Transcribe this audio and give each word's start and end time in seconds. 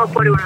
dos 0.00 0.10
por 0.10 0.28
uno. 0.28 0.42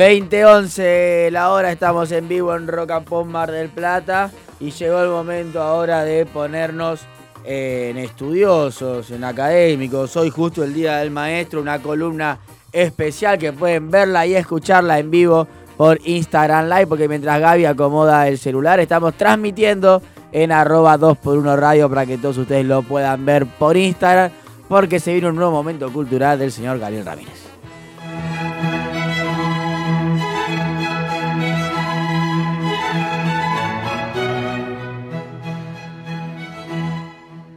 ...2011 0.00 1.30
la 1.30 1.50
hora, 1.50 1.70
estamos 1.72 2.10
en 2.10 2.26
vivo 2.26 2.56
en 2.56 2.66
Rock 2.66 2.90
and 2.92 3.06
Pop 3.06 3.26
Mar 3.26 3.50
del 3.50 3.68
Plata... 3.68 4.30
...y 4.58 4.70
llegó 4.70 5.02
el 5.02 5.10
momento 5.10 5.60
ahora 5.60 6.04
de 6.04 6.24
ponernos 6.24 7.00
en 7.44 7.98
estudiosos, 7.98 9.10
en 9.10 9.24
académicos... 9.24 10.16
...hoy 10.16 10.30
justo 10.30 10.64
el 10.64 10.72
Día 10.72 10.98
del 10.98 11.10
Maestro, 11.10 11.60
una 11.60 11.80
columna 11.82 12.38
especial 12.72 13.38
que 13.38 13.52
pueden 13.52 13.90
verla 13.90 14.26
y 14.26 14.34
escucharla 14.34 14.98
en 14.98 15.10
vivo 15.10 15.46
por 15.80 15.98
Instagram 16.04 16.68
Live... 16.68 16.86
...porque 16.88 17.08
mientras 17.08 17.40
Gaby 17.40 17.64
acomoda 17.64 18.28
el 18.28 18.36
celular, 18.36 18.80
estamos 18.80 19.14
transmitiendo 19.14 20.02
en 20.30 20.52
arroba 20.52 20.98
2x1 20.98 21.56
radio... 21.56 21.88
...para 21.88 22.04
que 22.04 22.18
todos 22.18 22.36
ustedes 22.36 22.66
lo 22.66 22.82
puedan 22.82 23.24
ver 23.24 23.46
por 23.46 23.78
Instagram... 23.78 24.30
...porque 24.68 25.00
se 25.00 25.14
viene 25.14 25.30
un 25.30 25.36
nuevo 25.36 25.52
momento 25.52 25.90
cultural 25.90 26.38
del 26.38 26.52
señor 26.52 26.78
Gabriel 26.78 27.06
Ramírez. 27.06 27.46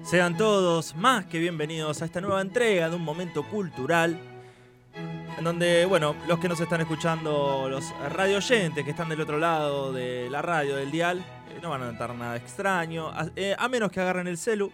Sean 0.04 0.38
todos 0.38 0.96
más 0.96 1.26
que 1.26 1.40
bienvenidos 1.40 2.02
a 2.02 2.06
esta 2.06 2.22
nueva 2.22 2.40
entrega 2.40 2.90
de 2.90 2.96
un 2.96 3.04
momento 3.04 3.44
cultural. 3.44 4.18
En 5.38 5.44
donde, 5.44 5.86
bueno, 5.86 6.16
los 6.28 6.40
que 6.40 6.48
nos 6.48 6.60
están 6.60 6.82
escuchando, 6.82 7.68
los 7.70 7.92
radio 8.12 8.38
oyentes 8.38 8.84
que 8.86 8.92
están 8.92 9.10
del 9.10 9.22
otro 9.22 9.38
lado 9.40 9.92
de 9.92 10.30
la 10.30 10.42
radio, 10.42 10.76
del 10.76 10.92
dial, 10.92 11.20
eh, 11.50 11.60
no 11.62 11.72
van 11.72 11.82
a 11.82 11.92
notar 11.92 12.14
nada 12.16 12.36
extraño. 12.36 13.08
A, 13.10 13.28
eh, 13.36 13.56
a 13.58 13.68
menos 13.68 13.92
que 13.92 14.00
agarren 14.00 14.28
el 14.28 14.38
celu 14.38 14.72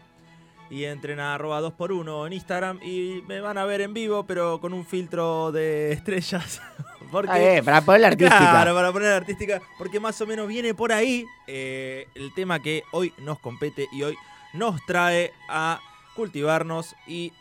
y 0.69 0.83
entren 0.83 1.19
a 1.19 1.33
arroba 1.35 1.61
2x1 1.61 2.27
en 2.27 2.33
Instagram 2.33 2.79
y 2.83 3.23
me 3.27 3.39
van 3.39 3.57
a 3.57 3.65
ver 3.65 3.81
en 3.81 3.93
vivo, 3.93 4.25
pero 4.25 4.59
con 4.59 4.73
un 4.73 4.85
filtro 4.85 5.51
de 5.51 5.91
estrellas. 5.93 6.61
Porque, 7.11 7.31
Ah, 7.31 7.39
eh, 7.57 7.63
para 7.63 7.81
poner 7.81 8.01
la 8.01 8.07
artística. 8.09 8.37
Claro, 8.37 8.75
para 8.75 8.91
poner 8.91 9.09
la 9.09 9.15
artística, 9.17 9.59
porque 9.79 9.99
más 9.99 10.21
o 10.21 10.27
menos 10.27 10.47
viene 10.47 10.75
por 10.75 10.91
ahí 10.91 11.25
eh, 11.47 12.05
el 12.13 12.31
tema 12.35 12.59
que 12.61 12.83
hoy 12.91 13.11
nos 13.17 13.39
compete 13.39 13.87
y 13.91 14.03
hoy 14.03 14.15
nos 14.53 14.79
trae 14.85 15.33
a 15.47 15.79
cultivarnos 16.15 16.95
y 17.07 17.33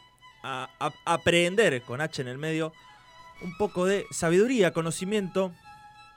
a, 0.42 0.70
a- 0.80 0.92
aprender 1.04 1.82
con 1.82 2.00
H 2.00 2.22
en 2.22 2.28
el 2.28 2.38
medio 2.38 2.72
un 3.42 3.56
poco 3.56 3.86
de 3.86 4.06
sabiduría, 4.10 4.72
conocimiento 4.72 5.52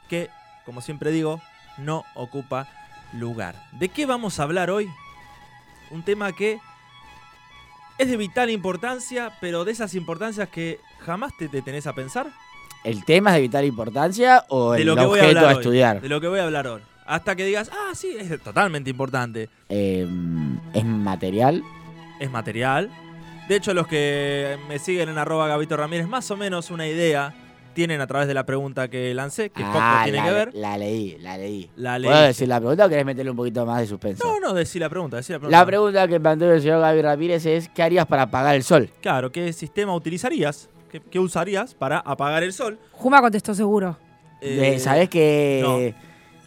que, 0.10 0.30
como 0.66 0.82
siempre 0.82 1.12
digo, 1.12 1.42
no 1.78 2.04
ocupa 2.16 2.68
lugar. 3.14 3.56
¿De 3.74 3.90
qué 3.90 4.06
vamos 4.06 4.40
a 4.40 4.44
hablar 4.44 4.70
hoy? 4.70 4.88
Un 5.90 6.04
tema 6.04 6.32
que 6.32 6.60
es 7.98 8.10
de 8.10 8.18
vital 8.18 8.50
importancia, 8.50 9.32
pero 9.42 9.66
de 9.66 9.72
esas 9.72 9.94
importancias 9.96 10.50
que 10.50 10.80
jamás 11.00 11.36
te 11.38 11.48
detenés 11.48 11.88
a 11.88 11.94
pensar. 11.94 12.32
¿El 12.84 13.06
tema 13.06 13.30
es 13.32 13.36
de 13.36 13.42
vital 13.42 13.66
importancia 13.66 14.46
o 14.50 14.72
de 14.72 14.82
el 14.82 14.88
lo 14.88 14.96
que 14.96 15.06
voy 15.06 15.20
a 15.20 15.24
objeto 15.24 15.40
hablar 15.40 15.44
a 15.44 15.56
hoy, 15.56 15.62
estudiar? 15.62 16.02
De 16.02 16.10
lo 16.10 16.20
que 16.20 16.28
voy 16.28 16.40
a 16.40 16.44
hablar 16.44 16.68
hoy. 16.68 16.82
Hasta 17.06 17.36
que 17.36 17.46
digas, 17.46 17.70
ah, 17.74 17.94
sí, 17.94 18.16
es 18.18 18.42
totalmente 18.42 18.90
importante. 18.90 19.50
Eh, 19.70 20.08
¿Es 20.74 20.86
material? 20.86 21.64
Es 22.20 22.32
material. 22.32 22.90
De 23.48 23.56
hecho, 23.56 23.74
los 23.74 23.88
que 23.88 24.58
me 24.70 24.80
siguen 24.80 25.10
en 25.10 25.18
arroba 25.18 25.48
Gabito 25.48 25.76
Ramírez, 25.76 26.08
más 26.08 26.30
o 26.32 26.38
menos 26.38 26.72
una 26.72 26.88
idea 26.88 27.34
tienen 27.74 28.02
a 28.02 28.08
través 28.08 28.28
de 28.28 28.34
la 28.34 28.46
pregunta 28.46 28.90
que 28.90 29.14
lancé, 29.14 29.50
que 29.50 29.64
poco 29.64 29.78
Ah, 29.82 30.02
tiene 30.04 30.18
la, 30.20 30.26
que 30.26 30.32
ver. 30.32 30.54
la 30.54 30.78
leí, 30.78 31.18
la 31.20 31.38
leí. 31.38 31.70
La 31.78 31.96
¿Puedo 31.98 32.10
leíste. 32.12 32.28
decir 32.28 32.48
la 32.50 32.60
pregunta 32.60 32.86
o 32.86 32.90
querés 32.90 33.06
meterle 33.06 33.32
un 33.32 33.38
poquito 33.38 33.66
más 33.66 33.80
de 33.82 33.88
suspenso? 33.88 34.24
No, 34.26 34.40
no, 34.40 34.54
decí 34.54 34.78
la 34.80 34.90
pregunta, 34.90 35.18
decí 35.18 35.32
la 35.34 35.40
pregunta. 35.40 35.58
La 35.58 35.66
pregunta 35.66 36.08
que 36.08 36.20
planteó 36.20 36.52
el 36.54 36.62
señor 36.62 36.82
Gaby 36.82 37.02
Ramírez 37.02 37.46
es 37.46 37.70
¿qué 37.70 37.84
harías 37.84 38.06
para 38.06 38.24
apagar 38.24 38.56
el 38.56 38.64
sol? 38.64 38.90
Claro, 39.02 39.32
¿qué 39.32 39.52
sistema 39.54 39.96
utilizarías? 39.96 40.70
¿Qué, 40.90 41.02
qué 41.02 41.20
usarías 41.20 41.74
para 41.74 42.00
apagar 42.00 42.44
el 42.44 42.52
sol? 42.52 42.78
Juma 42.92 43.22
contestó 43.22 43.54
seguro. 43.56 43.98
Eh, 44.42 44.56
De- 44.74 44.80
¿Sabés 44.80 45.10
que 45.10 45.94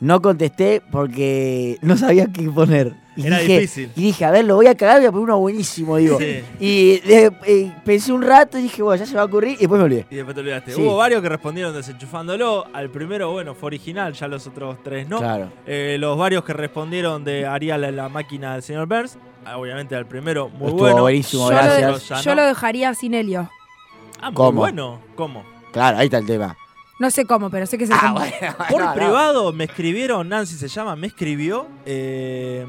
no. 0.00 0.20
contesté 0.20 0.82
porque 0.92 1.78
no 1.80 1.96
sabía 1.96 2.26
qué 2.32 2.50
poner? 2.50 2.92
Y 3.16 3.26
Era 3.26 3.38
dije, 3.38 3.52
difícil. 3.60 3.90
Y 3.94 4.02
dije, 4.02 4.24
a 4.24 4.30
ver, 4.30 4.44
lo 4.44 4.56
voy 4.56 4.66
a 4.66 4.74
cagar, 4.76 4.98
voy 4.98 5.06
a 5.06 5.10
poner 5.12 5.24
uno 5.24 5.38
buenísimo, 5.38 5.96
digo. 5.98 6.18
Sí. 6.18 6.42
Y 6.58 6.98
de- 7.00 7.32
eh, 7.46 7.72
pensé 7.84 8.12
un 8.12 8.22
rato 8.22 8.58
y 8.58 8.62
dije, 8.62 8.82
bueno, 8.82 9.02
ya 9.04 9.08
se 9.08 9.14
va 9.14 9.22
a 9.22 9.24
ocurrir 9.26 9.52
y 9.52 9.56
después 9.60 9.78
me 9.78 9.84
olvidé. 9.84 10.06
Y 10.10 10.16
después 10.16 10.34
te 10.34 10.40
olvidaste. 10.40 10.72
Sí. 10.72 10.80
Hubo 10.82 10.96
varios 10.96 11.22
que 11.22 11.28
respondieron 11.28 11.72
desenchufándolo. 11.74 12.66
Al 12.72 12.90
primero, 12.90 13.30
bueno, 13.30 13.54
fue 13.54 13.68
original, 13.68 14.12
ya 14.14 14.26
los 14.28 14.46
otros 14.46 14.78
tres 14.82 15.08
no. 15.08 15.18
Claro. 15.18 15.52
Eh, 15.66 15.96
los 16.00 16.18
varios 16.18 16.44
que 16.44 16.52
respondieron 16.52 17.22
de 17.24 17.46
haría 17.46 17.78
la, 17.78 17.90
la 17.90 18.08
máquina 18.08 18.54
del 18.54 18.62
señor 18.62 18.86
Burns. 18.88 19.16
Ah, 19.46 19.58
Obviamente 19.58 19.94
al 19.94 20.06
primero, 20.06 20.48
muy 20.48 20.68
Estuvo 20.68 20.80
bueno. 20.80 21.02
buenísimo, 21.02 21.44
Yo, 21.50 21.56
gracias. 21.56 22.10
lo, 22.10 22.20
yo 22.22 22.30
no. 22.34 22.40
lo 22.42 22.46
dejaría 22.48 22.94
sin 22.94 23.14
helio. 23.14 23.50
Ah, 24.20 24.30
muy 24.30 24.34
¿Cómo? 24.36 24.60
bueno. 24.60 25.00
¿Cómo? 25.14 25.44
Claro, 25.72 25.98
ahí 25.98 26.06
está 26.06 26.18
el 26.18 26.26
tema. 26.26 26.56
No 26.98 27.10
sé 27.10 27.24
cómo, 27.26 27.50
pero 27.50 27.66
sé 27.66 27.76
que 27.76 27.86
se 27.88 27.92
Ah, 27.92 28.12
bueno, 28.12 28.56
Por 28.70 28.80
no, 28.80 28.86
no. 28.86 28.94
privado 28.94 29.52
me 29.52 29.64
escribieron, 29.64 30.28
Nancy 30.28 30.54
se 30.54 30.68
llama, 30.68 30.94
me 30.96 31.08
escribió 31.08 31.66
eh, 31.84 32.64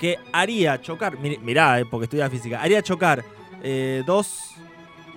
que 0.00 0.18
haría 0.32 0.80
chocar, 0.80 1.16
mir- 1.18 1.38
mirá, 1.40 1.78
eh, 1.78 1.84
porque 1.84 2.04
estudia 2.04 2.28
física, 2.30 2.60
haría 2.60 2.82
chocar 2.82 3.22
eh, 3.62 4.02
dos, 4.06 4.54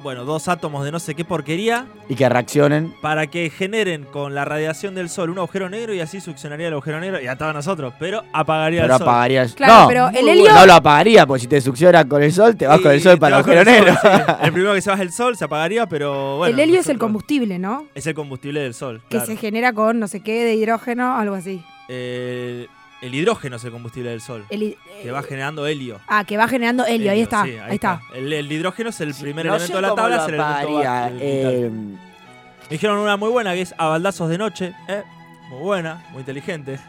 bueno, 0.01 0.25
dos 0.25 0.49
átomos 0.49 0.83
de 0.83 0.91
no 0.91 0.99
sé 0.99 1.15
qué 1.15 1.23
porquería 1.23 1.85
Y 2.09 2.15
que 2.15 2.27
reaccionen. 2.27 2.93
para 3.01 3.27
que 3.27 3.49
generen 3.49 4.03
con 4.03 4.35
la 4.35 4.43
radiación 4.43 4.93
del 4.95 5.07
sol 5.07 5.29
un 5.29 5.37
agujero 5.37 5.69
negro 5.69 5.93
y 5.93 6.01
así 6.01 6.19
succionaría 6.19 6.67
el 6.67 6.73
agujero 6.73 6.99
negro 6.99 7.21
y 7.21 7.27
a 7.27 7.37
todos 7.37 7.53
nosotros, 7.53 7.93
pero 7.97 8.21
apagaría 8.33 8.81
Pero 8.81 8.93
el 8.95 8.99
sol. 8.99 9.07
apagaría 9.07 9.41
el 9.43 9.47
sol. 9.47 9.55
Claro, 9.57 9.81
no, 9.83 9.87
pero 9.87 10.09
el 10.09 10.27
helio. 10.27 10.53
no 10.53 10.65
lo 10.65 10.73
apagaría, 10.73 11.25
porque 11.25 11.41
si 11.43 11.47
te 11.47 11.61
succiona 11.61 12.05
con 12.05 12.21
el 12.21 12.33
sol, 12.33 12.57
te 12.57 12.67
vas 12.67 12.79
Y 12.81 12.83
con 12.83 12.91
el 12.91 13.01
sol 13.01 13.17
para 13.17 13.37
el 13.37 13.41
agujero 13.43 13.61
el 13.61 13.65
sol, 13.67 13.75
negro. 13.75 13.95
sí. 14.01 14.07
El 14.43 14.51
primero 14.51 14.73
que 14.73 14.81
se 14.81 14.89
va 14.89 14.95
es 14.97 15.01
el 15.01 15.11
sol, 15.13 15.37
se 15.37 15.45
apagaría, 15.45 15.87
pero 15.87 16.35
bueno. 16.39 16.53
el 16.53 16.59
helio 16.59 16.81
es 16.81 16.89
el 16.89 16.97
combustible, 16.97 17.57
¿no? 17.57 17.85
Es 17.95 18.05
el 18.05 18.13
combustible 18.13 18.59
del 18.59 18.73
sol. 18.73 18.99
Que 19.07 19.15
claro. 19.17 19.25
se 19.27 19.37
genera 19.37 19.71
con 19.71 19.99
no 19.99 20.09
sé 20.09 20.19
qué 20.19 20.43
de 20.43 20.55
hidrógeno, 20.55 21.17
algo 21.17 21.35
así. 21.35 21.63
Eh, 21.87 22.67
el 23.03 23.13
hidrógeno 23.13 23.57
es 23.57 23.63
el 23.65 23.71
combustible 23.71 24.09
del 24.09 24.21
sol. 24.21 24.45
El 24.49 24.77
Que 25.01 25.11
va 25.11 25.21
generando 25.23 25.67
helio. 25.67 25.99
Ah, 26.07 26.23
que 26.23 26.37
va 26.37 26.47
generando 26.47 26.85
helio, 26.85 27.11
ahí 27.11 27.21
está, 27.21 27.43
sí, 27.43 27.51
ahí, 27.57 27.75
está. 27.75 28.01
El, 28.13 28.31
el 28.31 28.51
hidrógeno 28.51 28.89
es 28.89 29.01
el 29.01 29.13
primer 29.13 29.45
No 29.45 29.55
elemento 29.55 29.75
de 29.77 29.81
la 29.81 29.95
tabla, 29.95 30.15
es 30.17 30.27
el 30.29 30.33
elemento 30.35 30.77
vital. 30.77 31.17
eh, 31.21 31.69
Me 31.71 32.69
dijeron 32.69 32.97
una 32.99 33.17
muy 33.17 33.29
buena 33.29 33.53
que 33.53 33.61
es 33.61 33.75
a 33.77 33.87
baldazos 33.87 34.29
de 34.29 34.37
noche. 34.37 34.73
¿eh? 34.87 35.03
Muy 35.49 35.59
buena, 35.61 36.03
muy 36.11 36.19
inteligente. 36.21 36.79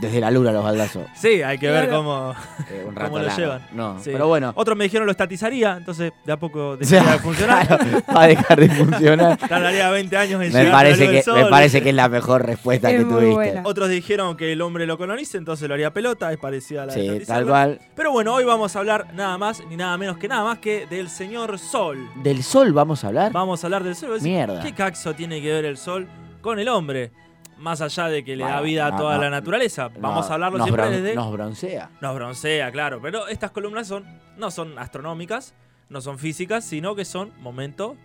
Desde 0.00 0.20
la 0.20 0.30
luna 0.30 0.52
los 0.52 0.62
baldazos. 0.64 1.04
Sí, 1.14 1.42
hay 1.42 1.58
que 1.58 1.70
ver 1.70 1.88
cómo. 1.88 2.34
Eh, 2.70 2.84
un 2.86 2.94
¿Cómo 2.94 3.18
lo 3.18 3.36
llevan? 3.36 3.66
No, 3.72 3.98
Sí. 4.00 4.10
pero 4.12 4.26
bueno. 4.28 4.52
Otros 4.56 4.76
me 4.76 4.84
dijeron 4.84 5.06
lo 5.06 5.12
estatizaría, 5.12 5.76
entonces 5.76 6.12
de 6.24 6.32
a 6.32 6.36
poco 6.36 6.70
O 6.70 6.76
dejaría 6.76 7.02
sea, 7.04 7.12
de 7.12 7.18
funcionar. 7.18 7.66
claro, 7.66 7.84
va 8.14 8.22
a 8.22 8.26
dejar 8.26 8.60
de 8.60 8.68
funcionar. 8.70 9.36
Tardaría 9.48 9.90
20 9.90 10.16
años 10.16 10.32
en 10.32 10.38
me, 10.38 10.46
llegar 10.48 10.62
a 10.66 10.68
la 10.68 10.72
parece 10.72 11.02
del 11.06 11.10
que, 11.12 11.22
sol. 11.22 11.42
me 11.42 11.46
parece 11.50 11.82
que 11.82 11.88
es 11.90 11.94
la 11.94 12.08
mejor 12.08 12.44
respuesta 12.46 12.90
Es 12.90 12.98
que 12.98 13.04
tuviste. 13.04 13.30
buena. 13.34 13.62
Otros 13.64 13.88
dijeron 13.88 14.36
que 14.36 14.52
el 14.52 14.60
hombre 14.62 14.86
lo 14.86 14.98
colonice, 14.98 15.38
entonces 15.38 15.68
lo 15.68 15.74
haría 15.74 15.92
pelota, 15.92 16.32
es 16.32 16.38
parecida 16.38 16.82
a 16.82 16.86
la 16.86 16.94
de 16.94 17.00
Sí, 17.00 17.06
tal 17.06 17.16
estatizarlo. 17.16 17.48
cual. 17.48 17.80
Pero 17.94 18.12
bueno, 18.12 18.34
hoy 18.34 18.44
vamos 18.44 18.74
a 18.76 18.78
hablar 18.80 19.06
nada 19.14 19.38
más 19.38 19.62
ni 19.68 19.76
nada 19.76 19.96
menos 19.96 20.18
que 20.18 20.28
nada 20.28 20.44
más 20.44 20.58
que 20.58 20.86
del 20.86 21.08
señor 21.08 21.58
Sol. 21.58 21.98
¿Del 22.22 22.42
sol 22.42 22.72
vamos 22.72 23.04
a 23.04 23.08
hablar? 23.08 23.32
Vamos 23.32 23.62
a 23.62 23.66
hablar 23.66 23.84
del 23.84 23.94
sol. 23.94 24.18
Mierda. 24.20 24.60
¿Qué 24.62 24.72
caxo 24.72 25.14
tiene 25.14 25.40
que 25.40 25.52
ver 25.52 25.64
el 25.64 25.76
sol 25.76 26.06
con 26.40 26.58
el 26.58 26.68
hombre? 26.68 27.10
Más 27.58 27.80
allá 27.80 28.08
de 28.08 28.24
que 28.24 28.36
le 28.36 28.44
da 28.44 28.60
vida 28.60 28.86
a 28.86 28.96
toda 28.96 29.16
no. 29.16 29.22
la 29.22 29.30
naturaleza. 29.30 29.88
Vamos 29.98 30.30
a 30.30 30.34
hablarlo 30.34 30.62
siempre 30.62 30.90
desde. 30.90 31.14
Nos 31.14 31.32
broncea. 31.32 31.90
Nos 32.00 32.14
broncea, 32.14 32.72
claro. 32.72 33.00
Pero 33.00 33.28
estas 33.28 33.50
columnas 33.50 33.86
son, 33.86 34.04
no 34.36 34.50
son 34.50 34.78
astronómicas, 34.78 35.54
no 35.88 36.00
son 36.00 36.18
físicas, 36.18 36.64
sino 36.64 36.94
que 36.94 37.04
son 37.04 37.32
momento 37.40 37.96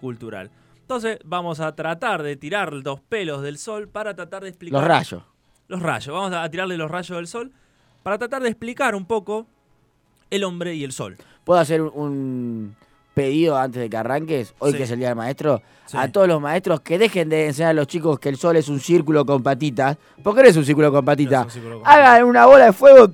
cultural. 0.00 0.50
Entonces, 0.80 1.18
vamos 1.24 1.60
a 1.60 1.74
tratar 1.74 2.22
de 2.22 2.36
tirar 2.36 2.82
dos 2.82 3.00
pelos 3.00 3.42
del 3.42 3.58
sol 3.58 3.88
para 3.88 4.14
tratar 4.14 4.42
de 4.42 4.50
explicar. 4.50 4.80
Los 4.80 4.88
rayos. 4.88 5.22
Los 5.68 5.82
rayos. 5.82 6.14
Vamos 6.14 6.32
a 6.32 6.48
tirarle 6.50 6.76
los 6.76 6.90
rayos 6.90 7.16
del 7.16 7.26
sol 7.26 7.52
para 8.02 8.18
tratar 8.18 8.42
de 8.42 8.48
explicar 8.48 8.94
un 8.94 9.04
poco 9.04 9.46
el 10.30 10.44
hombre 10.44 10.74
y 10.74 10.84
el 10.84 10.92
sol. 10.92 11.16
¿Puedo 11.44 11.60
hacer 11.60 11.82
un 11.82 12.76
pedido 13.16 13.56
antes 13.56 13.80
de 13.80 13.88
que 13.88 13.96
arranques? 13.96 14.54
Hoy 14.58 14.72
Sí. 14.72 14.76
que 14.76 14.82
es 14.84 14.90
el 14.90 14.98
día 14.98 15.08
del 15.08 15.16
maestro. 15.16 15.62
Sí. 15.86 15.96
A 15.98 16.12
todos 16.12 16.28
los 16.28 16.38
maestros 16.40 16.80
que 16.82 16.98
dejen 16.98 17.30
de 17.30 17.46
enseñar 17.46 17.70
a 17.70 17.72
los 17.72 17.86
chicos 17.86 18.18
que 18.18 18.28
el 18.28 18.36
sol 18.36 18.56
es 18.56 18.68
un 18.68 18.78
círculo 18.78 19.24
con 19.24 19.42
patitas. 19.42 19.96
Porque 20.22 20.42
no 20.42 20.48
es 20.48 20.56
un 20.56 20.64
círculo 20.66 20.92
con 20.92 21.02
patitas. 21.04 21.56
No 21.56 21.76
es 21.78 21.80
Hagan 21.84 22.24
una 22.24 22.44
bola 22.44 22.66
de 22.66 22.72
fuego 22.74 23.08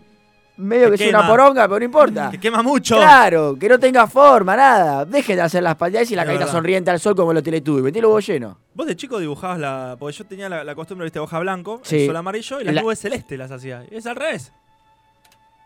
medio 0.57 0.91
Que 0.91 0.99
que 0.99 1.09
sea 1.09 1.19
una 1.21 1.29
poronga, 1.29 1.67
pero 1.69 1.79
no 1.79 1.85
importa. 1.85 2.31
Que 2.31 2.41
quema 2.41 2.63
mucho. 2.63 2.97
Claro, 2.97 3.57
que 3.59 3.69
no 3.69 3.79
tenga 3.79 4.07
forma, 4.09 4.57
nada. 4.57 5.05
Dejen 5.05 5.37
de 5.37 5.43
hacer 5.43 5.63
las 5.63 5.77
patitas 5.77 6.11
y 6.11 6.17
la 6.17 6.23
Es 6.23 6.27
carita 6.27 6.45
verdad. 6.47 6.53
sonriente 6.53 6.91
al 6.91 6.99
sol 6.99 7.15
como 7.15 7.33
los 7.33 7.43
teletubbies. 7.45 7.85
Metí 7.85 8.01
los 8.01 8.27
llenos. 8.27 8.57
Vos 8.75 8.87
de 8.87 8.97
chico 8.97 9.19
dibujabas 9.21 9.59
la. 9.61 9.97
Porque 10.01 10.17
yo 10.17 10.25
tenía 10.27 10.49
la, 10.49 10.65
la 10.65 10.75
costumbre, 10.75 11.05
viste, 11.05 11.21
hoja 11.21 11.39
blanco, 11.39 11.81
Sí. 11.85 12.01
el 12.01 12.07
sol 12.07 12.17
amarillo 12.17 12.61
y 12.61 12.65
las 12.65 12.75
La- 12.75 12.83
nubes 12.83 12.99
celestes 12.99 13.39
las 13.39 13.51
hacía. 13.53 13.85
Es 13.91 14.07
al 14.07 14.17
revés. 14.17 14.53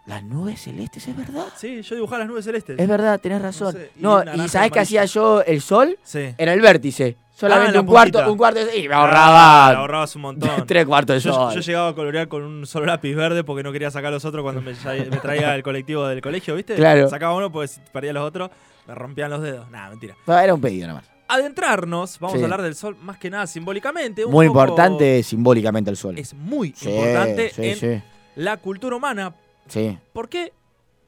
Las 0.07 0.23
nubes 0.23 0.61
celestes, 0.63 1.09
¿es 1.09 1.17
verdad? 1.17 1.47
Sí, 1.57 1.83
yo 1.83 1.95
dibujaba 1.97 2.21
las 2.21 2.29
nubes 2.29 2.45
celestes. 2.45 2.79
Es 2.79 2.89
verdad, 2.89 3.19
tenés 3.21 3.43
razón. 3.43 3.73
sé, 3.73 3.91
y 3.99 4.03
No, 4.03 4.23
y 4.35 4.49
¿sabés 4.49 4.71
qué 4.71 4.79
hacía 4.81 5.05
yo 5.05 5.43
el 5.43 5.61
sol? 5.61 5.99
Sí. 6.05 6.33
En 6.39 6.49
el 6.49 6.61
vértice. 6.61 7.17
Solamente 7.35 7.73
la 7.75 7.81
un 7.81 7.87
cuarto, 7.87 8.33
un 8.33 8.39
cuarto. 8.39 8.61
Y 8.75 8.89
me 8.89 8.95
Ah, 8.95 8.99
ahorraba 9.01 9.67
ahorrabas 9.73 10.15
un 10.17 10.23
montón. 10.23 10.65
tres 10.67 10.87
cuartos 10.87 11.17
de 11.23 11.29
Yo, 11.29 11.35
sol. 11.35 11.53
yo 11.55 11.61
llegaba 11.61 11.89
a 11.89 11.95
colorear 11.95 12.29
con 12.29 12.43
un 12.45 12.67
solo 12.67 12.87
lápiz 12.87 13.15
verde 13.15 13.45
porque 13.45 13.63
no 13.63 13.73
quería 13.73 13.91
sacar 13.91 14.11
los 14.13 14.25
otros 14.25 14.43
cuando 14.43 14.63
me, 14.63 14.73
me 15.11 15.17
traía 15.19 15.55
el 15.55 15.63
colectivo 15.63 16.07
del 16.07 16.21
colegio, 16.23 16.55
¿viste? 16.55 16.77
Claro. 16.77 17.11
Sacaba 17.11 17.35
uno 17.35 17.51
porque 17.53 17.69
si 17.69 17.81
perdía 17.93 18.13
los 18.15 18.23
otros 18.27 18.49
me 18.87 18.95
rompían 18.95 19.29
los 19.29 19.43
dedos. 19.43 19.69
Nada, 19.71 19.91
mentira. 19.91 20.15
No, 20.27 20.39
era 20.39 20.55
un 20.55 20.61
pedido 20.61 20.87
nomás. 20.89 21.05
Adentrarnos, 21.29 22.19
vamos 22.21 22.37
Sí. 22.37 22.43
a 22.43 22.45
hablar 22.45 22.63
del 22.63 22.75
sol 22.77 22.97
más 23.03 23.19
que 23.19 23.29
nada 23.29 23.47
simbólicamente. 23.49 24.25
un 24.25 24.31
Muy 24.31 24.47
poco- 24.47 24.61
importante 24.61 25.23
simbólicamente 25.25 25.91
el 25.91 25.97
sol. 25.97 26.17
Es 26.17 26.33
muy 26.33 26.73
Sí, 26.77 26.89
importante 26.89 27.51
sí, 27.51 27.63
en 27.91 28.03
la 28.37 28.57
cultura 28.57 28.97
humana. 28.97 29.35
Sí. 29.69 29.99
¿Por 30.13 30.29
qué? 30.29 30.53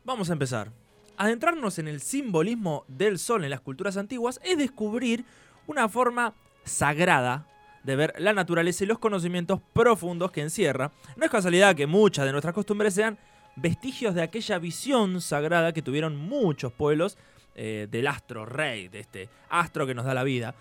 Vamos 0.05 0.31
a 0.31 0.33
empezar. 0.33 0.71
Adentrarnos 1.17 1.79
en 1.79 1.89
el 1.89 2.01
simbolismo 2.01 2.85
del 2.87 3.19
sol 3.19 3.45
en 3.45 3.51
las 3.51 3.61
culturas 3.61 3.97
antiguas 3.97 4.41
es 4.45 4.57
descubrir 4.57 5.25
una 5.67 5.89
forma 5.89 6.35
sagrada 6.65 7.47
de 7.83 7.97
ver 7.97 8.15
la 8.19 8.33
naturaleza 8.33 8.85
y 8.85 8.87
los 8.87 8.99
conocimientos 8.99 9.61
profundos 9.73 10.31
que 10.31 10.43
encierra. 10.43 10.93
No 11.17 11.25
es 11.25 11.31
casualidad 11.31 11.75
que 11.75 11.87
muchas 11.87 12.25
de 12.27 12.33
nuestras 12.33 12.55
costumbres 12.55 12.95
sean 12.95 13.19
vestigios 13.57 14.15
de 14.15 14.23
aquella 14.23 14.59
visión 14.59 15.21
sagrada 15.21 15.73
que 15.73 15.83
tuvieron 15.83 16.17
muchos 16.17 16.73
pueblos 16.73 17.19
eh, 17.55 17.89
del 17.91 18.07
astro 18.07 18.47
rey, 18.47 18.89
de 18.89 19.01
este 19.01 19.29
astro 19.51 19.87
que 19.87 19.95
nos 19.95 20.05
da 20.05 20.15
la 20.15 20.23
vida. 20.23 20.55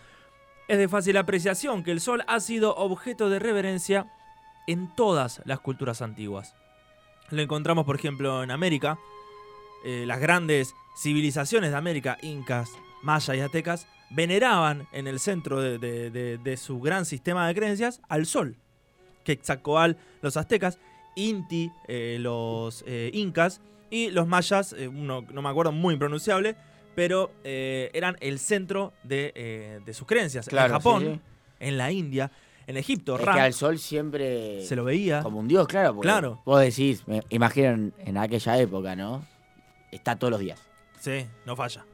Es 0.68 0.78
de 0.78 0.88
fácil 0.88 1.18
apreciación 1.18 1.84
que 1.84 1.92
el 1.92 2.02
sol 2.02 2.24
ha 2.28 2.40
sido 2.40 2.76
objeto 2.76 3.30
de 3.30 3.40
reverencia 3.40 4.12
en 4.66 4.94
todas 4.96 5.42
las 5.46 5.60
culturas 5.60 6.02
antiguas. 6.02 6.56
Lo 7.30 7.42
encontramos, 7.42 7.86
por 7.86 7.96
ejemplo, 7.96 8.44
en 8.44 8.52
América. 8.52 8.98
Eh, 9.84 10.06
las 10.08 10.20
grandes 10.20 10.74
civilizaciones 10.98 11.72
de 11.72 11.78
América, 11.78 12.18
incas, 12.22 12.72
mayas 13.04 13.36
y 13.38 13.40
aztecas, 13.42 13.88
veneraban 14.10 14.88
en 14.94 15.08
el 15.08 15.20
centro 15.20 15.60
de, 15.62 15.78
de- 15.78 16.10
de- 16.10 16.38
de 16.38 16.58
su 16.58 16.80
gran 16.80 17.06
sistema 17.06 17.48
de 17.48 17.54
creencias 17.56 18.02
al 18.08 18.26
sol. 18.26 18.56
Quetzalcoatl, 19.24 19.98
los 20.22 20.38
aztecas, 20.38 20.80
Inti, 21.16 21.72
eh, 21.88 22.18
los 22.20 22.84
eh, 22.88 23.10
incas, 23.14 23.60
y 23.90 24.12
los 24.12 24.28
mayas, 24.28 24.74
uno 24.74 25.26
no 25.32 25.42
me 25.42 25.50
acuerdo, 25.50 25.72
muy 25.72 25.94
impronunciable, 25.94 26.56
pero 26.96 27.32
eran 27.44 28.18
el 28.22 28.40
centro 28.40 28.92
de, 29.04 29.82
de 29.86 29.94
sus 29.94 30.08
creencias. 30.08 30.48
Claro, 30.48 30.68
en 30.68 30.74
Japón, 30.74 31.02
sí, 31.04 31.08
sí. 31.14 31.20
en 31.62 31.78
la 31.78 31.92
India, 31.92 32.32
en 32.68 32.78
Egipto, 32.78 33.18
Es 33.18 33.24
que 33.24 33.30
al 33.30 33.54
sol 33.54 33.80
siempre. 33.80 34.64
se 34.66 34.76
lo 34.76 34.84
veía. 34.84 35.24
Como 35.24 35.40
un 35.40 35.48
dios, 35.48 35.68
claro. 35.68 35.98
Claro. 36.00 36.42
Vos 36.46 36.60
decís, 36.62 37.04
me 37.08 37.24
imagino 37.30 37.92
en, 37.98 38.18
aquella 38.18 38.58
época, 38.60 38.96
¿no? 38.96 39.24
Está 39.92 40.16
todos 40.18 40.32
los 40.32 40.40
días. 40.40 40.60
Sí, 41.00 41.26
no 41.46 41.56
falla. 41.56 41.86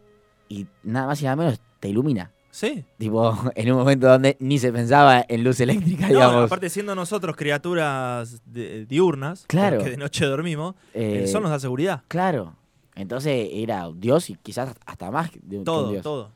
Y 0.50 0.66
nada 0.84 1.08
más 1.08 1.22
y 1.22 1.26
nada 1.26 1.36
menos 1.36 1.60
te 1.80 1.90
ilumina. 1.90 2.32
Sí. 2.52 2.84
Tipo, 2.98 3.36
en 3.56 3.72
un 3.72 3.78
momento 3.78 4.08
donde 4.08 4.36
ni 4.40 4.60
se 4.60 4.72
pensaba 4.72 5.24
en 5.28 5.44
luz 5.44 5.60
eléctrica, 5.60 6.04
No, 6.08 6.14
digamos. 6.14 6.46
aparte 6.46 6.70
siendo 6.70 6.94
nosotros 6.96 7.36
criaturas 7.36 8.42
de- 8.46 8.86
diurnas, 8.86 9.46
Claro. 9.48 9.84
que 9.84 9.92
de 9.92 9.98
noche 9.98 10.26
dormimos, 10.26 10.76
Eh, 10.94 11.20
el 11.24 11.28
sol 11.28 11.42
nos 11.44 11.52
da 11.52 11.60
seguridad. 11.60 12.04
Claro. 12.08 12.56
Entonces 12.96 13.50
era 13.54 13.90
dios 13.96 14.30
y 14.30 14.36
quizás 14.36 14.76
hasta 14.86 15.10
más 15.10 15.32
de 15.34 15.38
un, 15.40 15.50
que 15.50 15.58
un 15.58 15.64
Todo, 15.64 15.90
dios. 15.92 16.04
todo. 16.04 16.32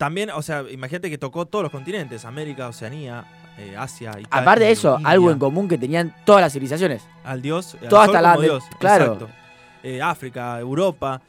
También, 0.00 0.30
o 0.30 0.40
sea, 0.40 0.64
imagínate 0.70 1.10
que 1.10 1.18
tocó 1.18 1.44
todos 1.44 1.62
los 1.62 1.70
continentes, 1.70 2.24
América, 2.24 2.68
Oceanía, 2.68 3.22
eh, 3.58 3.76
Asia, 3.76 4.12
Italia. 4.12 4.28
Aparte 4.30 4.64
de 4.64 4.70
eso, 4.70 4.94
India, 4.94 5.10
algo 5.10 5.30
en 5.30 5.38
común 5.38 5.68
que 5.68 5.76
tenían 5.76 6.16
todas 6.24 6.40
las 6.40 6.54
civilizaciones. 6.54 7.06
Al 7.22 7.42
dios, 7.42 7.76
al 7.82 7.94
hasta 7.94 8.22
la 8.22 8.34
de- 8.38 8.44
dios, 8.44 8.64
claro. 8.78 9.28
Eh, 9.82 10.00
África, 10.00 10.58
Europa, 10.58 11.20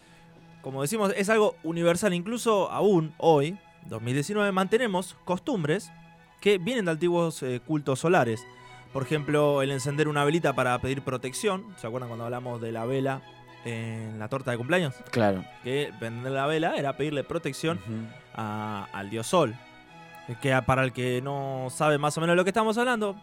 como 0.62 0.84
decimos, 0.84 1.12
es 1.18 1.28
algo 1.30 1.58
universal. 1.64 2.14
Incluso 2.14 2.72
aún 2.72 3.14
hoy, 3.18 3.58
2019, 3.88 4.54
mantenemos 4.54 5.18
costumbres 5.26 5.92
que 6.40 6.58
vienen 6.58 6.86
de 6.86 6.92
antiguos 6.92 7.44
eh, 7.44 7.60
cultos 7.68 8.00
solares. 8.00 8.48
Por 8.94 9.04
ejemplo, 9.04 9.62
el 9.64 9.72
encender 9.72 10.08
una 10.08 10.24
velita 10.24 10.54
para 10.54 10.80
pedir 10.80 11.02
protección. 11.02 11.66
¿Se 11.76 11.88
acuerdan 11.88 12.08
cuando 12.08 12.24
hablamos 12.24 12.62
de 12.62 12.72
la 12.72 12.86
vela 12.86 13.22
en 13.66 14.18
la 14.20 14.28
torta 14.28 14.52
de 14.52 14.58
cumpleaños? 14.58 14.96
Claro. 15.12 15.44
Que 15.64 15.92
prender 16.00 16.32
la 16.32 16.46
vela 16.48 16.76
era 16.76 16.98
pedirle 16.98 17.24
protección 17.24 17.80
a- 18.34 18.88
al 18.94 19.10
dios 19.10 19.28
Sol. 19.28 19.56
Que 20.42 20.60
para 20.66 20.84
el 20.84 20.94
que 20.94 21.22
no 21.22 21.68
sabe 21.72 21.98
más 21.98 22.18
o 22.18 22.22
menos 22.22 22.34
de 22.34 22.38
lo 22.38 22.44
que 22.44 22.50
estamos 22.52 22.78
hablando, 22.78 23.16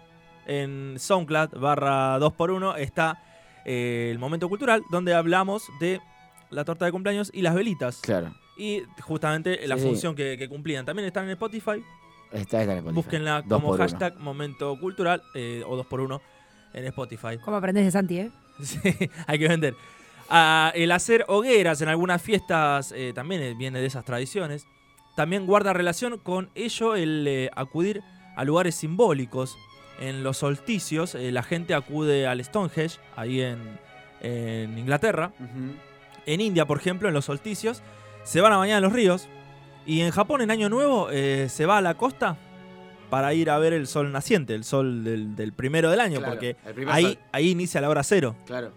en 0.47 0.97
SoundCloud 0.99 1.59
barra 1.59 2.19
2x1 2.19 2.77
está 2.79 3.23
eh, 3.65 4.09
el 4.11 4.19
momento 4.19 4.49
cultural 4.49 4.83
donde 4.91 5.15
hablamos 5.15 5.65
de 5.81 6.01
la 6.51 6.65
torta 6.65 6.85
de 6.87 6.93
cumpleaños 6.93 7.31
y 7.35 7.43
las 7.43 7.55
velitas. 7.55 8.01
Claro. 8.03 8.33
Y 8.57 8.83
justamente 9.03 9.67
la 9.69 9.77
Sí, 9.77 9.83
sí. 9.83 9.89
función 9.89 10.15
que, 10.15 10.37
que 10.39 10.49
cumplían. 10.49 10.85
También 10.85 11.07
están 11.07 11.25
en 11.25 11.31
Spotify. 11.31 11.83
Está, 12.33 12.61
está 12.61 12.73
en 12.73 12.79
Spotify. 12.79 12.95
Búsquenla 12.95 13.43
Dos 13.43 13.59
como 13.61 13.69
por 13.69 13.75
uno. 13.77 13.85
hashtag 13.85 14.19
momento 14.19 14.79
cultural 14.81 15.23
eh, 15.35 15.63
o 15.67 15.77
2x1 15.83 16.21
en 16.75 16.85
Spotify. 16.87 17.39
¿Cómo 17.43 17.57
aprendes 17.57 17.85
de 17.85 17.91
Santi, 17.91 18.19
eh? 18.19 18.31
Sí, 18.63 18.79
hay 19.27 19.39
que 19.39 19.49
vender. 19.49 19.75
El 20.75 20.93
hacer 20.93 21.25
hogueras 21.29 21.81
en 21.81 21.89
algunas 21.89 22.21
fiestas 22.21 22.93
eh, 22.95 23.13
también 23.15 23.43
eh, 23.43 23.55
viene 23.55 23.81
de 23.81 23.87
esas 23.87 24.05
tradiciones. 24.05 24.67
También 25.17 25.47
guarda 25.47 25.73
relación 25.73 26.19
con 26.19 26.51
ello 26.55 26.95
el 26.95 27.27
eh, 27.27 27.51
acudir 27.57 28.03
a 28.37 28.45
lugares 28.45 28.75
simbólicos. 28.75 29.57
En 30.01 30.23
los 30.23 30.37
solsticios 30.37 31.15
eh, 31.17 31.33
la 31.33 31.43
gente 31.43 31.75
acude 31.75 32.27
al 32.27 32.45
Stonehenge, 32.45 32.99
ahí 33.17 33.41
en, 33.41 33.59
en 34.21 34.79
Inglaterra. 34.79 35.33
En 36.27 36.41
India, 36.41 36.67
por 36.67 36.79
ejemplo, 36.79 37.09
en 37.09 37.15
los 37.15 37.25
solsticios, 37.25 37.83
se 38.23 38.41
van 38.41 38.53
a 38.53 38.59
bañar 38.59 38.77
en 38.79 38.85
los 38.85 38.93
ríos. 38.93 39.29
Y 39.87 40.03
en 40.03 40.11
Japón, 40.11 40.43
en 40.43 40.51
Año 40.51 40.69
Nuevo, 40.69 41.09
se 41.11 41.67
va 41.67 41.79
a 41.79 41.81
la 41.81 41.95
costa 41.95 42.37
para 43.11 43.33
ir 43.33 43.49
a 43.49 43.59
ver 43.59 43.73
el 43.73 43.87
sol 43.87 44.13
naciente, 44.13 44.55
el 44.55 44.63
sol 44.65 45.03
del, 45.03 45.35
del 45.35 45.53
primero 45.55 45.91
del 45.91 45.99
año, 46.01 46.19
Claro, 46.19 46.33
porque 46.35 46.57
ahí, 46.89 47.05
sol. 47.05 47.19
ahí 47.33 47.49
inicia 47.51 47.81
la 47.81 47.89
hora 47.89 48.03
cero. 48.03 48.37
Claro. 48.47 48.73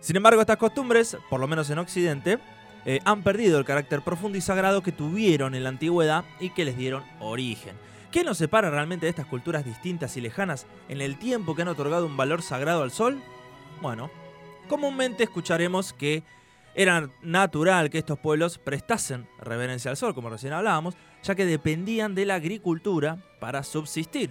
Sin 0.00 0.16
embargo, 0.16 0.40
estas 0.40 0.56
costumbres, 0.56 1.16
por 1.28 1.40
lo 1.40 1.46
menos 1.46 1.68
en 1.70 1.78
Occidente, 1.78 2.38
eh, 2.86 3.00
han 3.04 3.22
perdido 3.22 3.58
el 3.58 3.64
carácter 3.64 4.00
profundo 4.02 4.38
y 4.38 4.40
sagrado 4.40 4.82
que 4.82 4.92
tuvieron 4.92 5.54
en 5.54 5.62
la 5.62 5.68
antigüedad 5.68 6.24
y 6.40 6.50
que 6.50 6.64
les 6.64 6.76
dieron 6.76 7.04
origen. 7.20 7.76
¿Qué 8.10 8.24
nos 8.24 8.38
separa 8.38 8.70
realmente 8.70 9.06
de 9.06 9.10
estas 9.10 9.26
culturas 9.26 9.64
distintas 9.64 10.16
y 10.16 10.20
lejanas 10.20 10.66
en 10.88 11.00
el 11.00 11.18
tiempo 11.18 11.54
que 11.54 11.62
han 11.62 11.68
otorgado 11.68 12.06
un 12.06 12.16
valor 12.16 12.42
sagrado 12.42 12.82
al 12.82 12.90
sol? 12.90 13.20
Bueno, 13.82 14.10
comúnmente 14.68 15.22
escucharemos 15.22 15.92
que 15.92 16.24
era 16.74 17.10
natural 17.22 17.90
que 17.90 17.98
estos 17.98 18.18
pueblos 18.18 18.58
prestasen 18.58 19.28
reverencia 19.38 19.90
al 19.90 19.96
sol, 19.96 20.14
como 20.14 20.30
recién 20.30 20.52
hablábamos, 20.52 20.94
ya 21.22 21.34
que 21.34 21.44
dependían 21.44 22.14
de 22.14 22.26
la 22.26 22.36
agricultura 22.36 23.18
para 23.38 23.62
subsistir. 23.62 24.30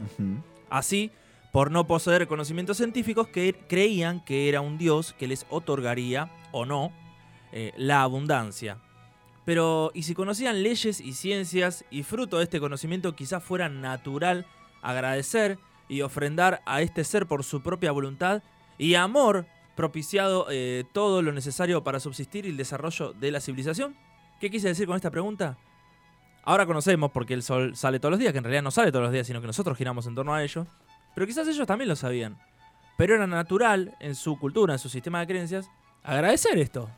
Así, 0.69 1.11
por 1.51 1.71
no 1.71 1.87
poseer 1.87 2.27
conocimientos 2.27 2.77
científicos, 2.77 3.27
que 3.27 3.53
creían 3.67 4.23
que 4.23 4.49
era 4.49 4.61
un 4.61 4.77
dios 4.77 5.13
que 5.13 5.27
les 5.27 5.45
otorgaría, 5.49 6.31
o 6.51 6.65
no, 6.65 6.91
eh, 7.51 7.73
la 7.77 8.03
abundancia. 8.03 8.77
Pero, 9.45 9.91
¿y 9.95 10.03
si 10.03 10.13
conocían 10.13 10.61
leyes 10.61 10.99
y 10.99 11.13
ciencias 11.13 11.83
y 11.89 12.03
fruto 12.03 12.37
de 12.37 12.43
este 12.43 12.59
conocimiento 12.59 13.15
quizás 13.15 13.43
fuera 13.43 13.67
natural 13.67 14.45
agradecer 14.81 15.57
y 15.87 16.01
ofrendar 16.01 16.61
a 16.65 16.81
este 16.81 17.03
ser 17.03 17.25
por 17.25 17.43
su 17.43 17.63
propia 17.63 17.91
voluntad 17.91 18.43
y 18.77 18.93
amor 18.93 19.47
propiciado 19.75 20.45
eh, 20.51 20.83
todo 20.93 21.21
lo 21.21 21.31
necesario 21.31 21.83
para 21.83 21.99
subsistir 21.99 22.45
y 22.45 22.49
el 22.49 22.57
desarrollo 22.57 23.13
de 23.13 23.31
la 23.31 23.41
civilización? 23.41 23.95
¿Qué 24.39 24.51
quise 24.51 24.67
decir 24.67 24.85
con 24.85 24.95
esta 24.95 25.09
pregunta? 25.09 25.57
Ahora 26.43 26.65
conocemos 26.65 27.11
porque 27.11 27.33
el 27.33 27.43
sol 27.43 27.75
sale 27.75 27.99
todos 27.99 28.11
los 28.11 28.19
días, 28.19 28.31
que 28.31 28.37
en 28.37 28.43
realidad 28.43 28.61
no 28.63 28.71
sale 28.71 28.91
todos 28.91 29.03
los 29.03 29.11
días, 29.11 29.25
sino 29.25 29.41
que 29.41 29.47
nosotros 29.47 29.77
giramos 29.77 30.05
en 30.05 30.15
torno 30.15 30.33
a 30.33 30.43
ello. 30.43 30.67
Pero 31.19 31.27
quizás 31.27 31.45
ellos 31.49 31.67
también 31.67 31.89
lo 31.89 31.97
sabían. 31.97 32.37
Pero 32.95 33.13
era 33.13 33.27
natural 33.27 33.93
en 33.99 34.15
su 34.15 34.39
cultura, 34.39 34.71
en 34.75 34.79
su 34.79 34.87
sistema 34.87 35.19
de 35.19 35.27
creencias, 35.27 35.69
agradecer 36.01 36.57
esto. 36.57 36.89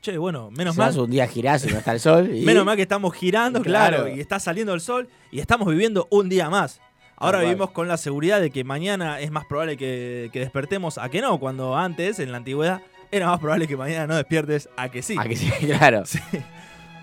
Che, 0.00 0.16
bueno, 0.16 0.50
menos 0.50 0.78
mal. 0.78 0.98
un 0.98 1.10
día 1.10 1.26
girás 1.28 1.62
y 1.66 1.70
no 1.70 1.76
está 1.76 1.92
el 1.92 2.00
sol. 2.00 2.34
y- 2.34 2.40
Menos 2.46 2.64
mal 2.64 2.74
que 2.74 2.80
estamos 2.80 3.12
girando, 3.12 3.60
claro. 3.60 3.98
Claro. 4.04 4.16
y 4.16 4.18
está 4.18 4.40
saliendo 4.40 4.72
el 4.72 4.80
sol 4.80 5.10
y 5.30 5.40
estamos 5.40 5.68
viviendo 5.68 6.08
un 6.10 6.30
día 6.30 6.48
más. 6.48 6.80
Ahora 7.16 7.40
vivimos 7.42 7.72
con 7.72 7.86
la 7.86 7.98
seguridad 7.98 8.40
de 8.40 8.50
que 8.50 8.64
mañana 8.64 9.20
es 9.20 9.30
más 9.30 9.44
probable 9.44 9.76
que, 9.76 10.30
que 10.32 10.40
despertemos 10.40 10.96
a 10.96 11.10
que 11.10 11.20
no, 11.20 11.38
cuando 11.38 11.76
antes, 11.76 12.18
en 12.18 12.32
la 12.32 12.38
antigüedad, 12.38 12.80
era 13.10 13.26
más 13.26 13.40
probable 13.40 13.68
que 13.68 13.76
mañana 13.76 14.06
no 14.06 14.16
despiertes 14.16 14.70
a 14.78 14.88
que 14.88 15.02
sí. 15.02 15.16
Ah, 15.18 15.24
que 15.28 15.36
sí, 15.36 15.50
claro. 15.66 16.06
Sí. 16.06 16.18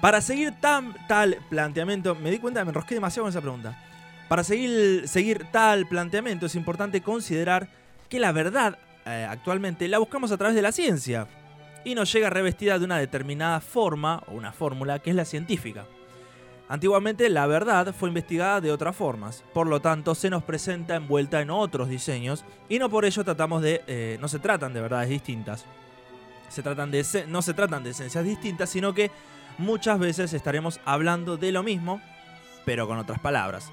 Para 0.02 0.22
seguir 0.22 0.54
tan, 0.60 0.96
tal 1.08 1.38
planteamiento, 1.52 2.16
me 2.16 2.32
di 2.32 2.40
cuenta, 2.40 2.66
me 2.66 2.70
enrosqué 2.70 2.96
demasiado 2.96 3.26
con 3.26 3.30
esa 3.30 3.42
pregunta. 3.42 3.78
Para 4.30 4.44
seguir, 4.44 5.08
seguir 5.08 5.48
tal 5.52 5.88
planteamiento 5.88 6.46
es 6.46 6.54
importante 6.54 7.02
considerar 7.02 7.68
que 8.10 8.20
la 8.20 8.32
verdad 8.32 8.78
eh, 9.06 9.26
actualmente 9.28 9.88
la 9.88 9.98
buscamos 9.98 10.32
a 10.32 10.38
través 10.38 10.56
de 10.56 10.62
la 10.62 10.72
ciencia 10.72 11.28
y 11.84 11.96
nos 11.96 12.14
llega 12.14 12.30
revestida 12.30 12.78
de 12.78 12.86
una 12.86 13.00
determinada 13.00 13.60
forma 13.60 14.22
o 14.28 14.34
una 14.34 14.52
fórmula 14.52 15.00
que 15.00 15.10
es 15.10 15.16
la 15.16 15.26
científica. 15.26 15.86
Antiguamente 16.68 17.28
la 17.30 17.48
verdad 17.48 17.96
fue 17.98 18.10
investigada 18.10 18.62
de 18.62 18.72
otras 18.72 18.96
formas, 18.96 19.44
por 19.52 19.66
lo 19.66 19.80
tanto 19.80 20.14
se 20.14 20.30
nos 20.30 20.44
presenta 20.44 20.96
envuelta 20.96 21.42
en 21.42 21.50
otros 21.50 21.90
diseños 21.90 22.46
y 22.70 22.78
no 22.78 22.88
por 22.88 23.06
ello 23.06 23.24
tratamos 23.24 23.64
de, 23.64 23.82
eh, 23.88 24.20
no 24.22 24.28
se 24.28 24.38
tratan 24.38 24.74
de 24.74 24.82
verdades 24.82 25.10
distintas. 25.10 25.66
Se 26.50 26.62
tratan 26.62 26.92
de, 26.92 27.04
no 27.28 27.42
se 27.42 27.56
tratan 27.56 27.84
de 27.84 27.92
esencias 27.92 28.24
distintas, 28.24 28.70
sino 28.70 28.94
que 28.94 29.10
muchas 29.58 29.98
veces 29.98 30.34
estaremos 30.34 30.80
hablando 30.86 31.36
de 31.36 31.52
lo 31.52 31.64
mismo, 31.64 32.00
pero 32.64 32.88
con 32.88 33.00
otras 33.00 33.20
palabras. 33.20 33.72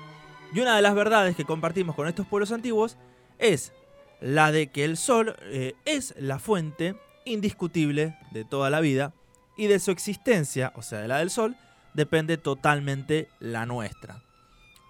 Y 0.52 0.60
una 0.60 0.76
de 0.76 0.82
las 0.82 0.94
verdades 0.94 1.36
que 1.36 1.44
compartimos 1.44 1.96
con 1.96 2.08
estos 2.08 2.26
pueblos 2.26 2.52
antiguos 2.52 2.96
es 3.38 3.72
la 4.20 4.52
de 4.52 4.68
que 4.68 4.84
el 4.84 4.96
sol 4.96 5.36
eh, 5.42 5.74
es 5.84 6.14
la 6.18 6.38
fuente 6.38 6.96
indiscutible 7.24 8.16
de 8.30 8.44
toda 8.44 8.70
la 8.70 8.80
vida 8.80 9.12
y 9.56 9.66
de 9.66 9.78
su 9.80 9.90
existencia, 9.90 10.72
o 10.76 10.82
sea, 10.82 11.00
de 11.00 11.08
la 11.08 11.18
del 11.18 11.30
sol, 11.30 11.56
depende 11.94 12.36
totalmente 12.36 13.28
la 13.40 13.66
nuestra. 13.66 14.22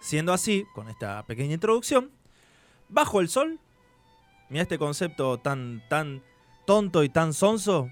Siendo 0.01 0.33
así, 0.33 0.65
con 0.75 0.89
esta 0.89 1.23
pequeña 1.23 1.53
introducción, 1.53 2.11
bajo 2.89 3.19
el 3.19 3.29
sol, 3.29 3.59
mira 4.49 4.63
este 4.63 4.77
concepto 4.77 5.37
tan, 5.39 5.83
tan 5.89 6.21
tonto 6.65 7.03
y 7.03 7.09
tan 7.09 7.33
sonso, 7.33 7.91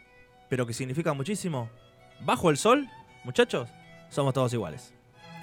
pero 0.50 0.66
que 0.68 0.74
significa 0.74 1.14
muchísimo. 1.14 1.70
Bajo 2.22 2.50
el 2.50 2.58
sol, 2.58 2.88
muchachos, 3.24 3.70
somos 4.10 4.34
todos 4.34 4.54
iguales. 4.54 4.94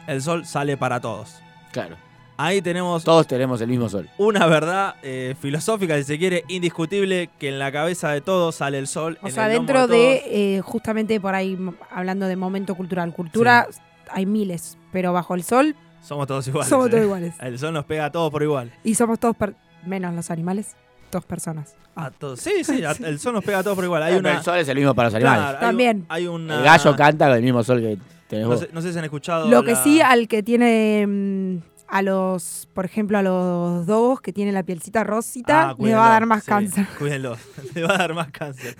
El 0.06 0.22
sol 0.22 0.46
sale 0.46 0.76
para 0.76 1.00
todos. 1.00 1.40
Claro. 1.72 1.96
Ahí 2.36 2.62
tenemos 2.62 3.04
Todos 3.04 3.26
tenemos 3.26 3.60
el 3.60 3.68
mismo 3.68 3.88
sol. 3.88 4.08
una 4.18 4.46
verdad 4.46 4.96
eh, 5.02 5.34
filosófica, 5.40 5.96
si 5.98 6.04
se 6.04 6.18
quiere, 6.18 6.44
indiscutible, 6.48 7.30
que 7.38 7.48
en 7.50 7.58
la 7.58 7.70
cabeza 7.70 8.10
de 8.10 8.20
todos 8.20 8.54
sale 8.56 8.78
el 8.78 8.86
sol. 8.88 9.18
O 9.22 9.28
en 9.28 9.32
sea, 9.34 9.46
el 9.46 9.52
dentro 9.52 9.86
de, 9.86 10.56
eh, 10.56 10.60
justamente 10.62 11.20
por 11.20 11.34
ahí, 11.34 11.58
hablando 11.90 12.26
de 12.26 12.36
momento 12.36 12.74
cultural. 12.74 13.12
Cultura 13.12 13.66
hay 14.10 14.26
miles, 14.26 14.76
pero 14.92 15.12
bajo 15.12 15.34
el 15.34 15.42
sol 15.42 15.76
Somos 16.02 16.26
todos 16.26 16.46
iguales. 16.48 16.68
somos 16.68 16.86
¿eh? 16.88 16.90
todos 16.90 17.04
iguales. 17.04 17.34
El 17.40 17.58
sol 17.58 17.72
nos 17.74 17.84
pega 17.84 18.06
a 18.06 18.10
todos 18.12 18.30
por 18.30 18.42
igual. 18.42 18.72
Y 18.82 18.94
somos 18.94 19.18
todos, 19.20 19.36
per- 19.36 19.54
menos 19.86 20.14
los 20.14 20.30
animales, 20.30 20.74
todos 21.10 21.24
personas. 21.24 21.76
A 21.94 22.10
todos. 22.10 22.40
Sí, 22.40 22.64
sí, 22.64 22.82
a- 22.84 22.92
el 22.92 23.18
sol 23.20 23.34
nos 23.34 23.44
pega 23.44 23.58
a 23.58 23.62
todos 23.62 23.76
por 23.76 23.84
igual. 23.84 24.02
Hay 24.02 24.14
una, 24.14 24.36
El 24.38 24.42
sol 24.42 24.58
es 24.58 24.68
el 24.68 24.76
mismo 24.78 24.94
para 24.94 25.08
los 25.08 25.14
animales. 25.14 25.42
Claro, 25.42 25.58
hay 25.58 25.62
un- 25.64 25.68
También. 25.68 26.06
Hay 26.08 26.26
una, 26.26 26.56
El 26.58 26.62
gallo 26.64 26.96
canta 26.96 27.26
con 27.28 27.36
el 27.36 27.42
mismo 27.42 27.62
sol 27.62 27.80
que 27.80 27.98
No 28.40 28.56
sé, 28.56 28.70
no 28.72 28.80
sé 28.80 28.92
si 28.92 28.98
han 28.98 29.04
escuchado. 29.04 29.48
Lo 29.48 29.62
que 29.62 29.76
sí, 29.76 30.00
al 30.00 30.26
que 30.26 30.42
tiene 30.42 31.06
mm, 31.06 31.56
a 31.92 32.00
los, 32.00 32.68
por 32.72 32.86
ejemplo, 32.86 33.18
a 33.18 33.22
los 33.22 33.84
dogos 33.86 34.20
que 34.22 34.32
tienen 34.32 34.54
la 34.54 34.62
pielcita 34.62 35.04
rosita, 35.04 35.70
Ah, 35.70 35.76
les 35.78 35.94
va 35.94 36.06
a 36.06 36.10
dar 36.10 36.24
más 36.26 36.42
sí, 36.44 36.48
cáncer. 36.48 36.86
Cuídenlo, 36.98 37.36
le 37.74 37.82
va 37.82 37.94
a 37.94 37.98
dar 37.98 38.14
más 38.14 38.30
cáncer. 38.30 38.76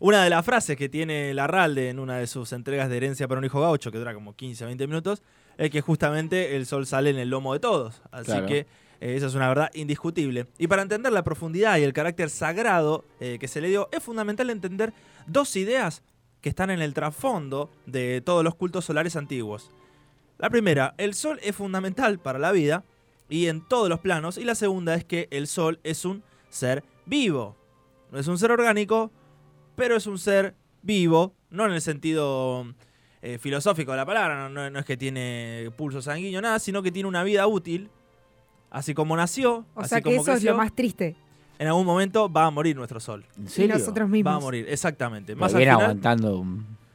Una 0.00 0.24
de 0.24 0.30
las 0.30 0.44
frases 0.46 0.76
que 0.76 0.88
tiene 0.88 1.34
Larralde 1.34 1.90
en 1.90 1.98
una 1.98 2.16
de 2.16 2.26
sus 2.26 2.52
entregas 2.54 2.88
de 2.88 2.96
herencia 2.96 3.28
para 3.28 3.38
un 3.38 3.44
hijo 3.44 3.60
gaucho, 3.60 3.92
que 3.92 3.98
dura 3.98 4.14
como 4.14 4.34
15 4.34 4.64
o 4.64 4.66
20 4.68 4.86
minutos, 4.86 5.22
es 5.58 5.70
que 5.70 5.82
justamente 5.82 6.56
el 6.56 6.64
sol 6.66 6.86
sale 6.86 7.10
en 7.10 7.18
el 7.18 7.28
lomo 7.30 7.52
de 7.52 7.60
todos. 7.60 8.00
Así 8.10 8.26
Claro. 8.26 8.46
que 8.46 8.58
eh, 9.00 9.14
esa 9.16 9.26
es 9.26 9.34
una 9.34 9.48
verdad 9.48 9.70
indiscutible. 9.74 10.46
Y 10.58 10.66
para 10.66 10.80
entender 10.82 11.12
la 11.12 11.22
profundidad 11.22 11.76
y 11.76 11.82
el 11.82 11.92
carácter 11.92 12.30
sagrado 12.30 13.04
eh, 13.20 13.36
que 13.38 13.46
se 13.46 13.60
le 13.60 13.68
dio, 13.68 13.88
es 13.92 14.02
fundamental 14.02 14.48
entender 14.48 14.94
dos 15.26 15.54
ideas 15.56 16.02
que 16.40 16.48
están 16.48 16.70
en 16.70 16.80
el 16.80 16.94
trasfondo 16.94 17.70
de 17.86 18.22
todos 18.22 18.42
los 18.42 18.54
cultos 18.54 18.86
solares 18.86 19.16
antiguos. 19.16 19.70
La 20.38 20.50
primera, 20.50 20.94
el 20.98 21.14
sol 21.14 21.38
es 21.42 21.54
fundamental 21.56 22.18
para 22.18 22.38
la 22.38 22.52
vida 22.52 22.84
y 23.28 23.46
en 23.46 23.66
todos 23.66 23.88
los 23.88 24.00
planos. 24.00 24.36
Y 24.38 24.44
la 24.44 24.54
segunda 24.54 24.94
es 24.94 25.04
que 25.04 25.28
el 25.30 25.46
sol 25.46 25.80
es 25.84 26.04
un 26.04 26.22
ser 26.50 26.84
vivo. 27.06 27.56
No 28.10 28.18
es 28.18 28.26
un 28.28 28.38
ser 28.38 28.50
orgánico, 28.52 29.10
pero 29.76 29.96
es 29.96 30.06
un 30.06 30.18
ser 30.18 30.54
vivo, 30.82 31.34
no 31.50 31.66
en 31.66 31.72
el 31.72 31.80
sentido 31.80 32.66
eh, 33.22 33.38
filosófico 33.38 33.92
de 33.92 33.96
la 33.96 34.04
palabra, 34.06 34.36
no, 34.36 34.48
no- 34.50 34.68
no 34.70 34.78
es 34.78 34.84
que 34.84 34.96
tiene 34.98 35.70
pulso 35.76 36.02
sanguíneo, 36.02 36.42
nada, 36.42 36.58
sino 36.58 36.82
que 36.82 36.92
tiene 36.92 37.08
una 37.08 37.22
vida 37.24 37.46
útil. 37.46 37.88
Así 38.70 38.92
como 38.92 39.16
nació, 39.16 39.64
O 39.74 39.80
así 39.80 39.88
sea 39.90 39.98
que 40.00 40.10
como 40.10 40.20
eso 40.22 40.32
es 40.32 40.42
lo 40.44 40.56
más 40.56 40.74
triste. 40.74 41.16
en 41.58 41.68
algún 41.68 41.86
momento 41.86 42.30
va 42.30 42.44
a 42.46 42.50
morir 42.50 42.76
nuestro 42.76 42.98
sol. 43.00 43.24
¿En 43.38 43.44
Y 43.46 43.48
serio? 43.48 43.78
nosotros 43.78 44.08
mismos. 44.10 44.32
Va 44.32 44.36
a 44.36 44.40
morir, 44.40 44.66
exactamente. 44.68 45.34
Más 45.36 45.52
al 45.54 45.58
viene 45.58 45.72
final- 45.72 45.84
aguantando 45.86 46.44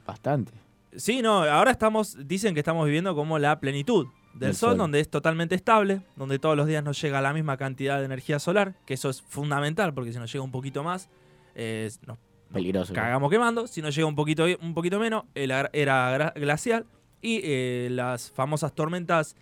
bastante. 0.05 0.51
Sí, 0.95 1.21
no, 1.21 1.43
ahora 1.43 1.71
estamos, 1.71 2.17
dicen 2.27 2.53
que 2.53 2.59
estamos 2.59 2.85
viviendo 2.85 3.15
como 3.15 3.37
la 3.39 3.59
plenitud 3.59 4.07
del 4.33 4.55
sol, 4.55 4.71
sol. 4.71 4.77
donde 4.77 4.99
es 4.99 5.09
totalmente 5.09 5.55
estable, 5.55 6.01
donde 6.15 6.39
todos 6.39 6.55
los 6.55 6.67
días 6.67 6.83
nos 6.83 6.99
llega 7.01 7.21
la 7.21 7.33
misma 7.33 7.57
cantidad 7.57 7.99
de 7.99 8.05
energía 8.05 8.39
solar, 8.39 8.75
que 8.85 8.95
eso 8.95 9.09
es 9.09 9.21
fundamental, 9.21 9.93
porque 9.93 10.11
si 10.13 10.19
nos 10.19 10.31
llega 10.31 10.43
un 10.43 10.51
poquito 10.51 10.83
más, 10.83 11.09
eh, 11.55 11.89
nos 12.05 12.17
Peligroso. 12.51 12.93
cagamos 12.93 13.29
quemando, 13.29 13.67
si 13.67 13.81
nos 13.81 13.95
llega 13.95 14.07
un 14.07 14.15
poquito, 14.15 14.45
un 14.61 14.73
poquito 14.73 14.99
menos, 14.99 15.25
era 15.35 16.33
glacial, 16.35 16.85
y 17.21 17.41
eh, 17.43 17.89
las 17.91 18.31
famosas 18.31 18.73
tormentas 18.73 19.35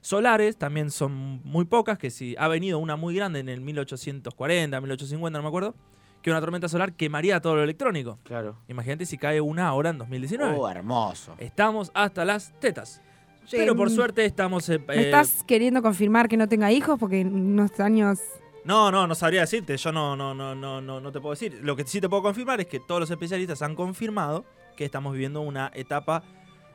solares 0.00 0.56
también 0.56 0.90
son 0.90 1.12
muy 1.44 1.64
pocas, 1.64 1.98
que 1.98 2.10
si 2.10 2.36
ha 2.38 2.48
venido 2.48 2.78
una 2.78 2.96
muy 2.96 3.14
grande 3.14 3.40
en 3.40 3.48
el 3.48 3.60
1840, 3.60 4.80
1850, 4.80 5.38
no 5.38 5.42
me 5.42 5.48
acuerdo, 5.48 5.74
que 6.24 6.30
una 6.30 6.40
tormenta 6.40 6.70
solar 6.70 6.94
quemaría 6.94 7.38
todo 7.38 7.56
lo 7.56 7.62
electrónico. 7.62 8.18
Claro. 8.22 8.56
Imagínate 8.66 9.04
si 9.04 9.18
cae 9.18 9.42
una 9.42 9.68
ahora 9.68 9.90
en 9.90 9.98
2019. 9.98 10.56
Oh, 10.56 10.66
hermoso. 10.66 11.34
Estamos 11.36 11.90
hasta 11.92 12.24
las 12.24 12.58
tetas. 12.60 13.02
Che, 13.44 13.58
Pero 13.58 13.76
por 13.76 13.90
suerte 13.90 14.24
estamos. 14.24 14.66
eh, 14.70 14.82
¿Me 14.88 14.94
eh, 14.94 15.02
estás 15.02 15.44
queriendo 15.46 15.82
confirmar 15.82 16.30
que 16.30 16.38
no 16.38 16.48
tenga 16.48 16.72
hijos? 16.72 16.98
Porque 16.98 17.20
en 17.20 17.34
unos 17.34 17.78
años. 17.78 18.20
No, 18.64 18.90
no, 18.90 19.06
no 19.06 19.14
sabría 19.14 19.42
decirte. 19.42 19.76
Yo 19.76 19.92
no, 19.92 20.16
no, 20.16 20.34
no, 20.34 20.54
no, 20.54 20.80
no, 20.80 20.98
no 20.98 21.12
te 21.12 21.20
puedo 21.20 21.34
decir. 21.34 21.60
Lo 21.62 21.76
que 21.76 21.84
sí 21.84 22.00
te 22.00 22.08
puedo 22.08 22.22
confirmar 22.22 22.58
es 22.58 22.68
que 22.68 22.80
todos 22.80 23.00
los 23.00 23.10
especialistas 23.10 23.60
han 23.60 23.74
confirmado 23.74 24.46
que 24.78 24.86
estamos 24.86 25.12
viviendo 25.12 25.42
una 25.42 25.70
etapa 25.74 26.22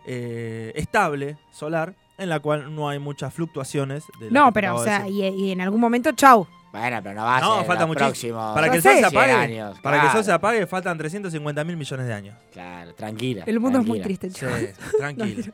eh, 0.05 0.73
estable 0.75 1.39
solar 1.51 1.95
en 2.19 2.29
la 2.29 2.39
cual 2.39 2.75
no 2.75 2.87
hay 2.87 2.99
muchas 2.99 3.33
fluctuaciones. 3.33 4.03
de 4.19 4.29
No, 4.29 4.53
pero, 4.53 4.75
o 4.75 4.83
sea, 4.83 5.09
y 5.09 5.51
en 5.51 5.59
algún 5.61 5.81
momento, 5.81 6.11
chau. 6.11 6.45
Bueno, 6.71 6.99
pero 7.01 7.15
no 7.15 7.23
va 7.25 7.37
a 7.37 7.41
No, 7.41 7.57
ser 7.57 7.65
falta 7.65 7.85
los 7.87 7.95
próximos 7.95 8.53
Para 8.53 8.69
que 8.69 8.77
el 8.77 8.83
sol 8.83 8.93
se 8.99 9.05
apague, 9.05 9.33
100 9.33 9.39
años, 9.39 9.79
para 9.79 9.99
que 10.01 10.05
el 10.07 10.11
sol 10.13 10.23
se 10.23 10.31
apague 10.31 10.67
faltan 10.67 10.97
350 10.97 11.63
mil 11.63 11.77
millones 11.77 12.05
de 12.07 12.13
años. 12.13 12.35
Claro, 12.51 12.93
tranquila. 12.93 13.43
El 13.47 13.59
mundo 13.59 13.79
es 13.79 13.87
muy 13.87 13.99
tranquila. 13.99 14.19
triste, 14.29 14.29
Sí, 14.29 14.67
chicos. 14.75 14.89
tranquilo. 14.97 15.53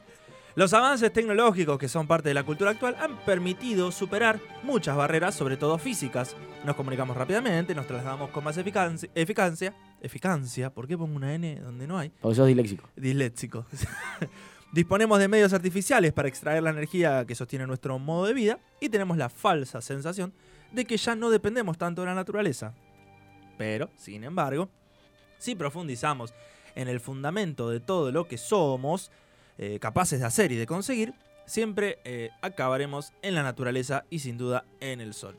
Los 0.56 0.74
avances 0.74 1.12
tecnológicos 1.12 1.78
que 1.78 1.90
son 1.90 2.08
parte 2.08 2.30
de 2.30 2.34
la 2.34 2.44
cultura 2.44 2.72
actual 2.72 2.96
han 3.00 3.18
permitido 3.26 3.92
superar 3.92 4.40
muchas 4.64 4.96
barreras, 4.96 5.36
sobre 5.36 5.58
todo 5.58 5.78
físicas. 5.78 6.34
Nos 6.64 6.78
comunicamos 6.78 7.16
rápidamente, 7.18 7.76
nos 7.76 7.86
trasladamos 7.88 8.30
con 8.30 8.44
más 8.44 8.56
eficacia. 8.58 9.10
Eficacia. 9.16 9.74
Eficacia. 10.02 10.70
¿Por 10.70 10.88
qué 10.88 10.98
pongo 10.98 11.16
una 11.16 11.34
N 11.34 11.60
donde 11.60 11.88
no 11.88 11.98
hay? 11.98 12.10
Porque 12.22 12.36
sos 12.36 12.48
disléxico. 12.48 12.88
Disléxico. 12.96 13.66
Disponemos 14.72 15.20
de 15.20 15.28
medios 15.28 15.54
artificiales 15.54 16.12
para 16.14 16.28
extraer 16.28 16.64
la 16.64 16.70
energía 16.70 17.26
que 17.26 17.36
sostiene 17.36 17.66
nuestro 17.68 17.98
modo 18.00 18.26
de 18.26 18.34
vida 18.34 18.60
y 18.82 18.90
tenemos 18.90 19.18
la 19.18 19.30
falsa 19.30 19.82
sensación 19.82 20.34
de 20.76 20.86
que 20.86 20.98
ya 20.98 21.16
no 21.16 21.30
dependemos 21.30 21.78
tanto 21.78 22.02
de 22.02 22.08
la 22.08 22.16
naturaleza. 22.16 22.74
Pero, 23.58 23.90
sin 23.96 24.24
embargo, 24.24 24.70
si 25.38 25.56
profundizamos 25.56 26.34
en 26.76 26.88
el 26.88 27.00
fundamento 27.00 27.70
de 27.70 27.80
todo 27.80 28.12
lo 28.12 28.28
que 28.28 28.38
somos 28.38 29.12
eh, 29.58 29.80
capaces 29.80 30.20
de 30.20 30.26
hacer 30.26 30.52
y 30.52 30.56
de 30.56 30.68
conseguir, 30.68 31.14
siempre 31.46 32.00
eh, 32.04 32.32
acabaremos 32.42 33.14
en 33.22 33.36
la 33.36 33.44
naturaleza 33.44 34.04
y 34.10 34.20
sin 34.20 34.38
duda 34.38 34.66
en 34.82 35.00
el 35.00 35.14
sol. 35.14 35.38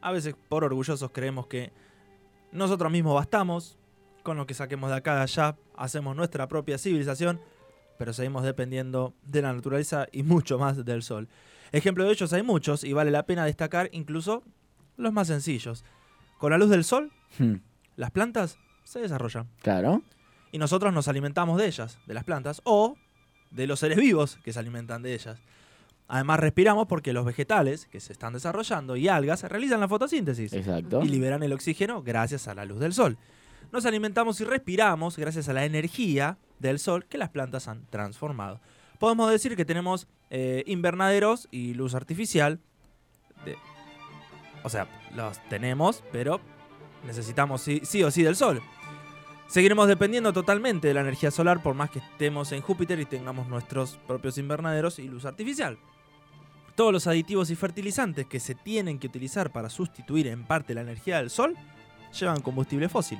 A 0.00 0.12
veces 0.12 0.34
por 0.48 0.64
orgullosos 0.64 1.10
creemos 1.12 1.46
que 1.46 1.72
nosotros 2.50 2.90
mismos 2.90 3.14
bastamos, 3.14 3.78
con 4.24 4.36
lo 4.36 4.46
que 4.46 4.54
saquemos 4.54 4.90
de 4.90 4.96
acá 4.96 5.14
de 5.14 5.22
allá, 5.22 5.56
hacemos 5.76 6.16
nuestra 6.16 6.48
propia 6.48 6.78
civilización, 6.78 7.40
pero 7.98 8.12
seguimos 8.12 8.42
dependiendo 8.42 9.14
de 9.22 9.42
la 9.42 9.52
naturaleza 9.52 10.08
y 10.10 10.22
mucho 10.22 10.58
más 10.58 10.84
del 10.84 11.02
sol. 11.02 11.28
Ejemplo 11.72 12.04
de 12.04 12.10
ellos 12.12 12.32
hay 12.32 12.42
muchos 12.42 12.84
y 12.84 12.92
vale 12.92 13.10
la 13.10 13.24
pena 13.26 13.44
destacar 13.44 13.88
incluso 13.92 14.42
los 14.96 15.12
más 15.12 15.28
sencillos. 15.28 15.84
Con 16.38 16.50
la 16.52 16.58
luz 16.58 16.70
del 16.70 16.84
sol, 16.84 17.12
Hmm, 17.38 17.56
las 17.96 18.10
plantas 18.10 18.58
se 18.82 18.98
desarrollan 19.00 19.46
Claro. 19.62 20.02
y 20.50 20.58
nosotros 20.58 20.92
nos 20.92 21.06
alimentamos 21.06 21.58
de 21.58 21.66
ellas, 21.66 21.98
de 22.06 22.14
las 22.14 22.24
plantas, 22.24 22.60
o 22.64 22.96
de 23.52 23.66
los 23.68 23.78
seres 23.80 23.98
vivos 23.98 24.38
que 24.42 24.52
se 24.52 24.58
alimentan 24.58 25.02
de 25.02 25.14
ellas. 25.14 25.38
Además 26.08 26.40
respiramos 26.40 26.88
porque 26.88 27.12
los 27.12 27.24
vegetales 27.24 27.86
que 27.86 28.00
se 28.00 28.12
están 28.12 28.32
desarrollando 28.32 28.96
y 28.96 29.06
algas 29.06 29.44
realizan 29.44 29.78
la 29.78 29.86
fotosíntesis 29.88 30.52
Exacto. 30.52 31.02
y 31.04 31.08
liberan 31.08 31.44
el 31.44 31.52
oxígeno 31.52 32.02
gracias 32.02 32.48
a 32.48 32.54
la 32.54 32.64
luz 32.64 32.80
del 32.80 32.92
sol. 32.92 33.16
Nos 33.70 33.86
alimentamos 33.86 34.40
y 34.40 34.44
respiramos 34.44 35.16
gracias 35.16 35.48
a 35.48 35.52
la 35.52 35.64
energía 35.64 36.36
del 36.58 36.80
sol 36.80 37.04
que 37.06 37.16
las 37.18 37.28
plantas 37.28 37.68
han 37.68 37.86
transformado. 37.90 38.60
Podemos 38.98 39.30
decir 39.30 39.54
que 39.54 39.64
tenemos 39.64 40.08
eh, 40.30 40.62
invernaderos 40.66 41.48
y 41.50 41.74
luz 41.74 41.94
artificial. 41.94 42.60
de- 43.44 43.56
o 44.62 44.68
sea, 44.68 44.86
los 45.14 45.38
tenemos, 45.48 46.02
pero 46.12 46.40
necesitamos 47.06 47.62
sí, 47.62 47.80
sí 47.84 48.02
o 48.02 48.10
sí 48.10 48.22
del 48.22 48.36
sol. 48.36 48.60
Seguiremos 49.48 49.88
dependiendo 49.88 50.32
totalmente 50.32 50.86
de 50.88 50.94
la 50.94 51.00
energía 51.00 51.30
solar 51.30 51.62
por 51.62 51.74
más 51.74 51.90
que 51.90 51.98
estemos 51.98 52.52
en 52.52 52.60
Júpiter 52.60 53.00
y 53.00 53.06
tengamos 53.06 53.48
nuestros 53.48 53.96
propios 54.06 54.38
invernaderos 54.38 54.98
y 54.98 55.08
luz 55.08 55.24
artificial. 55.24 55.78
Todos 56.76 56.92
los 56.92 57.06
aditivos 57.06 57.50
y 57.50 57.56
fertilizantes 57.56 58.26
que 58.26 58.38
se 58.38 58.54
tienen 58.54 58.98
que 58.98 59.08
utilizar 59.08 59.50
para 59.50 59.68
sustituir 59.70 60.28
en 60.28 60.44
parte 60.44 60.74
la 60.74 60.82
energía 60.82 61.16
del 61.16 61.30
sol 61.30 61.56
llevan 62.18 62.40
combustible 62.42 62.88
fósil, 62.88 63.18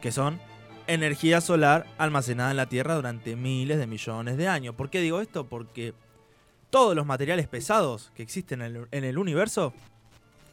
que 0.00 0.10
son 0.10 0.40
energía 0.86 1.40
solar 1.40 1.86
almacenada 1.98 2.50
en 2.50 2.56
la 2.56 2.66
Tierra 2.66 2.94
durante 2.94 3.36
miles 3.36 3.78
de 3.78 3.86
millones 3.86 4.36
de 4.36 4.48
años. 4.48 4.74
¿Por 4.74 4.90
qué 4.90 5.00
digo 5.00 5.20
esto? 5.20 5.46
Porque 5.46 5.94
todos 6.70 6.94
los 6.94 7.06
materiales 7.06 7.48
pesados 7.48 8.12
que 8.14 8.22
existen 8.22 8.62
en 8.62 8.76
el, 8.76 8.88
en 8.90 9.04
el 9.04 9.18
universo 9.18 9.72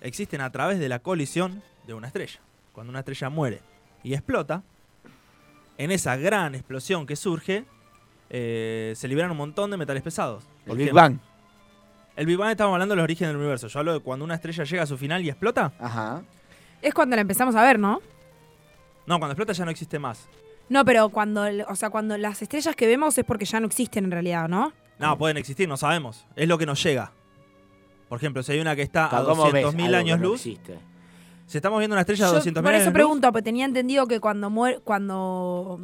existen 0.01 0.41
a 0.41 0.51
través 0.51 0.79
de 0.79 0.89
la 0.89 0.99
colisión 0.99 1.61
de 1.87 1.93
una 1.93 2.07
estrella. 2.07 2.39
Cuando 2.71 2.89
una 2.89 2.99
estrella 2.99 3.29
muere 3.29 3.61
y 4.03 4.13
explota, 4.13 4.63
en 5.77 5.91
esa 5.91 6.15
gran 6.17 6.55
explosión 6.55 7.05
que 7.05 7.15
surge, 7.15 7.65
eh, 8.29 8.93
se 8.95 9.07
liberan 9.07 9.31
un 9.31 9.37
montón 9.37 9.71
de 9.71 9.77
metales 9.77 10.03
pesados. 10.03 10.43
El 10.65 10.77
Big 10.77 10.93
Bang. 10.93 11.17
El 12.15 12.25
Big 12.25 12.37
Bang 12.37 12.51
estamos 12.51 12.73
hablando 12.73 12.95
del 12.95 13.03
origen 13.03 13.27
del 13.27 13.37
universo. 13.37 13.67
Yo 13.67 13.79
hablo 13.79 13.93
de 13.93 13.99
cuando 13.99 14.25
una 14.25 14.35
estrella 14.35 14.63
llega 14.63 14.83
a 14.83 14.87
su 14.87 14.97
final 14.97 15.23
y 15.23 15.29
explota. 15.29 15.73
Ajá. 15.79 16.21
Es 16.81 16.93
cuando 16.93 17.15
la 17.15 17.21
empezamos 17.21 17.55
a 17.55 17.63
ver, 17.63 17.79
¿no? 17.79 18.01
No, 19.05 19.17
cuando 19.19 19.31
explota 19.33 19.53
ya 19.53 19.65
no 19.65 19.72
existe 19.72 20.00
más. 20.00 20.27
No, 20.69 20.86
pero 20.86 21.10
cuando, 21.10 21.43
o 21.67 21.75
sea, 21.75 21.89
cuando 21.89 22.17
las 22.17 22.41
estrellas 22.41 22.75
que 22.75 22.88
vemos 22.88 23.17
es 23.17 23.25
porque 23.25 23.45
ya 23.45 23.60
no 23.60 23.67
existen 23.67 24.05
en 24.05 24.12
realidad, 24.12 24.48
¿no? 24.48 24.72
No, 25.00 25.17
pueden 25.17 25.38
existir, 25.38 25.67
no 25.67 25.75
sabemos. 25.77 26.25
Es 26.36 26.48
lo 26.48 26.57
que 26.57 26.65
nos 26.65 26.81
llega. 26.81 27.12
Por 28.07 28.17
ejemplo, 28.17 28.43
si 28.43 28.53
hay 28.53 28.60
una 28.60 28.75
que 28.75 28.83
está 28.83 29.05
a 29.07 29.24
¿Cómo 29.25 29.51
ves 29.51 29.65
200.000 29.65 29.86
algo 29.86 29.98
años 29.98 30.17
que 30.17 30.24
no 30.24 30.29
luz, 30.29 30.45
existe? 30.45 30.79
si 31.48 31.57
estamos 31.57 31.79
viendo 31.79 31.93
una 31.95 32.01
estrella 32.01 32.27
a 32.27 32.31
Yo 32.31 32.39
200.000 32.39 32.53
por 32.53 32.67
años 32.67 32.81
eso 32.81 32.89
luz, 32.89 32.93
pregunto, 32.93 33.27
porque 33.31 33.43
tenía 33.43 33.65
entendido 33.65 34.07
que 34.07 34.19
cuando 34.19 34.50
muere, 34.50 34.79
cuando 34.79 35.79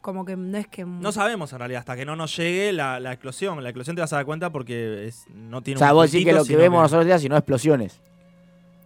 como 0.00 0.24
que 0.24 0.36
no 0.36 0.58
es 0.58 0.68
que 0.68 0.84
no 0.84 1.10
sabemos 1.12 1.52
en 1.54 1.58
realidad, 1.58 1.78
hasta 1.80 1.96
que 1.96 2.04
no 2.04 2.14
nos 2.14 2.36
llegue 2.36 2.72
la, 2.72 3.00
la 3.00 3.12
explosión. 3.12 3.62
La 3.62 3.70
explosión 3.70 3.96
te 3.96 4.02
vas 4.02 4.12
a 4.12 4.16
dar 4.16 4.26
cuenta 4.26 4.50
porque 4.50 5.06
es- 5.06 5.24
no 5.34 5.58
O 5.58 5.62
tiene 5.62 5.78
sea, 5.78 5.88
un 5.92 5.94
vos 5.96 6.12
decís 6.12 6.26
que 6.26 6.32
lo 6.32 6.40
que 6.42 6.48
sino 6.48 6.58
vemos 6.60 6.82
nosotros 6.82 7.06
ya, 7.08 7.18
sino 7.18 7.36
explosiones. 7.36 8.00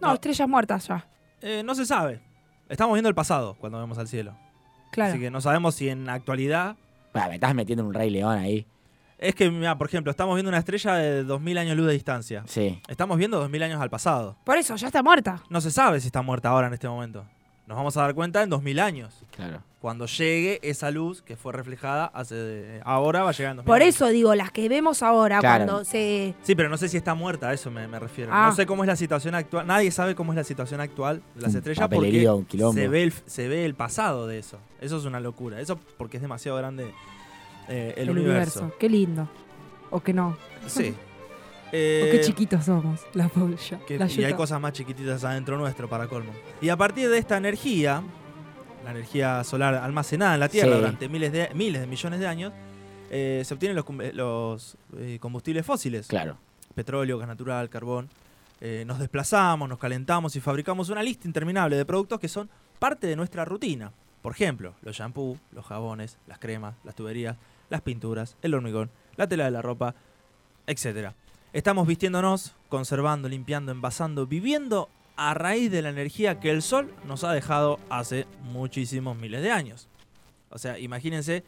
no, 0.01 0.07
no. 0.07 0.13
estrellas 0.13 0.47
muertas 0.47 0.87
ya. 0.87 1.05
Eh, 1.41 1.61
no 1.65 1.75
se 1.75 1.85
sabe. 1.85 2.21
Estamos 2.69 2.93
viendo 2.93 3.09
el 3.09 3.15
pasado 3.15 3.55
cuando 3.59 3.79
vemos 3.79 3.97
al 3.97 4.07
cielo. 4.07 4.35
Claro. 4.91 5.11
Así 5.11 5.19
que 5.19 5.31
no 5.31 5.41
sabemos 5.41 5.75
si 5.75 5.89
en 5.89 6.05
la 6.05 6.13
actualidad... 6.13 6.75
Bah, 7.13 7.27
me 7.27 7.35
estás 7.35 7.55
metiendo 7.55 7.81
en 7.81 7.87
un 7.87 7.93
Rey 7.93 8.09
León 8.09 8.37
ahí. 8.37 8.67
Es 9.17 9.35
que, 9.35 9.49
mira, 9.49 9.77
por 9.77 9.87
ejemplo, 9.87 10.11
estamos 10.11 10.35
viendo 10.35 10.49
una 10.49 10.59
estrella 10.59 10.93
de 10.93 11.25
2.000 11.25 11.57
años 11.57 11.75
luz 11.75 11.87
de 11.87 11.93
distancia. 11.93 12.43
Sí. 12.45 12.81
Estamos 12.87 13.17
viendo 13.17 13.45
2.000 13.45 13.63
años 13.63 13.81
al 13.81 13.89
pasado. 13.89 14.37
Por 14.45 14.57
eso, 14.57 14.75
ya 14.75 14.87
está 14.87 15.03
muerta. 15.03 15.43
No 15.49 15.59
se 15.59 15.71
sabe 15.71 15.99
si 15.99 16.07
está 16.07 16.21
muerta 16.21 16.49
ahora 16.49 16.67
en 16.67 16.73
este 16.73 16.87
momento. 16.87 17.25
Nos 17.69 17.77
vamos 17.77 17.95
a 17.97 18.01
dar 18.01 18.15
cuenta 18.15 18.41
en 18.41 18.49
2.000 18.49 18.79
años. 18.79 19.13
Claro. 19.29 19.61
Cuando 19.79 20.07
llegue 20.07 20.59
esa 20.63 20.89
luz 20.89 21.21
que 21.21 21.35
fue 21.35 21.53
reflejada 21.53 22.05
hace... 22.15 22.81
Ahora 22.83 23.21
va 23.21 23.29
a 23.29 23.31
llegar 23.31 23.51
en 23.51 23.59
2.000 23.59 23.63
Por 23.65 23.83
años. 23.83 23.95
eso 23.95 24.07
digo, 24.07 24.33
las 24.33 24.49
que 24.49 24.67
vemos 24.67 25.03
ahora, 25.03 25.39
Claro. 25.39 25.65
cuando 25.65 25.85
se. 25.85 26.33
Sí, 26.41 26.55
pero 26.55 26.67
no 26.67 26.77
sé 26.77 26.89
si 26.89 26.97
está 26.97 27.13
muerta, 27.13 27.49
a 27.49 27.53
eso 27.53 27.69
me, 27.69 27.87
me 27.87 27.99
refiero. 27.99 28.31
Ah. 28.33 28.47
No 28.49 28.55
sé 28.55 28.65
cómo 28.65 28.83
es 28.83 28.87
la 28.87 28.95
situación 28.95 29.35
actual. 29.35 29.67
Nadie 29.67 29.91
sabe 29.91 30.15
cómo 30.15 30.31
es 30.31 30.37
la 30.37 30.43
situación 30.43 30.81
actual 30.81 31.21
de 31.35 31.41
las 31.43 31.51
Un 31.51 31.57
estrellas 31.57 31.87
porque 31.87 32.27
un 32.27 32.73
se 32.73 32.87
ve, 32.87 33.03
el, 33.03 33.13
se 33.27 33.47
ve 33.47 33.65
el 33.65 33.75
pasado 33.75 34.25
de 34.25 34.39
eso. 34.39 34.57
Eso 34.81 34.97
es 34.97 35.05
una 35.05 35.19
locura. 35.19 35.61
Eso 35.61 35.79
porque 35.99 36.17
es 36.17 36.23
demasiado 36.23 36.57
grande 36.57 36.91
eh, 37.67 37.93
el, 37.97 38.09
universo. 38.09 38.73
Qué 38.79 38.89
lindo. 38.89 39.29
O 39.91 39.99
que 39.99 40.11
no. 40.11 40.35
Sí. 40.65 40.95
o 41.69 41.75
Eh, 41.75 42.09
qué 42.11 42.21
chiquitos 42.21 42.65
somos. 42.65 43.01
La 43.13 43.27
polla. 43.29 43.79
que- 43.85 43.97
la 43.97 44.07
y 44.07 44.23
hay 44.23 44.33
cosas 44.33 44.59
más 44.59 44.73
chiquititas 44.73 45.23
adentro 45.23 45.57
nuestro 45.57 45.87
para 45.89 46.07
colmo. 46.07 46.31
Y 46.61 46.69
a 46.69 46.77
partir 46.77 47.09
de 47.09 47.17
esta 47.17 47.37
energía, 47.37 48.01
la 48.83 48.91
energía 48.91 49.43
solar 49.43 49.75
almacenada 49.75 50.33
en 50.33 50.39
la 50.39 50.49
Tierra 50.49 50.71
Sí. 50.73 50.77
durante 50.79 51.09
miles 51.09 51.31
de, 51.31 51.49
miles 51.53 51.81
de 51.81 51.87
millones 51.87 52.19
de 52.19 52.27
años, 52.27 52.53
eh, 53.11 53.41
se 53.45 53.53
obtienen 53.53 53.75
los, 53.75 53.85
cum- 53.85 54.01
los, 54.13 54.77
eh, 54.97 55.17
combustibles 55.19 55.65
fósiles. 55.65 56.07
Claro. 56.07 56.37
petróleo, 56.75 57.17
gas 57.17 57.27
natural, 57.27 57.67
carbón. 57.69 58.07
Eh, 58.61 58.83
nos 58.87 58.99
desplazamos, 58.99 59.67
nos 59.67 59.79
calentamos 59.79 60.35
y 60.35 60.39
fabricamos 60.39 60.89
una 60.89 61.03
lista 61.03 61.27
interminable 61.27 61.75
de 61.75 61.83
productos 61.85 62.19
que 62.19 62.27
son 62.29 62.49
parte 62.77 63.07
de 63.07 63.15
nuestra 63.17 63.43
rutina. 63.43 63.91
Por 64.21 64.31
ejemplo, 64.33 64.73
los 64.81 64.95
shampoos, 64.95 65.39
los 65.51 65.65
jabones, 65.65 66.17
las 66.27 66.39
cremas, 66.39 66.75
las 66.85 66.95
tuberías, 66.95 67.35
las 67.69 67.81
pinturas, 67.81 68.37
el 68.41 68.53
hormigón, 68.53 68.91
la 69.17 69.27
tela 69.27 69.45
de 69.45 69.51
la 69.51 69.61
ropa, 69.61 69.93
etc. 70.67 71.13
Estamos 71.53 71.87
vistiéndonos, 71.87 72.53
conservando, 72.69 73.27
limpiando, 73.27 73.71
envasando, 73.71 74.27
viviendo 74.27 74.89
a 75.15 75.33
raíz 75.33 75.71
de 75.71 75.81
la 75.81 75.89
energía 75.89 76.39
que 76.39 76.51
el 76.51 76.61
sol 76.61 76.93
nos 77.07 77.23
ha 77.23 77.33
dejado 77.33 77.79
hace 77.89 78.27
muchísimos 78.43 79.17
miles 79.17 79.41
de 79.41 79.51
años. 79.51 79.87
O 80.51 80.57
sea, 80.57 80.77
imagínense, 80.79 81.43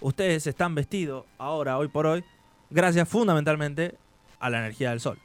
ustedes 0.00 0.46
están 0.46 0.74
vestidos 0.74 1.24
ahora, 1.38 1.76
hoy 1.78 1.88
por 1.88 2.06
hoy, 2.06 2.24
gracias 2.70 3.08
fundamentalmente 3.08 3.96
a 4.38 4.48
la 4.48 4.58
energía 4.60 4.90
del 4.90 5.00
sol. 5.00 5.18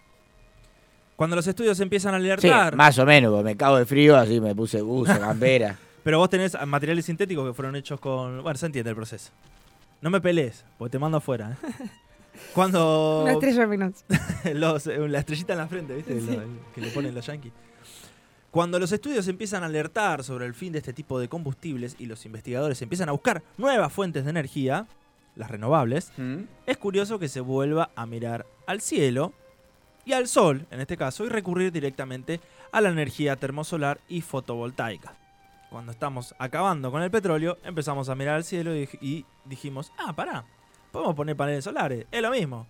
Cuando 1.15 1.35
los 1.35 1.47
estudios 1.47 1.79
empiezan 1.79 2.13
a 2.13 2.17
Sí, 2.19 2.25
alertar, 2.25 2.75
más 2.75 2.97
o 2.99 3.05
menos, 3.05 3.31
porque 3.31 3.43
me 3.45 3.57
cago 3.57 3.77
de 3.77 3.85
frío, 3.85 4.17
así 4.17 4.39
me 4.41 4.53
puse 4.53 4.81
buzo, 4.81 5.17
campera. 5.19 5.77
pero 6.03 6.19
vos 6.19 6.29
tenés 6.29 6.55
materiales 6.65 7.05
sintéticos 7.05 7.47
que 7.47 7.53
fueron 7.53 7.75
hechos 7.75 7.99
con... 7.99 8.43
Bueno, 8.43 8.57
se 8.57 8.65
entiende 8.65 8.89
el 8.89 8.95
proceso. 8.95 9.31
No 10.01 10.09
me 10.11 10.21
pelees, 10.21 10.63
porque 10.77 10.91
te 10.93 10.99
mando 10.99 11.17
afuera. 11.17 11.57
Cuando 12.53 13.21
Una 13.23 13.33
estrella 13.33 13.67
menos. 13.67 14.03
los- 14.53 14.87
eh, 14.87 15.07
la 15.07 15.19
estrellita 15.19 15.53
en 15.53 15.59
la 15.59 15.67
frente, 15.67 15.95
¿viste? 15.95 16.19
Sí. 16.19 16.27
Lo- 16.35 16.41
el 16.41 16.49
que 16.73 16.81
le 16.81 16.89
ponen 16.91 17.13
los 17.15 17.25
yankees. 17.25 17.53
Cuando 18.51 18.79
los 18.79 18.91
estudios 18.91 19.27
empiezan 19.27 19.63
a 19.63 19.67
alertar 19.67 20.23
sobre 20.23 20.45
el 20.45 20.53
fin 20.53 20.71
de 20.71 20.79
este 20.79 20.93
tipo 20.93 21.19
de 21.19 21.27
combustibles 21.27 21.95
y 21.99 22.05
los 22.05 22.25
investigadores 22.25 22.81
empiezan 22.81 23.09
a 23.09 23.11
buscar 23.11 23.43
nuevas 23.57 23.91
fuentes 23.93 24.23
de 24.23 24.29
energía, 24.31 24.87
las 25.35 25.51
renovables, 25.51 26.11
es 26.65 26.77
curioso 26.77 27.19
que 27.19 27.27
se 27.27 27.41
vuelva 27.41 27.91
a 27.95 28.05
mirar 28.07 28.47
al 28.65 28.81
cielo 28.81 29.33
y 30.05 30.13
al 30.13 30.27
sol, 30.27 30.65
en 30.71 30.79
este 30.79 30.97
caso, 30.97 31.25
y 31.25 31.29
recurrir 31.29 31.71
directamente 31.71 32.39
a 32.71 32.81
la 32.81 32.89
energía 32.89 33.35
termosolar 33.35 33.99
y 34.07 34.21
fotovoltaica. 34.21 35.13
Cuando 35.69 35.91
estamos 35.91 36.33
acabando 36.39 36.89
con 36.91 37.03
el 37.03 37.11
petróleo, 37.11 37.57
empezamos 37.65 38.07
a 38.09 38.15
mirar 38.15 38.35
al 38.35 38.43
cielo 38.45 38.75
y, 38.75 38.87
y 39.01 39.25
dijimos, 39.45 39.91
ah, 39.99 40.13
pará, 40.13 40.45
podemos 40.97 41.15
poner 41.15 41.35
paneles 41.35 41.63
solares, 41.63 42.07
es 42.11 42.21
lo 42.21 42.31
mismo. 42.31 42.65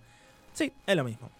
Sí, 0.52 0.70
es 0.86 0.96
lo 0.96 1.02
mismo. 1.02 1.30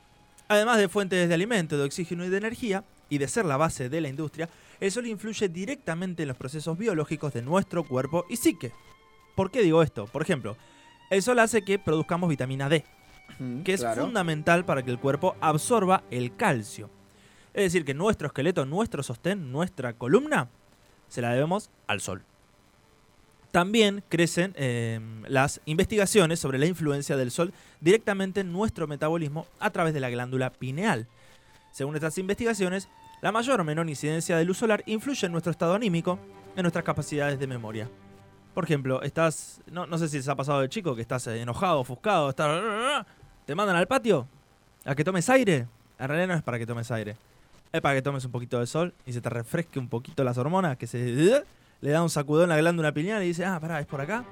Además 0.48 0.79
de 0.79 0.88
fuentes 0.88 1.29
de 1.29 1.35
alimento, 1.35 1.77
de 1.77 1.85
oxígeno 1.85 2.24
y 2.24 2.31
de 2.31 2.38
energía, 2.38 2.83
y 3.11 3.18
de 3.18 3.29
ser 3.29 3.44
la 3.44 3.59
base 3.59 3.90
de 3.90 4.01
la 4.01 4.09
industria, 4.09 4.48
el 4.81 4.90
sol 4.90 5.07
influye 5.07 5.48
directamente 5.48 6.22
en 6.22 6.29
los 6.29 6.37
procesos 6.37 6.79
biológicos 6.79 7.35
de 7.35 7.42
nuestro 7.42 7.85
cuerpo 7.85 8.24
y 8.31 8.37
psique. 8.37 8.72
¿Por 9.35 9.51
qué 9.51 9.62
digo 9.62 9.83
esto? 9.83 10.07
Por 10.07 10.22
ejemplo, 10.22 10.57
el 11.11 11.22
sol 11.22 11.38
hace 11.40 11.62
que 11.62 11.79
produzcamos 11.79 12.31
vitamina 12.31 12.70
D, 12.70 12.85
que 13.64 13.74
es 13.74 13.85
fundamental 13.94 14.64
para 14.64 14.83
que 14.83 14.90
el 14.90 14.98
cuerpo 14.98 15.37
absorba 15.40 16.05
el 16.11 16.37
calcio. 16.37 16.88
Es 17.53 17.64
decir, 17.64 17.85
que 17.85 17.92
nuestro 17.92 18.29
esqueleto, 18.29 18.64
nuestro 18.64 19.03
sostén, 19.03 19.53
nuestra 19.53 19.92
columna, 19.92 20.48
se 21.09 21.20
la 21.20 21.33
debemos 21.33 21.70
al 21.87 22.01
sol. 22.01 22.22
También 23.51 24.03
crecen 24.09 24.53
eh, 24.57 25.01
las 25.27 25.61
investigaciones 25.65 26.39
sobre 26.39 26.59
la 26.59 26.67
influencia 26.67 27.17
del 27.17 27.31
sol 27.31 27.53
directamente 27.81 28.41
en 28.41 28.53
nuestro 28.53 28.87
metabolismo 28.87 29.47
a 29.59 29.71
través 29.71 29.95
de 29.95 30.01
la 30.01 30.11
glándula 30.11 30.51
pineal. 30.51 31.07
Según 31.73 31.95
estas 31.95 32.19
investigaciones, 32.19 32.89
la 33.23 33.33
mayor 33.33 33.61
o 33.61 33.65
menor 33.65 33.89
incidencia 33.89 34.37
de 34.37 34.45
luz 34.45 34.59
solar 34.59 34.83
influye 34.87 35.27
en 35.27 35.33
nuestro 35.33 35.51
estado 35.51 35.75
anímico, 35.75 36.19
en 36.57 36.63
nuestras 36.63 36.85
capacidades 36.85 37.39
de 37.39 37.47
memoria. 37.47 37.89
Por 38.55 38.65
ejemplo, 38.65 39.03
estás, 39.03 39.61
no, 39.71 39.87
no 39.87 39.97
sé 39.99 40.09
si 40.09 40.19
les 40.19 40.29
ha 40.29 40.37
pasado 40.37 40.61
de 40.61 40.69
chico, 40.69 40.95
que 40.95 41.03
estás 41.03 41.27
enojado, 41.29 41.81
ofuscado, 41.81 42.31
estás, 42.31 43.07
te 43.47 43.55
mandan 43.55 43.77
al 43.77 43.87
patio 43.87 44.27
a 44.85 44.95
que 44.95 45.05
tomes 45.05 45.29
aire. 45.31 45.67
En 45.99 46.09
realidad 46.09 46.29
no 46.29 46.35
es 46.35 46.43
para 46.43 46.59
que 46.59 46.67
tomes 46.67 46.91
aire, 46.91 47.17
es 47.73 47.81
para 47.81 47.95
que 47.95 48.03
tomes 48.03 48.25
un 48.25 48.31
poquito 48.31 48.61
de 48.61 48.67
sol 48.67 48.95
y 49.07 49.13
se 49.13 49.21
te 49.21 49.31
refresque 49.31 49.79
un 49.79 49.89
poquito 49.89 50.23
las 50.23 50.39
hormonas, 50.39 50.77
que 50.77 50.87
se 50.87 50.99
le 51.81 51.91
da 51.91 52.03
un 52.03 52.11
sacudón 52.11 52.45
en 52.45 52.49
la 52.51 52.57
glándula 52.59 52.93
pineal 52.93 53.23
y 53.23 53.27
dice, 53.29 53.45
ah, 53.45 53.59
pará, 53.61 53.81
es 53.81 53.87
por 53.87 54.01
acá. 54.01 54.25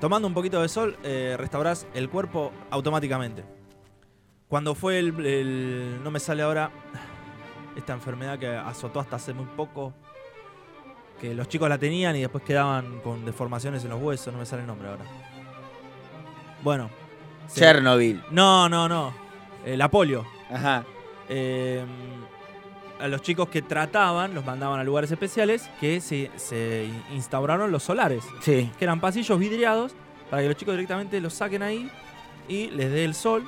Tomando 0.00 0.28
un 0.28 0.34
poquito 0.34 0.60
de 0.60 0.68
sol, 0.68 0.96
eh, 1.02 1.34
restaurás 1.38 1.86
el 1.94 2.08
cuerpo 2.10 2.52
automáticamente. 2.70 3.44
Cuando 4.48 4.74
fue 4.74 4.98
el, 4.98 5.24
el- 5.26 6.00
No 6.04 6.10
me 6.10 6.20
sale 6.20 6.42
ahora 6.42 6.70
esta 7.76 7.92
enfermedad 7.92 8.38
que 8.38 8.48
azotó 8.48 9.00
hasta 9.00 9.16
hace 9.16 9.32
muy 9.32 9.46
poco. 9.56 9.92
Que 11.20 11.34
los 11.34 11.48
chicos 11.48 11.68
la 11.68 11.78
tenían 11.78 12.14
y 12.16 12.20
después 12.20 12.44
quedaban 12.44 13.00
con 13.00 13.24
deformaciones 13.24 13.82
en 13.84 13.90
los 13.90 14.00
huesos. 14.02 14.32
No 14.32 14.38
me 14.40 14.46
sale 14.46 14.62
el 14.62 14.66
nombre 14.68 14.88
ahora. 14.88 15.04
Bueno. 16.62 16.90
se- 17.46 17.60
Chernobyl. 17.60 18.22
No, 18.30 18.68
no, 18.68 18.88
no. 18.88 19.14
Eh, 19.64 19.76
la 19.76 19.90
polio. 19.90 20.24
Ajá. 20.50 20.84
Eh, 21.28 21.84
a 23.00 23.08
los 23.08 23.22
chicos 23.22 23.48
que 23.48 23.60
trataban 23.62 24.34
los 24.34 24.44
mandaban 24.44 24.78
a 24.80 24.84
lugares 24.84 25.10
especiales 25.10 25.68
que 25.80 26.00
se, 26.00 26.30
se 26.36 26.88
instauraron 27.12 27.70
los 27.72 27.82
solares 27.82 28.22
Sí. 28.40 28.70
que 28.78 28.84
eran 28.84 29.00
pasillos 29.00 29.38
vidriados 29.38 29.94
para 30.30 30.42
que 30.42 30.48
los 30.48 30.56
chicos 30.56 30.74
directamente 30.74 31.20
los 31.20 31.34
saquen 31.34 31.62
ahí 31.62 31.90
y 32.48 32.68
les 32.70 32.90
dé 32.92 33.04
el 33.04 33.14
sol 33.14 33.44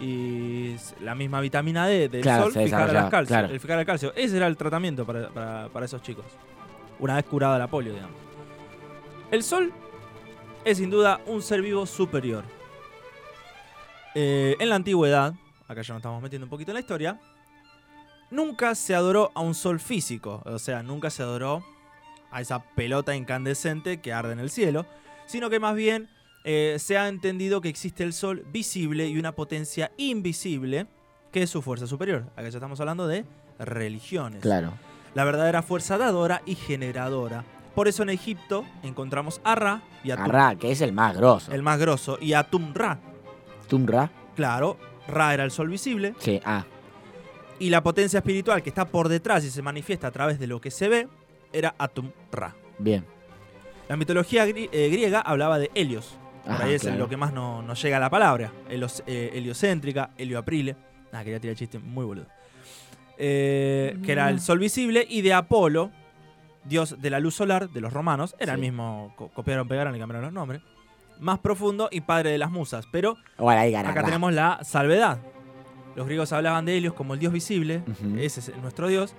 y 0.00 0.74
la 1.00 1.14
misma 1.14 1.40
vitamina 1.40 1.86
D 1.86 2.08
del 2.08 2.22
Claro, 2.22 2.44
sol 2.44 2.52
fijar, 2.64 2.88
el 2.90 3.08
calcio, 3.10 3.26
claro. 3.36 3.48
el 3.48 3.60
fijar 3.60 3.78
el 3.78 3.86
calcio. 3.86 4.12
Ese 4.16 4.36
era 4.36 4.48
el 4.48 4.56
tratamiento 4.56 5.06
para, 5.06 5.28
para- 5.28 5.68
para 5.68 5.86
esos 5.86 6.02
chicos. 6.02 6.24
Una 6.98 7.14
vez 7.16 7.24
curada 7.26 7.58
la 7.58 7.68
polio, 7.68 7.92
digamos. 7.92 8.16
El 9.30 9.42
sol 9.44 9.72
es 10.64 10.78
sin 10.78 10.90
duda 10.90 11.20
un 11.26 11.42
ser 11.42 11.62
vivo 11.62 11.86
superior. 11.86 12.42
Eh, 14.14 14.56
en 14.58 14.68
la 14.68 14.76
antigüedad, 14.76 15.34
acá 15.68 15.82
ya 15.82 15.94
nos 15.94 16.00
estamos 16.00 16.22
metiendo 16.22 16.46
un 16.46 16.50
poquito 16.50 16.70
en 16.70 16.74
la 16.74 16.80
historia, 16.80 17.20
nunca 18.34 18.74
se 18.74 18.94
adoró 18.94 19.30
a 19.34 19.40
un 19.40 19.54
sol 19.54 19.80
físico. 19.80 20.42
O 20.44 20.58
sea, 20.58 20.82
nunca 20.82 21.10
se 21.10 21.22
adoró 21.22 21.64
a 22.30 22.40
esa 22.40 22.62
pelota 22.74 23.14
incandescente 23.14 24.00
que 24.00 24.12
arde 24.12 24.32
en 24.32 24.40
el 24.40 24.50
cielo, 24.50 24.86
sino 25.26 25.50
que 25.50 25.60
más 25.60 25.74
bien 25.74 26.08
eh, 26.44 26.76
se 26.78 26.98
ha 26.98 27.08
entendido 27.08 27.60
que 27.60 27.68
existe 27.68 28.02
el 28.02 28.12
sol 28.12 28.44
visible 28.52 29.06
y 29.08 29.18
una 29.18 29.32
potencia 29.32 29.92
invisible 29.96 30.86
que 31.30 31.42
es 31.42 31.50
su 31.50 31.62
fuerza 31.62 31.86
superior. 31.86 32.24
Acá 32.36 32.48
ya 32.48 32.58
estamos 32.58 32.80
hablando 32.80 33.06
de 33.06 33.24
religiones. 33.58 34.42
Claro. 34.42 34.72
La 35.14 35.24
verdadera 35.24 35.62
fuerza 35.62 35.96
dadora 35.96 36.42
y 36.44 36.56
generadora. 36.56 37.44
Por 37.74 37.88
eso 37.88 38.02
en 38.02 38.10
Egipto 38.10 38.64
encontramos 38.82 39.40
a 39.42 39.54
Ra 39.54 39.82
y 40.04 40.10
a 40.10 40.16
Tum, 40.16 40.24
Arra, 40.24 40.56
que 40.56 40.70
es 40.70 40.80
el 40.80 40.92
más 40.92 41.16
grosso. 41.16 41.52
el 41.52 41.62
más 41.62 41.78
grosso, 41.78 42.18
y 42.20 42.32
a 42.34 42.44
Tum-Ra, 42.44 43.00
Tumra. 43.68 44.10
Claro, 44.36 44.76
Ra 45.08 45.34
era 45.34 45.44
el 45.44 45.50
sol 45.50 45.68
visible. 45.68 46.14
Sí, 46.18 46.40
ah, 46.44 46.64
Y 47.58 47.70
la 47.70 47.82
potencia 47.82 48.18
espiritual 48.18 48.62
que 48.62 48.68
está 48.68 48.84
por 48.84 49.08
detrás 49.08 49.44
y 49.44 49.50
se 49.50 49.62
manifiesta 49.62 50.08
a 50.08 50.10
través 50.10 50.38
de 50.38 50.46
lo 50.46 50.60
que 50.60 50.70
se 50.70 50.88
ve 50.88 51.08
era 51.52 51.74
Atum 51.78 52.10
Ra. 52.32 52.54
bien. 52.78 53.04
La 53.88 53.96
mitología 53.96 54.46
gri- 54.46 54.68
eh, 54.72 54.88
griega 54.90 55.20
hablaba 55.20 55.58
de 55.58 55.70
Helios. 55.74 56.16
Por 56.44 56.52
Ajá, 56.54 56.64
ahí 56.64 56.74
es 56.74 56.82
claro. 56.82 56.98
lo 56.98 57.08
que 57.08 57.16
más 57.16 57.32
no- 57.32 57.62
nos 57.62 57.80
llega 57.82 57.98
a 57.98 58.00
la 58.00 58.10
palabra. 58.10 58.50
Helios- 58.68 59.02
eh, 59.06 59.30
heliocéntrica, 59.34 60.10
helioaprile. 60.18 60.74
Ah, 61.12 61.22
quería 61.22 61.38
tirar 61.38 61.56
chiste 61.56 61.78
muy 61.78 62.04
boludo. 62.04 62.26
Eh, 63.18 63.96
que 64.04 64.12
era 64.12 64.28
el 64.30 64.40
sol 64.40 64.58
visible. 64.58 65.06
Y 65.08 65.22
de 65.22 65.32
Apolo, 65.34 65.90
dios 66.64 67.00
de 67.00 67.10
la 67.10 67.20
luz 67.20 67.34
solar 67.34 67.70
de 67.70 67.80
los 67.80 67.92
romanos. 67.92 68.34
Era 68.38 68.54
el 68.54 68.60
mismo, 68.60 69.12
co- 69.16 69.28
copiaron, 69.28 69.68
pegaron 69.68 69.94
y 69.94 69.98
cambiaron 69.98 70.24
los 70.24 70.32
nombres. 70.32 70.60
Más 71.20 71.38
profundo 71.38 71.88
y 71.92 72.00
padre 72.00 72.30
de 72.30 72.38
las 72.38 72.50
musas. 72.50 72.86
Pero 72.90 73.16
Bueno, 73.38 73.60
ahí 73.60 73.70
gana. 73.70 73.90
acá 73.90 74.02
tenemos 74.02 74.32
la 74.32 74.60
salvedad. 74.64 75.18
Los 75.96 76.06
griegos 76.06 76.32
hablaban 76.32 76.64
de 76.64 76.76
Helios 76.76 76.94
como 76.94 77.14
el 77.14 77.20
dios 77.20 77.32
visible. 77.32 77.82
Ese 78.18 78.40
es 78.40 78.56
nuestro 78.60 78.88
dios. 78.88 79.14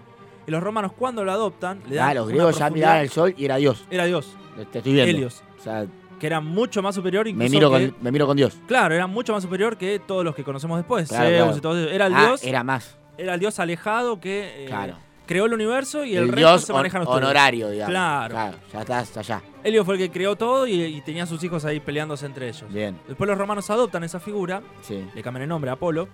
Y 0.47 0.51
los 0.51 0.61
romanos, 0.61 0.91
cuando 0.97 1.23
lo 1.23 1.31
adoptan, 1.31 1.81
le 1.89 1.95
dan. 1.95 2.09
Ah, 2.09 2.13
los 2.13 2.27
griegos 2.27 2.57
ya 2.59 2.69
miraban 2.69 2.99
el 3.01 3.09
sol 3.09 3.33
y 3.37 3.45
era 3.45 3.55
Dios. 3.55 3.85
Era 3.89 4.05
dios, 4.05 4.35
Te 4.71 4.77
estoy 4.79 4.93
viendo. 4.93 5.09
Helios. 5.09 5.43
O 5.59 5.63
sea, 5.63 5.85
Que 6.19 6.27
era 6.27 6.39
mucho 6.39 6.81
más 6.83 6.93
superior 6.95 7.27
incluso 7.27 7.43
me 7.43 7.49
miro, 7.49 7.71
que- 7.71 7.89
con, 7.91 8.03
me 8.03 8.11
miro 8.11 8.27
con 8.27 8.37
Dios. 8.37 8.55
Claro, 8.67 8.93
era 8.93 9.07
mucho 9.07 9.33
más 9.33 9.41
superior 9.43 9.75
que 9.77 9.99
todos 9.99 10.23
los 10.23 10.35
que 10.35 10.43
conocemos 10.43 10.77
después. 10.77 11.09
Claro, 11.09 11.27
eso. 11.55 11.77
Era 11.89 12.05
el 12.07 12.13
ah, 12.13 12.19
dios, 12.27 12.41
era... 12.43 12.49
era 12.49 12.63
más. 12.63 12.95
el 13.17 13.39
dios 13.39 13.59
alejado 13.59 14.19
que 14.21 14.63
eh, 14.63 14.67
Claro. 14.67 14.97
creó 15.25 15.45
el 15.45 15.53
universo 15.53 16.05
y 16.05 16.11
el, 16.15 16.23
el 16.23 16.29
resto 16.29 16.37
Dios 16.37 16.61
se 16.65 16.73
manejan 16.73 17.01
ustedes. 17.01 17.17
honorario, 17.23 17.69
digamos. 17.71 17.91
Claro. 17.91 18.57
Ya 18.71 18.81
estás 18.81 19.17
allá. 19.17 19.41
Helio 19.63 19.83
fue 19.83 19.95
el 19.95 19.99
que 20.01 20.11
creó 20.11 20.35
todo 20.35 20.67
y, 20.67 20.73
y 20.83 21.01
tenía 21.01 21.25
sus 21.25 21.43
hijos 21.43 21.65
ahí 21.65 21.79
peleándose 21.79 22.27
entre 22.27 22.47
ellos. 22.49 22.71
Bien. 22.71 22.97
Después 23.07 23.27
los 23.27 23.37
romanos 23.37 23.67
adoptan 23.71 24.03
esa 24.03 24.19
figura, 24.19 24.61
Sí. 24.83 25.03
le 25.15 25.23
cambian 25.23 25.41
el 25.43 25.49
nombre 25.49 25.71
a 25.71 25.73
Apolo, 25.73 26.07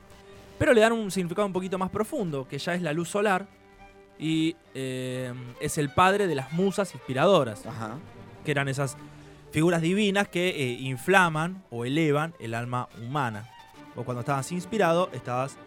pero 0.58 0.74
le 0.74 0.82
dan 0.82 0.94
un 0.94 1.12
significado 1.12 1.46
un 1.46 1.54
poquito 1.54 1.78
más 1.78 1.90
profundo, 1.90 2.48
que 2.48 2.58
ya 2.58 2.74
es 2.74 2.82
la 2.82 2.94
luz 2.94 3.10
solar 3.10 3.48
y 4.20 4.56
eh, 4.74 5.34
es 5.60 5.78
el 5.78 5.90
padre 5.90 6.28
de 6.28 6.36
las 6.36 6.54
musas 6.54 6.94
inspiradoras. 6.94 7.66
Ajá. 7.66 7.98
que 8.46 8.52
eran 8.52 8.68
esas 8.68 8.98
figuras 9.52 9.82
divinas 9.82 10.28
que 10.28 10.50
eh, 10.50 10.78
inflaman 10.80 11.64
o 11.70 11.86
elevan 11.86 12.34
el 12.40 12.54
alma 12.54 12.88
humana. 13.02 13.50
O 13.96 14.04
cuando 14.04 14.22
estabas 14.22 14.52
inspirado, 14.52 15.10
estabas 15.14 15.58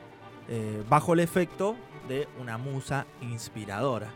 eh, 0.48 0.82
bajo 0.88 1.14
el 1.14 1.20
efecto 1.20 1.76
de 2.08 2.28
una 2.40 2.58
musa 2.58 3.06
inspiradora, 3.20 4.10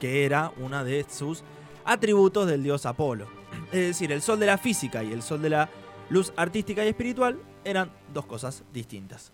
que 0.00 0.24
era 0.24 0.52
una 0.58 0.84
de 0.84 1.04
sus 1.08 1.42
atributos 1.84 2.46
del 2.46 2.62
dios 2.62 2.86
Apolo. 2.86 3.26
Es 3.72 3.80
decir, 3.88 4.12
el 4.12 4.22
sol 4.22 4.38
de 4.38 4.46
la 4.46 4.58
física 4.58 5.02
y 5.02 5.12
el 5.12 5.22
sol 5.22 5.42
de 5.42 5.50
la 5.50 5.68
luz 6.10 6.32
artística 6.36 6.84
y 6.84 6.88
espiritual 6.88 7.38
eran 7.64 7.90
dos 8.12 8.26
cosas 8.26 8.64
distintas. 8.72 9.32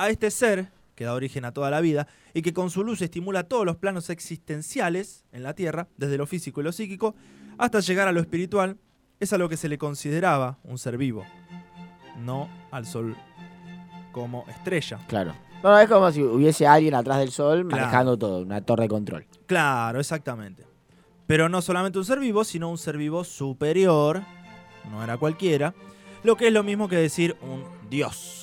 A 0.00 0.08
este 0.08 0.30
ser, 0.30 0.70
que 0.94 1.04
da 1.04 1.12
origen 1.12 1.44
a 1.44 1.52
toda 1.52 1.68
la 1.70 1.82
vida, 1.82 2.08
y 2.32 2.40
que 2.40 2.54
con 2.54 2.70
su 2.70 2.82
luz 2.84 3.02
estimula 3.02 3.44
todos 3.44 3.66
los 3.66 3.76
planos 3.76 4.08
existenciales 4.08 5.26
en 5.30 5.42
la 5.42 5.52
Tierra, 5.54 5.88
desde 5.98 6.16
lo 6.16 6.26
físico 6.26 6.62
y 6.62 6.64
lo 6.64 6.72
psíquico, 6.72 7.14
hasta 7.58 7.80
llegar 7.80 8.08
a 8.08 8.12
lo 8.12 8.20
espiritual, 8.20 8.78
es 9.20 9.34
a 9.34 9.36
lo 9.36 9.50
que 9.50 9.58
se 9.58 9.68
le 9.68 9.76
consideraba 9.76 10.58
un 10.64 10.78
ser 10.78 10.96
vivo, 10.96 11.26
no 12.18 12.48
al 12.70 12.86
sol 12.86 13.14
como 14.12 14.46
estrella. 14.48 14.98
Claro. 15.06 15.34
No, 15.62 15.78
es 15.78 15.86
como 15.86 16.10
si 16.10 16.22
hubiese 16.22 16.66
alguien 16.66 16.94
atrás 16.94 17.18
del 17.18 17.30
sol 17.30 17.66
Claro. 17.68 17.82
manejando 17.82 18.18
todo, 18.18 18.40
una 18.40 18.62
torre 18.62 18.84
de 18.84 18.88
control. 18.88 19.26
Claro, 19.44 20.00
exactamente. 20.00 20.64
Pero 21.26 21.50
no 21.50 21.60
solamente 21.60 21.98
un 21.98 22.06
ser 22.06 22.20
vivo, 22.20 22.42
sino 22.44 22.70
un 22.70 22.78
ser 22.78 22.96
vivo 22.96 23.22
superior, 23.22 24.22
no 24.90 25.04
era 25.04 25.18
cualquiera, 25.18 25.74
lo 26.22 26.36
que 26.36 26.46
es 26.46 26.54
lo 26.54 26.62
mismo 26.62 26.88
que 26.88 26.96
decir 26.96 27.36
un 27.42 27.62
dios, 27.90 28.39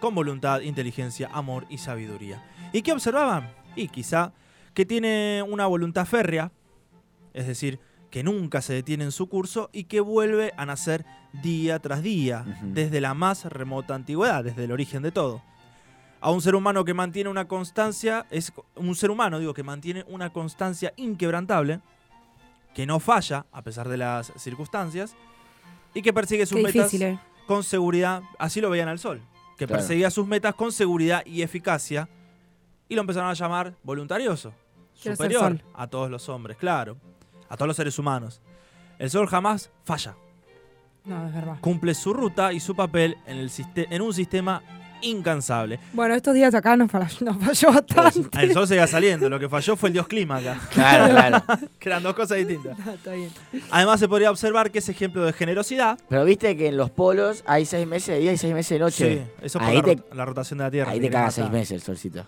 con 0.00 0.14
voluntad, 0.14 0.60
inteligencia, 0.60 1.30
amor 1.32 1.66
y 1.68 1.78
sabiduría. 1.78 2.42
¿Y 2.72 2.82
qué 2.82 2.92
observaban? 2.92 3.52
Y 3.76 3.88
quizá 3.88 4.32
que 4.74 4.84
tiene 4.84 5.44
una 5.46 5.66
voluntad 5.66 6.06
férrea, 6.06 6.52
es 7.32 7.46
decir, 7.46 7.78
que 8.10 8.24
nunca 8.24 8.60
se 8.60 8.74
detiene 8.74 9.04
en 9.04 9.12
su 9.12 9.28
curso 9.28 9.70
y 9.72 9.84
que 9.84 10.00
vuelve 10.00 10.52
a 10.56 10.66
nacer 10.66 11.04
día 11.42 11.78
tras 11.78 12.02
día, 12.02 12.44
desde 12.62 13.00
la 13.00 13.14
más 13.14 13.44
remota 13.44 13.94
antigüedad, 13.94 14.42
desde 14.42 14.64
el 14.64 14.72
origen 14.72 15.02
de 15.02 15.12
todo. 15.12 15.42
A 16.20 16.30
un 16.30 16.42
ser 16.42 16.54
humano 16.54 16.84
que 16.84 16.92
mantiene 16.92 17.30
una 17.30 17.46
constancia, 17.46 18.26
es 18.30 18.52
un 18.74 18.94
ser 18.94 19.10
humano, 19.10 19.38
digo, 19.38 19.54
que 19.54 19.62
mantiene 19.62 20.04
una 20.08 20.30
constancia 20.32 20.92
inquebrantable, 20.96 21.80
que 22.74 22.84
no 22.84 23.00
falla 23.00 23.46
a 23.52 23.62
pesar 23.62 23.88
de 23.88 23.96
las 23.96 24.32
circunstancias, 24.36 25.14
y 25.94 26.02
que 26.02 26.12
persigue 26.12 26.46
sus 26.46 26.56
Qué 26.56 26.64
metas 26.64 26.90
difícil, 26.90 27.02
¿eh? 27.02 27.18
con 27.46 27.62
seguridad, 27.62 28.22
así 28.38 28.60
lo 28.60 28.70
veían 28.70 28.88
al 28.88 28.98
sol, 28.98 29.22
que 29.60 29.66
Claro. 29.66 29.80
perseguía 29.82 30.10
sus 30.10 30.26
metas 30.26 30.54
con 30.54 30.72
seguridad 30.72 31.22
y 31.26 31.42
eficacia, 31.42 32.08
y 32.88 32.94
lo 32.94 33.02
empezaron 33.02 33.28
a 33.28 33.34
llamar 33.34 33.74
voluntarioso, 33.82 34.54
Quiero 35.02 35.16
superior 35.16 35.60
a 35.74 35.86
todos 35.86 36.10
los 36.10 36.30
hombres, 36.30 36.56
claro, 36.56 36.96
a 37.46 37.56
todos 37.58 37.66
los 37.68 37.76
seres 37.76 37.98
humanos. 37.98 38.40
El 38.98 39.10
sol 39.10 39.26
jamás 39.28 39.70
falla, 39.84 40.14
No, 41.04 41.26
es 41.26 41.34
verdad. 41.34 41.58
cumple 41.60 41.92
su 41.94 42.14
ruta 42.14 42.54
y 42.54 42.60
su 42.60 42.74
papel 42.74 43.18
en, 43.26 43.36
el 43.36 43.50
en 43.76 44.00
un 44.00 44.14
sistema 44.14 44.62
incansable. 45.02 45.78
Bueno, 45.92 46.14
estos 46.14 46.34
días 46.34 46.54
acá 46.54 46.76
nos 46.76 46.90
falló, 46.90 47.06
nos 47.20 47.36
falló 47.44 47.72
bastante. 47.72 48.38
El 48.42 48.52
sol 48.52 48.66
seguía 48.68 48.86
saliendo, 48.86 49.28
lo 49.28 49.38
que 49.38 49.48
falló 49.48 49.76
fue 49.76 49.88
el 49.88 49.92
dios 49.94 50.06
clima 50.08 50.36
acá, 50.38 50.58
Claro, 50.72 51.12
claro. 51.14 51.42
que 51.78 51.88
eran 51.88 52.02
dos 52.02 52.14
cosas 52.14 52.38
distintas. 52.38 52.76
No, 52.84 52.92
está 52.92 53.12
bien. 53.12 53.30
Además 53.70 54.00
se 54.00 54.08
podría 54.08 54.30
observar 54.30 54.70
que 54.70 54.78
ese 54.80 54.92
ejemplo 54.92 55.24
de 55.24 55.32
generosidad, 55.32 55.98
Pero 56.08 56.24
viste 56.24 56.56
que 56.56 56.68
en 56.68 56.76
los 56.76 56.90
polos 56.90 57.42
hay 57.46 57.64
seis 57.66 57.86
meses 57.86 58.14
de 58.14 58.20
día 58.20 58.32
y 58.32 58.38
seis 58.38 58.54
meses 58.54 58.70
de 58.70 58.78
noche. 58.78 59.14
sí, 59.18 59.44
eso 59.46 59.58
por 59.58 59.68
Ahí 59.68 59.76
la, 59.76 59.82
te- 59.82 59.96
rot- 59.96 60.14
la 60.14 60.24
rotación 60.24 60.58
de 60.58 60.64
la 60.64 60.70
Tierra. 60.70 60.90
Ahí 60.92 61.00
te 61.00 61.10
cagas 61.10 61.34
seis 61.34 61.50
meses 61.50 61.72
el 61.72 61.82
solcito. 61.82 62.24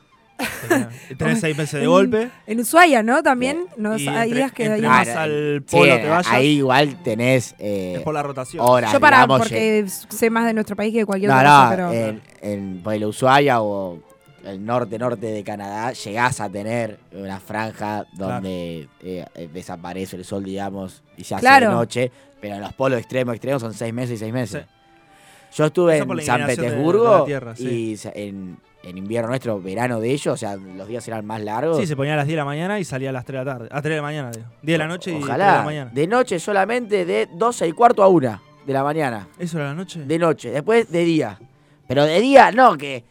Tenés 1.16 1.40
seis 1.40 1.56
meses 1.56 1.80
de 1.80 1.86
golpe. 1.86 2.30
En 2.46 2.60
Ushuaia, 2.60 3.02
¿no? 3.02 3.22
También 3.22 3.66
nos, 3.76 4.00
y 4.00 4.08
hay 4.08 4.14
entre- 4.28 4.36
días 4.38 4.52
que... 4.52 4.64
entre 4.64 4.76
hay- 4.86 4.88
más 4.88 5.08
al 5.08 5.64
Sí, 5.66 5.76
polo 5.76 5.96
te 5.96 6.08
vayas, 6.08 6.26
ahí 6.28 6.46
igual 6.58 7.02
tenés 7.02 7.54
eh, 7.58 7.94
es 7.96 8.02
por 8.02 8.14
la 8.14 8.22
rotación. 8.22 8.64
horas, 8.66 8.92
Yo 8.92 9.00
para, 9.00 9.18
digamos, 9.18 9.38
porque 9.40 9.84
sé 9.88 10.30
más 10.30 10.46
de 10.46 10.54
nuestro 10.54 10.76
país 10.76 10.92
que 10.92 11.04
cualquier 11.06 11.30
No, 11.30 11.36
otra 11.36 11.48
no, 11.50 11.56
cosa, 11.64 11.70
pero... 11.70 11.92
en, 11.92 12.22
en 12.42 12.80
por 12.82 12.94
el 12.94 13.04
Ushuaia 13.04 13.60
o 13.62 13.98
el 14.44 14.64
norte-norte 14.64 15.26
de 15.26 15.44
Canadá 15.44 15.92
llegás 15.92 16.40
a 16.40 16.48
tener 16.48 16.98
una 17.12 17.38
franja 17.38 18.06
donde 18.14 18.88
eh, 19.00 19.24
eh, 19.36 19.48
desaparece 19.52 20.16
el 20.16 20.24
sol, 20.24 20.42
digamos, 20.44 21.02
y 21.16 21.24
se 21.24 21.36
hace 21.36 21.42
Claro. 21.42 21.68
de 21.68 21.74
noche, 21.74 22.12
pero 22.40 22.56
en 22.56 22.60
los 22.60 22.72
polos 22.72 22.98
extremos, 22.98 23.34
extremos 23.36 23.62
son 23.62 23.72
seis 23.72 23.94
meses 23.94 24.16
y 24.16 24.18
seis 24.18 24.32
meses. 24.32 24.64
Sí. 24.64 24.68
Yo 25.58 25.66
estuve 25.66 25.96
Eso 25.98 26.06
por 26.06 26.16
la 26.16 26.22
en 26.22 26.26
San 26.26 26.40
inclinación 26.40 26.56
de- 26.56 26.70
de 26.70 26.76
Petersburgo 26.76 27.18
la 27.18 27.24
Tierra, 27.24 27.54
sí. 27.54 27.68
y 27.68 27.96
sa- 27.96 28.10
en, 28.14 28.56
en 28.82 28.98
invierno 28.98 29.28
nuestro, 29.28 29.60
verano 29.60 30.00
de 30.00 30.10
ellos, 30.10 30.34
o 30.34 30.36
sea, 30.36 30.56
los 30.56 30.88
días 30.88 31.06
eran 31.08 31.24
más 31.24 31.40
largos. 31.40 31.78
Sí, 31.78 31.86
se 31.86 31.94
ponía 31.96 32.14
a 32.14 32.16
las 32.16 32.26
10 32.26 32.32
de 32.34 32.38
la 32.38 32.44
mañana 32.44 32.78
y 32.80 32.84
salía 32.84 33.10
a 33.10 33.12
las 33.12 33.24
3 33.24 33.40
de 33.40 33.44
la 33.44 33.52
tarde. 33.52 33.68
A 33.70 33.80
3 33.80 33.90
de 33.90 33.96
la 33.96 34.02
mañana, 34.02 34.30
digo. 34.30 34.46
10 34.62 34.74
de 34.74 34.78
la 34.78 34.88
noche 34.88 35.10
y 35.10 35.14
3 35.14 35.22
de 35.24 35.28
la 35.28 35.34
Ojalá, 35.44 35.62
mañana. 35.64 35.90
de 35.94 36.06
noche 36.06 36.38
solamente 36.40 37.04
de 37.04 37.28
12 37.32 37.68
y 37.68 37.72
cuarto 37.72 38.02
a 38.02 38.08
1 38.08 38.42
de 38.66 38.72
la 38.72 38.82
mañana. 38.82 39.28
¿Eso 39.38 39.58
era 39.58 39.68
la 39.68 39.74
noche? 39.74 40.04
De 40.04 40.18
noche, 40.18 40.50
después 40.50 40.90
de 40.90 41.04
día. 41.04 41.38
Pero 41.86 42.04
de 42.04 42.20
día 42.20 42.50
no, 42.52 42.76
que 42.76 43.04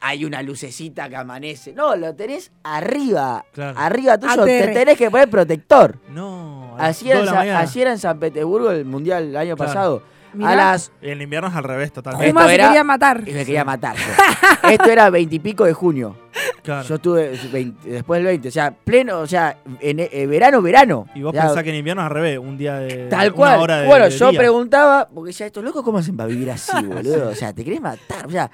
hay 0.00 0.24
una 0.24 0.42
lucecita 0.42 1.08
que 1.08 1.14
amanece. 1.16 1.72
No, 1.72 1.94
lo 1.94 2.14
tenés 2.14 2.50
arriba. 2.64 3.44
Claro. 3.52 3.78
Arriba 3.78 4.18
tuyo. 4.18 4.44
Te 4.44 4.68
tenés 4.68 4.98
que 4.98 5.10
poner 5.10 5.30
protector. 5.30 5.98
No, 6.10 6.74
Así 6.78 7.04
2 7.04 7.10
era, 7.12 7.20
en 7.20 7.26
la 7.26 7.32
Sa- 7.32 7.38
mañana. 7.38 7.58
así 7.60 7.82
era 7.82 7.92
en 7.92 7.98
San 7.98 8.18
Petersburgo 8.18 8.70
el 8.72 8.84
mundial 8.84 9.24
el 9.24 9.36
año 9.36 9.54
Claro. 9.56 9.68
pasado. 9.72 10.02
Mirá, 10.34 10.50
A 10.50 10.54
las. 10.56 10.92
Y 11.02 11.10
en 11.10 11.20
invierno 11.22 11.48
es 11.48 11.54
al 11.54 11.64
revés, 11.64 11.92
totalmente. 11.92 12.28
Esto 12.28 12.38
Kuma 12.38 12.48
se 12.48 12.54
era- 12.54 12.66
quería 12.68 12.84
matar. 12.84 13.22
Y 13.26 13.32
me 13.32 13.44
quería 13.44 13.64
matar. 13.64 13.96
yo. 13.96 14.68
Esto 14.70 14.90
era 14.90 15.10
veintipico 15.10 15.64
de 15.64 15.72
junio. 15.72 16.16
Claro. 16.62 16.86
Yo 16.88 16.94
estuve 16.94 17.38
20 17.52 17.90
después 17.90 18.18
del 18.18 18.26
20. 18.26 18.48
O 18.48 18.50
sea, 18.52 18.70
pleno, 18.72 19.18
o 19.20 19.26
sea, 19.26 19.58
en, 19.80 19.98
eh, 20.00 20.26
verano, 20.26 20.62
verano. 20.62 21.06
Y 21.14 21.22
vos 21.22 21.30
O 21.30 21.32
sea, 21.34 21.46
pensás 21.46 21.62
que 21.64 21.70
en 21.70 21.76
invierno 21.76 22.02
es 22.02 22.06
al 22.06 22.12
revés, 22.12 22.38
un 22.38 22.56
día 22.56 22.76
de. 22.78 23.08
Tal 23.08 23.28
una 23.28 23.36
cual. 23.36 23.60
hora 23.60 23.80
de- 23.80 23.86
bueno, 23.88 24.04
de 24.06 24.10
yo 24.12 24.30
día. 24.30 24.38
preguntaba, 24.38 25.08
porque 25.12 25.28
decía, 25.28 25.46
estos 25.46 25.64
locos, 25.64 25.82
¿cómo 25.82 25.98
hacen 25.98 26.16
para 26.16 26.28
vivir 26.28 26.50
así, 26.50 26.84
boludo? 26.86 27.28
O 27.30 27.34
sea, 27.34 27.52
te 27.52 27.64
querés 27.64 27.80
matar. 27.80 28.26
O 28.26 28.30
sea, 28.30 28.50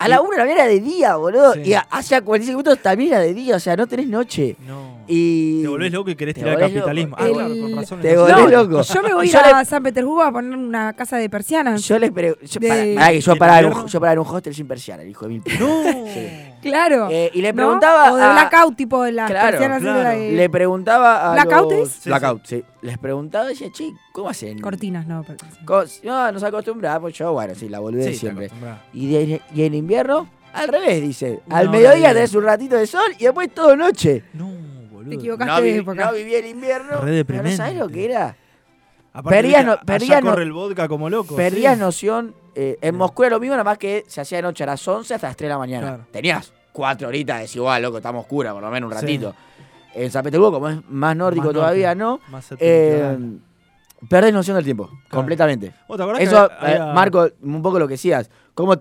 a 0.00 0.08
la 0.08 0.20
una 0.20 0.30
de 0.30 0.36
la 0.38 0.44
mañana 0.44 0.62
era 0.64 0.72
de 0.72 0.80
día, 0.80 1.16
boludo. 1.16 1.52
Sí. 1.54 1.60
Y 1.66 1.74
hacia 1.74 2.20
45 2.22 2.58
minutos 2.58 2.78
también 2.82 3.10
era 3.12 3.20
de 3.20 3.32
día, 3.34 3.56
o 3.56 3.60
sea, 3.60 3.76
no 3.76 3.86
tenés 3.86 4.08
noche. 4.08 4.56
No. 4.66 4.98
Y. 5.06 5.62
Te 5.62 5.68
volvés 5.68 5.92
loco 5.92 6.10
y 6.10 6.16
querés 6.16 6.34
tirar 6.34 6.54
el 6.54 6.58
capitalismo. 6.60 7.16
loco. 7.18 7.22
Ah, 7.28 7.32
claro, 7.34 7.52
El- 7.54 7.60
con 7.60 7.76
razón. 7.76 8.00
Te 8.00 8.16
volvés 8.16 8.36
No, 8.36 8.46
loco. 8.48 8.82
Yo 8.82 9.02
me 9.02 9.14
voy 9.14 9.28
yo 9.28 9.38
a 9.40 9.58
le- 9.60 9.64
San 9.64 9.82
Petersburgo 9.82 10.22
a 10.22 10.32
poner 10.32 10.56
una 10.58 10.92
casa 10.94 11.16
de 11.18 11.28
persianas. 11.30 11.82
Yo 11.82 11.98
les 11.98 12.10
pregunto. 12.10 12.44
Yo, 12.44 12.60
De- 12.60 12.68
que 12.68 13.20
yo 13.20 13.32
¿Y 13.32 13.34
en 13.34 13.38
paraba 13.38 13.58
en, 13.60 13.64
un, 13.66 13.70
invierno? 13.72 13.86
yo 13.88 14.00
paraba 14.00 14.12
en 14.14 14.18
un 14.20 14.26
hostel 14.34 14.54
sin 14.54 14.66
persiana, 14.66 15.02
el 15.02 15.08
hijo 15.10 15.26
de 15.26 15.28
mil. 15.30 15.42
No. 15.60 15.82
Claro. 16.62 17.08
Eh, 17.10 17.30
y 17.34 17.42
le 17.42 17.52
¿no? 17.52 17.56
preguntaba. 17.56 18.12
O 18.12 18.16
de 18.16 18.22
a- 18.22 18.32
blackout, 18.32 18.76
tipo 18.76 19.02
de 19.02 19.12
las 19.12 19.30
Claro, 19.30 19.58
claro. 19.58 20.10
de- 20.10 20.32
Le 20.32 20.50
preguntaba 20.50 21.30
a. 21.30 21.32
¿Blackout 21.34 21.72
los- 21.72 21.88
es? 21.88 21.94
Sí, 21.94 22.08
Blackout, 22.08 22.46
sí. 22.46 22.64
Les 22.82 22.98
preguntaba, 22.98 23.46
decía, 23.46 23.68
che, 23.72 23.90
¿cómo 24.12 24.28
hacen? 24.28 24.60
Cortinas, 24.60 25.06
no. 25.06 25.22
pero- 25.24 25.38
Co- 25.64 25.84
No, 26.04 26.32
nos 26.32 26.42
acostumbramos, 26.42 27.12
yo, 27.12 27.32
bueno, 27.32 27.54
sí, 27.54 27.68
la 27.68 27.78
volví 27.80 28.02
Sí, 28.04 28.14
siempre. 28.14 28.50
Y, 28.92 29.10
de- 29.12 29.42
y 29.54 29.62
en 29.62 29.74
invierno, 29.74 30.28
al 30.52 30.68
revés, 30.68 31.00
dice. 31.02 31.40
Al 31.50 31.66
No, 31.66 31.72
mediodía 31.72 32.08
no, 32.08 32.14
tenés 32.14 32.34
un 32.34 32.44
ratito 32.44 32.76
de 32.76 32.86
sol 32.86 33.12
y 33.18 33.24
después 33.24 33.52
todo 33.54 33.76
noche. 33.76 34.24
No, 34.34 34.50
boludo. 34.90 35.10
Te 35.10 35.14
equivocaste 35.16 35.52
No, 35.52 35.60
de 35.60 35.72
vi- 35.72 35.78
época. 35.78 36.04
no 36.06 36.12
viví 36.12 36.34
el 36.34 36.46
invierno. 36.46 36.90
Re 36.92 36.98
pero 37.00 37.12
deprimente. 37.12 37.56
¿Sabés 37.56 37.76
lo 37.76 37.88
que 37.88 38.04
era? 38.04 38.36
Aparte, 39.12 39.38
Perdías 39.38 39.64
no- 39.64 39.78
perdías 39.84 40.22
no- 40.22 40.30
corre 40.30 40.42
el 40.44 40.52
vodka 40.52 40.86
como 40.88 41.10
loco. 41.10 41.34
Perdías 41.34 41.74
sí. 41.74 41.80
noción 41.80 42.34
eh, 42.54 42.78
en 42.80 42.94
Moscú 42.96 43.24
era 43.24 43.36
lo 43.36 43.40
mismo, 43.40 43.54
nada 43.54 43.64
más 43.64 43.78
que 43.78 44.04
se 44.08 44.20
hacía 44.20 44.38
de 44.38 44.42
noche 44.42 44.64
a 44.64 44.66
las 44.68 44.86
11 44.86 45.14
hasta 45.14 45.26
las 45.28 45.36
3 45.36 45.46
de 45.48 45.52
la 45.52 45.58
mañana. 45.58 45.86
Claro. 45.88 46.06
Tenías 46.10 46.52
cuatro 46.72 47.08
horitas, 47.08 47.42
es 47.42 47.56
igual, 47.56 47.82
loco, 47.82 47.96
estamos 47.98 48.22
oscura, 48.22 48.52
por 48.52 48.62
lo 48.62 48.70
menos 48.70 48.90
un 48.92 48.96
Sí. 48.98 49.00
ratito. 49.06 49.34
En 49.94 50.10
San 50.10 50.22
Petersburgo, 50.22 50.52
como 50.58 50.68
es 50.68 50.78
más 50.88 51.16
nórdico 51.16 51.46
Más 51.46 51.54
todavía, 51.54 51.94
norte, 51.94 52.24
¿no? 52.26 52.32
Más 52.32 52.46
Eh, 52.60 53.18
perdés 54.08 54.32
noción 54.32 54.54
del 54.56 54.64
tiempo, 54.64 54.88
completamente. 55.10 55.72
¿Vos 55.88 55.96
te 55.98 56.22
Eso, 56.22 56.48
que 56.48 56.54
eh, 56.54 56.58
había- 56.78 56.86
Marco, 56.92 57.28
un 57.42 57.60
poco 57.62 57.78
lo 57.78 57.86
que 57.88 57.94
decías, 57.94 58.30
como 58.54 58.74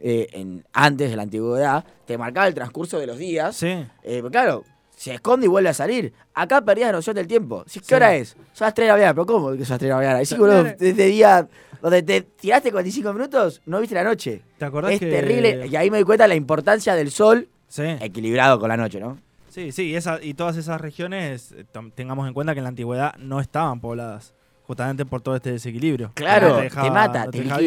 eh, 0.00 0.26
en, 0.32 0.64
antes 0.72 1.08
de 1.10 1.16
la 1.16 1.22
antigüedad 1.22 1.84
te 2.04 2.18
marcaba 2.18 2.46
el 2.48 2.54
transcurso 2.54 2.98
de 2.98 3.06
los 3.06 3.16
días. 3.16 3.56
Sí. 3.56 3.86
Eh, 4.02 4.22
claro, 4.30 4.64
se 4.96 5.14
esconde 5.14 5.46
y 5.46 5.48
vuelve 5.48 5.68
a 5.68 5.74
salir. 5.74 6.12
Acá 6.34 6.60
perdías 6.64 6.90
noción 6.90 7.14
del 7.14 7.28
tiempo. 7.28 7.62
Sí, 7.68 7.78
¿Qué 7.80 7.86
Sí. 7.86 7.94
hora 7.94 8.16
es? 8.16 8.30
Son 8.52 8.64
las 8.66 8.74
3 8.74 8.86
de 8.86 8.88
la 8.88 8.94
mañana, 8.94 9.14
pero 9.14 9.26
¿cómo 9.26 9.52
que 9.52 9.64
son 9.64 9.74
las 9.74 9.78
3 9.78 9.80
de 9.82 9.88
la 9.90 9.96
mañana? 9.96 10.22
Y 10.22 10.26
sí, 10.26 10.34
boludo, 10.36 10.64
desde 10.64 11.06
día 11.06 11.46
donde 11.80 12.02
te 12.02 12.22
tiraste 12.22 12.72
45 12.72 13.12
minutos, 13.12 13.60
no 13.66 13.78
viste 13.78 13.94
la 13.94 14.02
noche. 14.02 14.42
¿Te 14.58 14.64
acordás 14.64 14.92
Es 14.92 15.00
que- 15.00 15.10
terrible. 15.10 15.66
Y 15.68 15.76
ahí 15.76 15.90
me 15.90 15.98
doy 15.98 16.04
cuenta 16.04 16.24
de 16.24 16.28
la 16.28 16.34
importancia 16.34 16.94
del 16.96 17.10
sol 17.10 17.48
Sí. 17.68 17.82
equilibrado 18.00 18.58
con 18.58 18.68
la 18.70 18.76
noche, 18.76 18.98
¿no? 18.98 19.18
Sí, 19.50 19.70
sí, 19.72 19.94
esa- 19.94 20.18
y 20.22 20.34
todas 20.34 20.56
esas 20.56 20.80
regiones, 20.80 21.52
eh, 21.52 21.64
tengamos 21.94 22.26
en 22.26 22.34
cuenta 22.34 22.54
que 22.54 22.58
en 22.60 22.64
la 22.64 22.70
antigüedad 22.70 23.14
no 23.18 23.40
estaban 23.40 23.80
pobladas, 23.80 24.34
justamente 24.64 25.04
por 25.06 25.20
todo 25.20 25.36
este 25.36 25.52
desequilibrio. 25.52 26.10
Claro, 26.14 26.56
te, 26.56 26.62
dejaba- 26.62 26.90
mata, 26.90 27.24
no 27.26 27.30
te 27.30 27.38
te 27.42 27.50
Ahora 27.50 27.60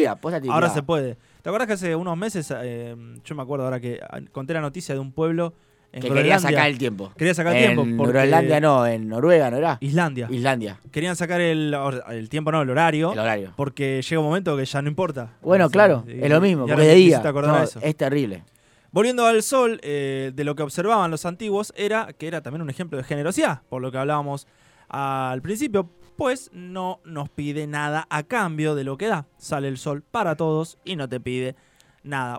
liquida. 0.66 0.68
se 0.74 0.82
puede. 0.82 1.16
¿Te 1.42 1.48
acuerdas 1.48 1.66
que 1.68 1.72
hace 1.74 1.96
unos 1.96 2.16
meses, 2.16 2.52
eh, 2.62 2.94
yo 3.24 3.34
me 3.34 3.42
acuerdo 3.42 3.64
ahora 3.64 3.80
que 3.80 3.98
ah, 4.08 4.18
conté 4.32 4.52
la 4.52 4.60
noticia 4.60 4.94
de 4.94 5.00
un 5.00 5.12
pueblo 5.12 5.54
en 5.92 6.02
Que 6.02 6.08
quería 6.08 6.22
Groenlandia. 6.22 6.50
sacar 6.50 6.70
el 6.70 6.78
tiempo. 6.78 7.12
Quería 7.16 7.34
sacar 7.34 7.56
el 7.56 7.64
en 7.64 7.74
tiempo. 7.76 8.04
Groenlandia 8.06 8.60
no, 8.60 8.86
en 8.86 9.08
Noruega, 9.08 9.50
¿no 9.50 9.56
era? 9.56 9.76
Islandia. 9.80 10.28
Islandia, 10.30 10.78
Querían 10.92 11.16
sacar 11.16 11.40
el, 11.40 11.76
el 12.10 12.28
tiempo, 12.28 12.52
no, 12.52 12.62
el 12.62 12.70
horario. 12.70 13.12
el 13.12 13.18
horario. 13.18 13.52
Porque 13.56 14.00
llega 14.02 14.20
un 14.20 14.26
momento 14.26 14.56
que 14.56 14.64
ya 14.64 14.82
no 14.82 14.88
importa. 14.88 15.32
Bueno, 15.42 15.68
claro, 15.68 16.04
y- 16.06 16.22
es 16.22 16.30
lo 16.30 16.40
mismo, 16.40 16.66
porque 16.66 16.82
de 16.82 16.94
día. 16.94 17.20
No, 17.22 17.56
de 17.58 17.64
eso. 17.64 17.80
es 17.82 17.96
terrible. 17.96 18.44
Volviendo 18.92 19.24
al 19.26 19.42
sol, 19.42 19.80
eh, 19.82 20.32
de 20.34 20.44
lo 20.44 20.54
que 20.56 20.62
observaban 20.64 21.10
los 21.10 21.24
antiguos 21.26 21.72
era 21.76 22.12
que 22.12 22.26
era 22.28 22.40
también 22.40 22.62
un 22.62 22.70
ejemplo 22.70 22.98
de 22.98 23.04
generosidad, 23.04 23.62
por 23.68 23.80
lo 23.82 23.90
que 23.92 23.98
hablábamos 23.98 24.46
al 24.88 25.40
principio, 25.42 25.88
pues 26.16 26.50
no 26.52 27.00
nos 27.04 27.28
pide 27.30 27.66
nada 27.66 28.06
a 28.10 28.24
cambio 28.24 28.74
de 28.74 28.84
lo 28.84 28.98
que 28.98 29.06
da. 29.06 29.26
Sale 29.38 29.68
el 29.68 29.78
sol 29.78 30.02
para 30.02 30.34
todos 30.36 30.78
y 30.84 30.96
no 30.96 31.08
te 31.08 31.20
pide 31.20 31.52
nada. 31.52 31.69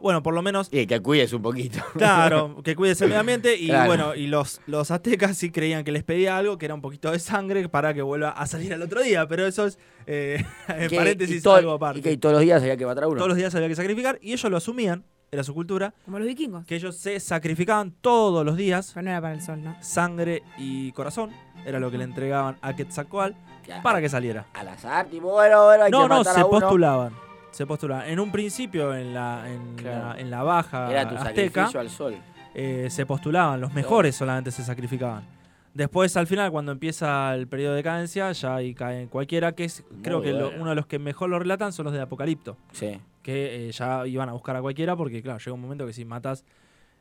Bueno, 0.02 0.24
por 0.24 0.34
lo 0.34 0.42
menos, 0.42 0.70
Y 0.72 0.88
que 0.88 1.00
cuides 1.02 1.34
un 1.34 1.42
poquito. 1.42 1.80
claro, 1.94 2.62
que 2.64 2.76
cuides 2.76 3.00
el 3.02 3.10
medio 3.10 3.20
ambiente 3.20 3.56
y 3.56 3.68
Claro. 3.68 3.88
bueno, 3.88 4.16
y 4.16 4.28
los, 4.28 4.60
los 4.66 4.90
aztecas 4.92 5.38
sí 5.38 5.52
creían 5.52 5.84
que 5.84 5.92
les 5.92 6.04
pedía 6.04 6.38
algo, 6.38 6.58
que 6.58 6.66
era 6.66 6.74
un 6.74 6.82
poquito 6.82 7.12
de 7.12 7.20
sangre 7.20 7.70
para 7.70 7.94
que 7.94 8.02
vuelva 8.02 8.30
a 8.32 8.48
salir 8.48 8.74
al 8.74 8.82
otro 8.82 9.02
día, 9.04 9.28
pero 9.28 9.46
eso 9.46 9.68
es, 9.68 9.78
eh, 10.08 10.44
en 10.68 10.90
paréntesis, 10.96 11.44
todo- 11.44 11.56
algo 11.56 11.72
aparte. 11.74 12.00
Y 12.00 12.02
que 12.02 12.18
todos 12.18 12.34
los 12.34 12.42
días 12.42 12.62
había 12.62 12.76
que 12.78 12.86
matar 12.86 13.04
a 13.04 13.08
uno. 13.08 13.18
Todos 13.18 13.30
los 13.30 13.38
días 13.38 13.54
había 13.54 13.68
que 13.68 13.76
sacrificar 13.76 14.18
y 14.22 14.34
ellos 14.34 14.50
lo 14.50 14.58
asumían, 14.58 15.04
era 15.32 15.44
su 15.44 15.54
cultura, 15.54 15.94
Como 16.06 16.18
los 16.20 16.28
vikingos. 16.28 16.66
que 16.66 16.76
ellos 16.76 16.98
se 16.98 17.20
sacrificaban 17.20 17.92
todos 18.02 18.44
los 18.46 18.58
días 18.58 18.92
Pero 18.94 19.04
no 19.06 19.12
era 19.12 19.22
para 19.22 19.34
el 19.36 19.42
sol, 19.42 19.64
¿no? 19.64 19.78
sangre 19.82 20.44
y 20.58 20.92
corazón, 20.94 21.30
era 21.66 21.80
lo 21.80 21.90
que 21.92 21.98
le 22.00 22.04
entregaban 22.04 22.58
a 22.62 22.76
Quetzalcoatl 22.76 23.36
para 23.84 24.02
que 24.02 24.10
saliera. 24.10 24.48
Al 24.54 24.68
azar, 24.70 25.06
tipo, 25.08 25.30
bueno, 25.32 25.66
bueno, 25.66 25.84
hay 25.86 25.92
No, 25.92 26.02
que 26.04 26.10
no, 26.10 26.24
se 26.24 26.32
a 26.32 26.46
uno. 26.46 26.50
postulaban. 26.60 27.14
Se 27.52 27.66
postulaban. 27.66 28.08
En 28.08 28.20
un 28.20 28.32
principio, 28.32 28.96
en 28.96 29.14
la, 29.14 29.44
en 29.52 29.76
Claro. 29.76 30.10
la, 30.16 30.20
en 30.20 30.32
la 30.32 30.44
baja 30.44 30.90
Era 30.92 31.08
tu 31.10 31.16
azteca, 31.16 31.62
sacrificio 31.68 31.80
al 31.80 31.90
sol. 31.90 32.16
eh, 32.56 32.88
se 32.90 33.06
postulaban. 33.06 33.60
Los 33.62 33.74
mejores 33.74 34.16
solamente 34.16 34.52
se 34.52 34.64
sacrificaban. 34.64 35.24
Después, 35.74 36.16
al 36.18 36.28
final, 36.28 36.52
cuando 36.52 36.72
empieza 36.74 37.34
el 37.34 37.48
periodo 37.48 37.72
de 37.72 37.78
decadencia, 37.78 38.32
ya 38.34 38.56
ahí 38.56 38.74
caen 38.74 39.08
cualquiera, 39.08 39.54
que 39.54 39.64
es, 39.66 39.84
creo 40.02 40.22
que 40.22 40.34
lo- 40.34 40.52
uno 40.60 40.70
de 40.72 40.76
los 40.76 40.86
que 40.86 41.00
mejor 41.00 41.30
lo 41.30 41.40
relatan 41.40 41.72
son 41.72 41.86
los 41.86 41.94
de 41.94 42.02
Apocalipto. 42.02 42.58
Sí. 42.74 43.00
que 43.22 43.68
eh, 43.68 43.72
ya 43.72 44.06
iban 44.08 44.28
a 44.30 44.34
buscar 44.34 44.56
a 44.56 44.62
cualquiera 44.62 44.96
porque, 44.96 45.22
claro, 45.22 45.38
llega 45.38 45.54
un 45.54 45.62
momento 45.62 45.86
que 45.86 45.94
si 45.94 46.04
matas 46.06 46.44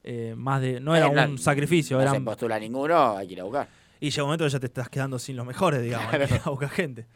eh, 0.05 0.35
más 0.37 0.61
de... 0.61 0.79
No 0.79 0.95
era 0.95 1.09
no- 1.11 1.33
un 1.33 1.39
sacrificio, 1.39 1.97
No 1.97 2.03
se 2.05 2.11
eran... 2.11 2.25
postula 2.27 2.59
ninguno, 2.59 3.17
hay 3.17 3.27
que 3.27 3.33
ir 3.33 3.41
a 3.41 3.45
buscar. 3.45 3.69
Y 4.01 4.11
llega 4.11 4.23
un 4.25 4.29
momento 4.29 4.45
que 4.45 4.51
ya 4.51 4.61
te 4.61 4.67
estás 4.67 4.89
quedando 4.91 5.19
sin 5.19 5.35
los 5.37 5.47
mejores, 5.47 5.83
digamos, 5.83 6.13
hay 6.13 6.27
que 6.27 6.35
ir 6.35 6.41
a 6.45 6.51
buscar 6.51 6.69
gente. 6.69 7.07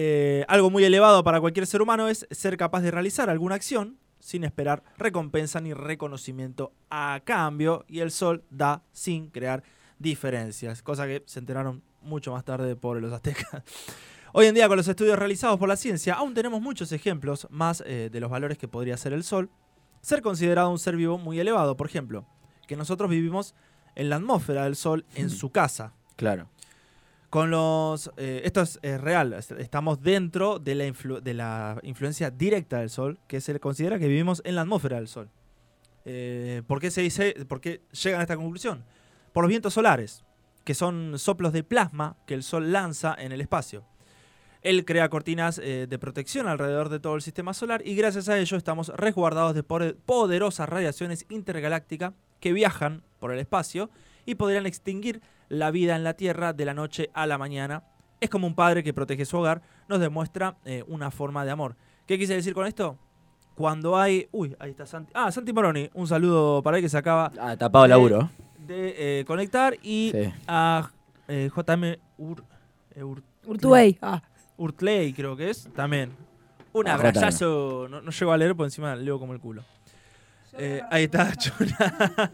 Eh, 0.00 0.44
algo 0.46 0.70
muy 0.70 0.84
elevado 0.84 1.24
para 1.24 1.40
cualquier 1.40 1.66
ser 1.66 1.82
humano 1.82 2.06
es 2.06 2.24
ser 2.30 2.56
capaz 2.56 2.82
de 2.82 2.92
realizar 2.92 3.28
alguna 3.28 3.56
acción 3.56 3.98
sin 4.20 4.44
esperar 4.44 4.84
recompensa 4.96 5.60
ni 5.60 5.74
reconocimiento 5.74 6.72
a 6.88 7.20
cambio 7.24 7.84
y 7.88 7.98
el 7.98 8.12
sol 8.12 8.44
da 8.48 8.84
sin 8.92 9.28
crear 9.28 9.64
diferencias, 9.98 10.84
cosa 10.84 11.04
que 11.08 11.24
se 11.26 11.40
enteraron 11.40 11.82
mucho 12.00 12.30
más 12.30 12.44
tarde 12.44 12.76
por 12.76 13.02
los 13.02 13.12
aztecas. 13.12 13.64
Hoy 14.32 14.46
en 14.46 14.54
día, 14.54 14.68
con 14.68 14.76
los 14.76 14.86
estudios 14.86 15.18
realizados 15.18 15.58
por 15.58 15.68
la 15.68 15.76
ciencia, 15.76 16.14
aún 16.14 16.32
tenemos 16.32 16.60
muchos 16.60 16.92
ejemplos 16.92 17.48
más 17.50 17.82
eh, 17.84 18.08
de 18.12 18.20
los 18.20 18.30
valores 18.30 18.56
que 18.56 18.68
podría 18.68 18.96
ser 18.96 19.12
el 19.12 19.24
Sol. 19.24 19.50
Ser 20.00 20.22
considerado 20.22 20.70
un 20.70 20.78
ser 20.78 20.94
vivo 20.94 21.18
muy 21.18 21.40
elevado, 21.40 21.76
por 21.76 21.88
ejemplo, 21.88 22.24
que 22.68 22.76
nosotros 22.76 23.10
vivimos 23.10 23.56
en 23.96 24.10
la 24.10 24.16
atmósfera 24.16 24.62
del 24.62 24.76
Sol 24.76 25.04
en 25.16 25.28
su 25.28 25.50
casa. 25.50 25.92
Claro. 26.14 26.48
Con 27.30 27.50
los. 27.50 28.10
eh, 28.16 28.40
esto 28.44 28.62
es, 28.62 28.78
real. 29.00 29.34
es- 29.34 29.50
Estamos 29.52 30.00
dentro 30.00 30.58
de 30.58 30.74
la, 30.74 30.86
influ- 30.86 31.20
de 31.20 31.34
la 31.34 31.78
influencia 31.82 32.30
directa 32.30 32.78
del 32.78 32.88
Sol, 32.90 33.18
que 33.28 33.40
se 33.40 33.58
considera 33.60 33.98
que 33.98 34.08
vivimos 34.08 34.40
en 34.44 34.54
la 34.54 34.62
atmósfera 34.62 34.96
del 34.96 35.08
Sol. 35.08 35.28
Eh, 36.06 36.62
¿Por 36.66 36.80
qué 36.80 36.90
se 36.90 37.02
dice? 37.02 37.34
¿Por 37.46 37.60
qué 37.60 37.82
llegan 38.02 38.20
a 38.20 38.22
esta 38.22 38.36
conclusión? 38.36 38.82
Por 39.34 39.44
los 39.44 39.50
vientos 39.50 39.74
solares, 39.74 40.24
que 40.64 40.72
son 40.74 41.18
soplos 41.18 41.52
de 41.52 41.62
plasma 41.64 42.16
que 42.26 42.32
el 42.32 42.42
Sol 42.42 42.72
lanza 42.72 43.14
en 43.18 43.32
el 43.32 43.42
espacio. 43.42 43.84
Él 44.62 44.84
crea 44.86 45.08
cortinas 45.10 45.58
eh, 45.62 45.86
de 45.88 45.98
protección 45.98 46.48
alrededor 46.48 46.88
de 46.88 46.98
todo 46.98 47.14
el 47.14 47.22
sistema 47.22 47.52
solar 47.54 47.82
y 47.86 47.94
gracias 47.94 48.28
a 48.28 48.38
ello 48.38 48.56
estamos 48.56 48.88
resguardados 48.96 49.54
de 49.54 49.62
poderosas 49.62 50.68
radiaciones 50.68 51.26
intergalácticas 51.28 52.12
que 52.40 52.52
viajan 52.52 53.02
por 53.20 53.32
el 53.32 53.38
espacio 53.38 53.88
y 54.26 54.34
podrían 54.34 54.66
extinguir 54.66 55.20
la 55.48 55.70
vida 55.70 55.96
en 55.96 56.04
la 56.04 56.14
Tierra 56.14 56.52
de 56.52 56.64
la 56.64 56.74
noche 56.74 57.10
a 57.14 57.26
la 57.26 57.38
mañana. 57.38 57.82
Es 58.20 58.30
como 58.30 58.46
un 58.46 58.54
padre 58.54 58.82
que 58.82 58.92
protege 58.92 59.24
su 59.24 59.36
hogar, 59.38 59.62
nos 59.88 60.00
demuestra 60.00 60.56
eh, 60.64 60.84
una 60.88 61.10
forma 61.10 61.44
de 61.44 61.50
amor. 61.52 61.76
¿Qué 62.06 62.18
quise 62.18 62.34
decir 62.34 62.52
con 62.54 62.66
esto? 62.66 62.98
Cuando 63.54 63.96
hay... 63.98 64.28
Uy, 64.32 64.56
ahí 64.58 64.70
está 64.70 64.86
Santi. 64.86 65.12
Ah, 65.14 65.30
Santi 65.32 65.52
Moroni, 65.52 65.90
un 65.94 66.06
saludo 66.06 66.62
para 66.62 66.76
él 66.78 66.82
que 66.82 66.88
se 66.88 66.96
acaba 66.98 67.30
Ah, 67.40 67.56
tapado 67.56 67.84
el 67.84 67.90
Eh, 67.90 67.94
laburo. 67.94 68.30
de 68.66 69.20
eh, 69.20 69.24
conectar. 69.24 69.74
Y 69.82 70.12
Sí. 70.14 70.32
a 70.46 70.90
eh, 71.28 71.50
JM 71.54 71.96
Ur, 72.18 72.44
eh, 72.94 73.02
Ur-. 73.02 73.22
Ah. 74.02 74.22
Urtley, 74.56 75.12
creo 75.12 75.36
que 75.36 75.50
es, 75.50 75.68
también. 75.74 76.12
Un 76.72 76.86
Ah, 76.88 76.94
abrazazo. 76.94 77.86
No, 77.88 78.00
no 78.00 78.10
llego 78.10 78.32
a 78.32 78.36
leer 78.36 78.54
por 78.54 78.66
encima 78.66 78.94
leo 78.96 79.18
como 79.18 79.32
el 79.32 79.40
culo. 79.40 79.64
Eh, 80.54 80.82
ahí 80.90 81.04
está, 81.04 81.32
chula. 81.36 82.32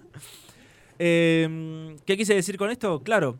Eh, 0.98 1.96
¿Qué 2.06 2.16
quise 2.16 2.34
decir 2.34 2.56
con 2.56 2.70
esto? 2.70 3.02
Claro, 3.02 3.38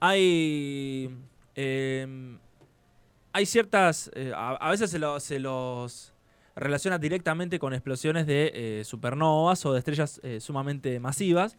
hay. 0.00 1.10
eh, 1.54 2.36
hay 3.32 3.46
ciertas. 3.46 4.10
eh, 4.14 4.32
a, 4.34 4.70
veces 4.70 4.90
se, 4.90 4.98
lo- 4.98 5.20
se 5.20 5.38
los 5.38 6.12
relaciona 6.56 6.98
directamente 6.98 7.58
con 7.58 7.74
explosiones 7.74 8.26
de 8.26 8.52
eh, 8.80 8.84
supernovas 8.84 9.64
o 9.66 9.72
de 9.72 9.78
estrellas 9.80 10.20
eh, 10.22 10.40
sumamente 10.40 11.00
masivas 11.00 11.56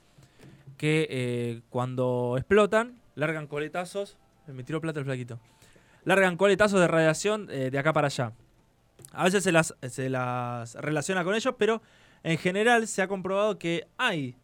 que 0.78 1.62
cuando 1.70 2.36
explotan 2.38 3.00
largan 3.16 3.48
coletazos. 3.48 4.18
Me 4.48 4.64
tiró 4.64 4.80
plata 4.82 5.00
el 5.00 5.06
flaquito. 5.06 5.40
Largan 6.04 6.38
coletazos 6.38 6.80
de 6.80 6.88
radiación 6.88 7.48
de 7.48 7.80
acá 7.80 7.94
para 7.94 8.08
allá. 8.08 8.34
A 9.12 9.24
veces 9.24 9.44
se 9.44 9.52
las, 9.52 9.74
se 9.90 10.10
las 10.10 10.76
relaciona 10.76 11.24
con 11.24 11.34
ellos, 11.34 11.56
pero 11.58 11.82
en 12.24 12.38
general 12.38 12.88
se 12.88 13.02
ha 13.02 13.08
comprobado 13.08 13.58
que 13.58 13.88
hay 13.98 14.36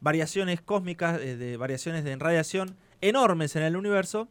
variaciones 0.00 0.60
cósmicas, 0.60 1.20
eh, 1.20 1.36
de 1.36 1.56
variaciones 1.56 2.04
de 2.04 2.16
radiación 2.16 2.76
enormes 3.00 3.56
en 3.56 3.62
el 3.62 3.76
universo 3.76 4.28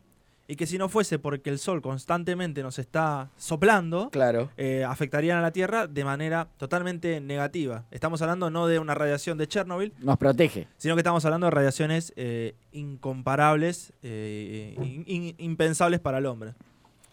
y 0.50 0.56
que 0.56 0.66
si 0.66 0.78
no 0.78 0.88
fuese 0.88 1.20
porque 1.20 1.50
el 1.50 1.60
Sol 1.60 1.82
constantemente 1.82 2.64
nos 2.64 2.80
está 2.80 3.32
soplando, 3.36 4.10
Claro. 4.12 4.50
eh, 4.56 4.86
afectarían 4.86 5.38
a 5.38 5.42
la 5.42 5.52
Tierra 5.52 5.88
de 5.88 6.06
manera 6.06 6.48
totalmente 6.58 7.20
negativa. 7.20 7.84
Estamos 7.92 8.22
hablando 8.22 8.50
no 8.50 8.66
de 8.68 8.80
una 8.80 8.94
radiación 8.96 9.38
de 9.38 9.48
Chernobyl, 9.48 9.94
Nos 10.00 10.18
protege. 10.18 10.68
sino 10.78 10.96
que 10.96 11.02
estamos 11.02 11.26
hablando 11.26 11.48
de 11.48 11.52
radiaciones 11.52 12.14
eh, 12.16 12.56
incomparables, 12.72 13.92
eh, 14.04 14.76
in- 14.82 15.04
in- 15.08 15.36
impensables 15.38 16.00
para 16.00 16.20
el 16.20 16.26
hombre. 16.26 16.54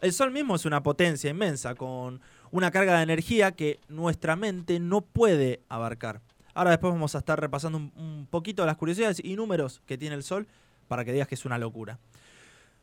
El 0.01 0.13
Sol 0.13 0.31
mismo 0.31 0.55
es 0.55 0.65
una 0.65 0.83
potencia 0.83 1.31
inmensa, 1.31 1.75
con 1.75 2.21
una 2.51 2.71
carga 2.71 2.97
de 2.99 3.03
energía 3.03 3.53
que 3.53 3.81
nuestra 3.89 4.37
mente 4.37 4.79
no 4.79 5.01
puede 5.01 5.61
abarcar. 5.69 6.21
Ahora 6.55 6.71
después 6.71 6.93
vamos 6.93 7.15
a 7.15 7.19
estar 7.19 7.41
repasando 7.41 7.79
un, 7.79 7.93
un 7.97 8.27
poquito 8.31 8.65
las 8.65 8.77
curiosidades 8.77 9.21
y 9.23 9.37
números 9.37 9.83
que 9.87 9.99
tiene 9.99 10.15
el 10.15 10.23
Sol 10.23 10.47
para 10.89 11.05
que 11.05 11.13
digas 11.13 11.29
que 11.29 11.35
es 11.35 11.45
una 11.45 11.59
locura. 11.59 11.99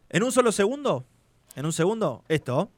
En 0.10 0.24
un 0.24 0.32
solo 0.32 0.52
segundo, 0.52 1.06
en 1.56 1.66
un 1.66 1.74
segundo, 1.74 2.24
esto, 2.28 2.70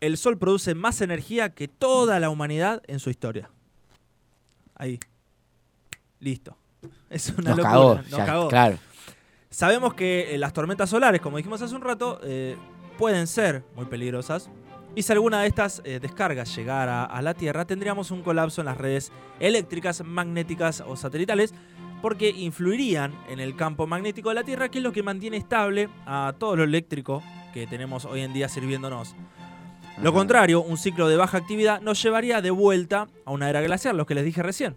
el 0.00 0.16
Sol 0.16 0.38
produce 0.38 0.74
más 0.74 1.00
energía 1.00 1.50
que 1.50 1.68
toda 1.68 2.20
la 2.20 2.30
humanidad 2.30 2.82
en 2.86 3.00
su 3.00 3.10
historia. 3.10 3.50
Ahí. 4.74 4.98
Listo. 6.20 6.56
Es 7.10 7.28
una 7.30 7.50
Nos 7.50 7.58
locura. 7.58 7.70
cagó. 7.70 7.94
Nos 7.96 8.10
ya, 8.10 8.24
cagó. 8.26 8.48
Claro. 8.48 8.78
Sabemos 9.50 9.94
que 9.94 10.34
eh, 10.34 10.38
las 10.38 10.52
tormentas 10.52 10.88
solares, 10.88 11.20
como 11.20 11.36
dijimos 11.38 11.60
hace 11.60 11.74
un 11.74 11.82
rato, 11.82 12.20
eh, 12.22 12.56
pueden 12.98 13.26
ser 13.26 13.64
muy 13.74 13.84
peligrosas 13.86 14.48
Y 14.94 15.02
si 15.02 15.12
alguna 15.12 15.42
de 15.42 15.48
estas 15.48 15.82
eh, 15.84 16.00
descargas 16.00 16.54
llegara 16.56 17.04
a 17.04 17.22
la 17.22 17.34
Tierra, 17.34 17.64
tendríamos 17.64 18.10
un 18.10 18.22
colapso 18.22 18.60
en 18.60 18.66
las 18.66 18.76
redes 18.76 19.12
eléctricas, 19.38 20.04
magnéticas 20.04 20.82
o 20.86 20.96
satelitales, 20.96 21.54
porque 22.02 22.30
influirían 22.30 23.14
en 23.28 23.40
el 23.40 23.54
campo 23.54 23.86
magnético 23.86 24.30
de 24.30 24.34
la 24.34 24.44
Tierra, 24.44 24.68
que 24.68 24.78
es 24.78 24.84
lo 24.84 24.92
que 24.92 25.02
mantiene 25.02 25.36
estable 25.36 25.88
a 26.06 26.34
todo 26.38 26.56
lo 26.56 26.64
eléctrico 26.64 27.22
que 27.54 27.66
tenemos 27.66 28.04
hoy 28.04 28.22
en 28.22 28.32
día 28.32 28.48
sirviéndonos. 28.48 29.14
Lo 30.02 30.12
contrario, 30.12 30.62
un 30.62 30.76
ciclo 30.76 31.08
de 31.08 31.16
baja 31.16 31.38
actividad 31.38 31.80
nos 31.82 32.02
llevaría 32.02 32.40
de 32.40 32.50
vuelta 32.50 33.06
a 33.24 33.30
una 33.30 33.50
era 33.50 33.60
glacial, 33.60 33.96
lo 33.96 34.06
que 34.06 34.14
les 34.14 34.24
dije 34.24 34.42
recién. 34.42 34.76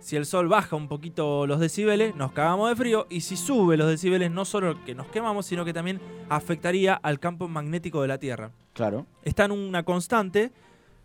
Si 0.00 0.16
el 0.16 0.24
sol 0.24 0.48
baja 0.48 0.76
un 0.76 0.88
poquito 0.88 1.46
los 1.46 1.60
decibeles, 1.60 2.14
nos 2.16 2.32
cagamos 2.32 2.70
de 2.70 2.76
frío. 2.76 3.06
Y 3.10 3.20
si 3.20 3.36
sube 3.36 3.76
los 3.76 3.88
decibeles, 3.88 4.30
no 4.30 4.46
solo 4.46 4.82
que 4.84 4.94
nos 4.94 5.06
quemamos, 5.08 5.44
sino 5.44 5.64
que 5.64 5.74
también 5.74 6.00
afectaría 6.30 6.94
al 6.94 7.20
campo 7.20 7.48
magnético 7.48 8.00
de 8.00 8.08
la 8.08 8.18
Tierra. 8.18 8.50
Claro. 8.80 9.04
Está 9.24 9.44
en 9.44 9.50
una 9.52 9.82
constante 9.82 10.52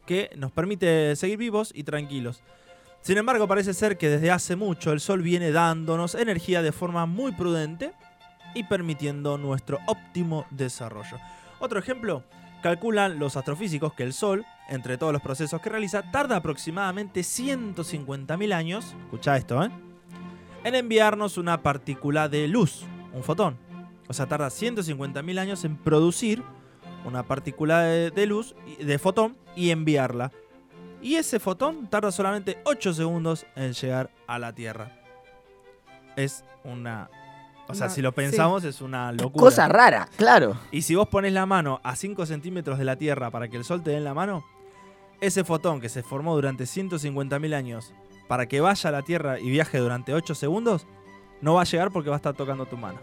que 0.05 0.29
nos 0.37 0.53
permite 0.53 1.13
seguir 1.17 1.37
vivos 1.37 1.73
y 1.75 1.83
tranquilos. 1.83 2.41
Sin 3.01 3.17
embargo, 3.17 3.49
parece 3.49 3.73
ser 3.73 3.97
que 3.97 4.07
desde 4.07 4.31
hace 4.31 4.55
mucho 4.55 4.93
el 4.93 5.01
Sol 5.01 5.21
viene 5.21 5.51
dándonos 5.51 6.15
energía 6.15 6.61
de 6.61 6.71
forma 6.71 7.05
muy 7.05 7.33
prudente 7.33 7.91
y 8.53 8.63
permitiendo 8.63 9.37
nuestro 9.37 9.79
óptimo 9.87 10.45
desarrollo. 10.51 11.17
Otro 11.59 11.77
ejemplo, 11.77 12.23
calculan 12.63 13.19
los 13.19 13.35
astrofísicos 13.35 13.93
que 13.93 14.03
el 14.03 14.13
Sol, 14.13 14.45
entre 14.69 14.97
todos 14.97 15.11
los 15.11 15.21
procesos 15.21 15.59
que 15.59 15.69
realiza, 15.69 16.09
tarda 16.13 16.37
aproximadamente 16.37 17.19
150.000 17.19 18.53
años, 18.53 18.95
escucha 19.03 19.35
esto, 19.35 19.61
¿eh? 19.61 19.69
en 20.63 20.75
enviarnos 20.75 21.37
una 21.37 21.61
partícula 21.61 22.29
de 22.29 22.47
luz, 22.47 22.85
un 23.13 23.21
fotón. 23.21 23.57
O 24.07 24.13
sea, 24.13 24.27
tarda 24.27 24.47
150.000 24.47 25.39
años 25.39 25.65
en 25.65 25.75
producir 25.75 26.41
una 27.05 27.23
partícula 27.23 27.81
de, 27.83 28.11
de 28.11 28.25
luz, 28.25 28.55
y- 28.65 28.83
de 28.83 28.99
fotón, 28.99 29.37
y 29.55 29.69
enviarla. 29.71 30.31
Y 31.01 31.15
ese 31.15 31.39
fotón 31.39 31.87
tarda 31.87 32.11
solamente 32.11 32.57
8 32.65 32.93
segundos 32.93 33.45
en 33.55 33.73
llegar 33.73 34.09
a 34.27 34.39
la 34.39 34.53
Tierra. 34.53 34.91
Es 36.15 36.43
una... 36.63 37.09
O 37.67 37.73
sea, 37.73 37.89
si 37.89 38.01
lo 38.01 38.09
sí. 38.09 38.15
pensamos, 38.17 38.63
es 38.63 38.79
una 38.81 39.11
locura. 39.11 39.43
Cosa 39.43 39.67
rara, 39.67 40.07
claro. 40.17 40.55
Y 40.71 40.83
si 40.83 40.93
vos 40.95 41.07
pones 41.07 41.33
la 41.33 41.45
mano 41.47 41.79
a 41.83 41.95
5 41.95 42.25
centímetros 42.27 42.77
de 42.77 42.85
la 42.85 42.95
Tierra 42.95 43.31
para 43.31 43.47
que 43.47 43.57
el 43.57 43.63
Sol 43.63 43.81
te 43.83 43.91
dé 43.91 43.97
en 43.97 44.03
la 44.03 44.13
mano, 44.13 44.45
ese 45.19 45.43
fotón 45.43 45.81
que 45.81 45.89
se 45.89 46.03
formó 46.03 46.35
durante 46.35 46.65
150.000 46.65 47.55
años 47.55 47.93
para 48.27 48.47
que 48.47 48.61
vaya 48.61 48.89
a 48.89 48.91
la 48.91 49.01
Tierra 49.01 49.39
y 49.39 49.49
viaje 49.49 49.79
durante 49.79 50.13
8 50.13 50.35
segundos, 50.35 50.85
no 51.41 51.55
va 51.55 51.61
a 51.61 51.65
llegar 51.65 51.91
porque 51.91 52.09
va 52.09 52.15
a 52.15 52.17
estar 52.17 52.35
tocando 52.35 52.65
tu 52.67 52.77
mano. 52.77 52.99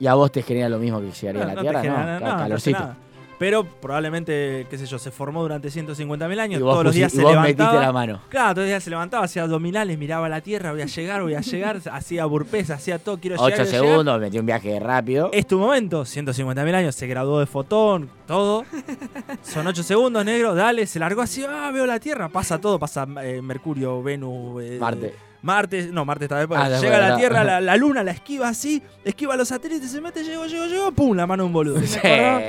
Y 0.00 0.06
a 0.06 0.14
vos 0.14 0.30
te 0.30 0.42
genera 0.42 0.68
lo 0.68 0.78
mismo 0.78 1.00
que 1.00 1.10
llegaría 1.10 1.42
a 1.42 1.54
la 1.54 1.60
Tierra, 1.60 1.80
genera 1.80 2.20
¿no? 2.20 2.26
no, 2.26 2.32
no 2.32 2.36
calorcito. 2.38 2.78
nada. 2.78 2.96
Pero 3.38 3.62
probablemente, 3.62 4.66
qué 4.68 4.76
sé 4.76 4.86
yo, 4.86 4.98
se 4.98 5.12
formó 5.12 5.42
durante 5.42 5.68
150.000 5.68 6.40
años, 6.40 6.60
y 6.60 6.64
todos 6.64 6.82
los 6.82 6.92
días 6.92 7.12
y 7.14 7.18
se 7.18 7.22
vos 7.22 7.30
levantaba. 7.30 7.70
metiste 7.70 7.86
la 7.86 7.92
mano. 7.92 8.20
Claro, 8.28 8.48
todos 8.48 8.64
los 8.64 8.66
días 8.66 8.82
se 8.82 8.90
levantaba, 8.90 9.24
hacía 9.24 9.42
abdominales, 9.42 9.96
miraba 9.96 10.28
la 10.28 10.40
tierra, 10.40 10.72
voy 10.72 10.82
a 10.82 10.86
llegar, 10.86 11.22
voy 11.22 11.34
a 11.34 11.40
llegar, 11.40 11.80
hacía 11.92 12.26
burpés, 12.26 12.70
hacía 12.70 12.98
todo, 12.98 13.18
quiero 13.18 13.36
llegar. 13.36 13.52
Ocho 13.52 13.62
quiero 13.62 13.70
llegar. 13.70 13.86
segundos, 13.86 14.20
metí 14.20 14.38
un 14.40 14.46
viaje 14.46 14.80
rápido. 14.80 15.30
Es 15.32 15.46
tu 15.46 15.56
momento, 15.56 16.02
150.000 16.02 16.74
años, 16.74 16.96
se 16.96 17.06
graduó 17.06 17.38
de 17.38 17.46
fotón, 17.46 18.10
todo. 18.26 18.64
Son 19.42 19.64
8 19.64 19.82
segundos, 19.84 20.24
negro, 20.24 20.56
dale, 20.56 20.84
se 20.86 20.98
largó 20.98 21.22
así, 21.22 21.44
ah, 21.48 21.70
veo 21.72 21.86
la 21.86 22.00
Tierra, 22.00 22.28
pasa 22.28 22.60
todo, 22.60 22.80
pasa 22.80 23.06
eh, 23.22 23.40
Mercurio, 23.40 24.02
Venus, 24.02 24.64
eh, 24.64 24.78
Marte. 24.80 25.27
Marte, 25.42 25.88
no, 25.92 26.04
Marte 26.04 26.24
está 26.24 26.38
después. 26.38 26.58
Ah, 26.60 26.68
después, 26.68 26.90
Llega 26.90 27.06
a 27.06 27.10
la. 27.10 27.16
Tierra, 27.16 27.44
la, 27.44 27.60
la 27.60 27.76
luna 27.76 28.02
la 28.02 28.10
esquiva 28.10 28.48
así, 28.48 28.82
esquiva 29.04 29.36
los 29.36 29.48
satélites, 29.48 29.90
se 29.90 30.00
mete, 30.00 30.24
llegó, 30.24 30.46
llegó, 30.46 30.66
llegó, 30.66 30.92
pum, 30.92 31.16
la 31.16 31.26
mano 31.26 31.44
de 31.44 31.46
un 31.46 31.52
boludo. 31.52 31.80
Sí, 31.80 31.98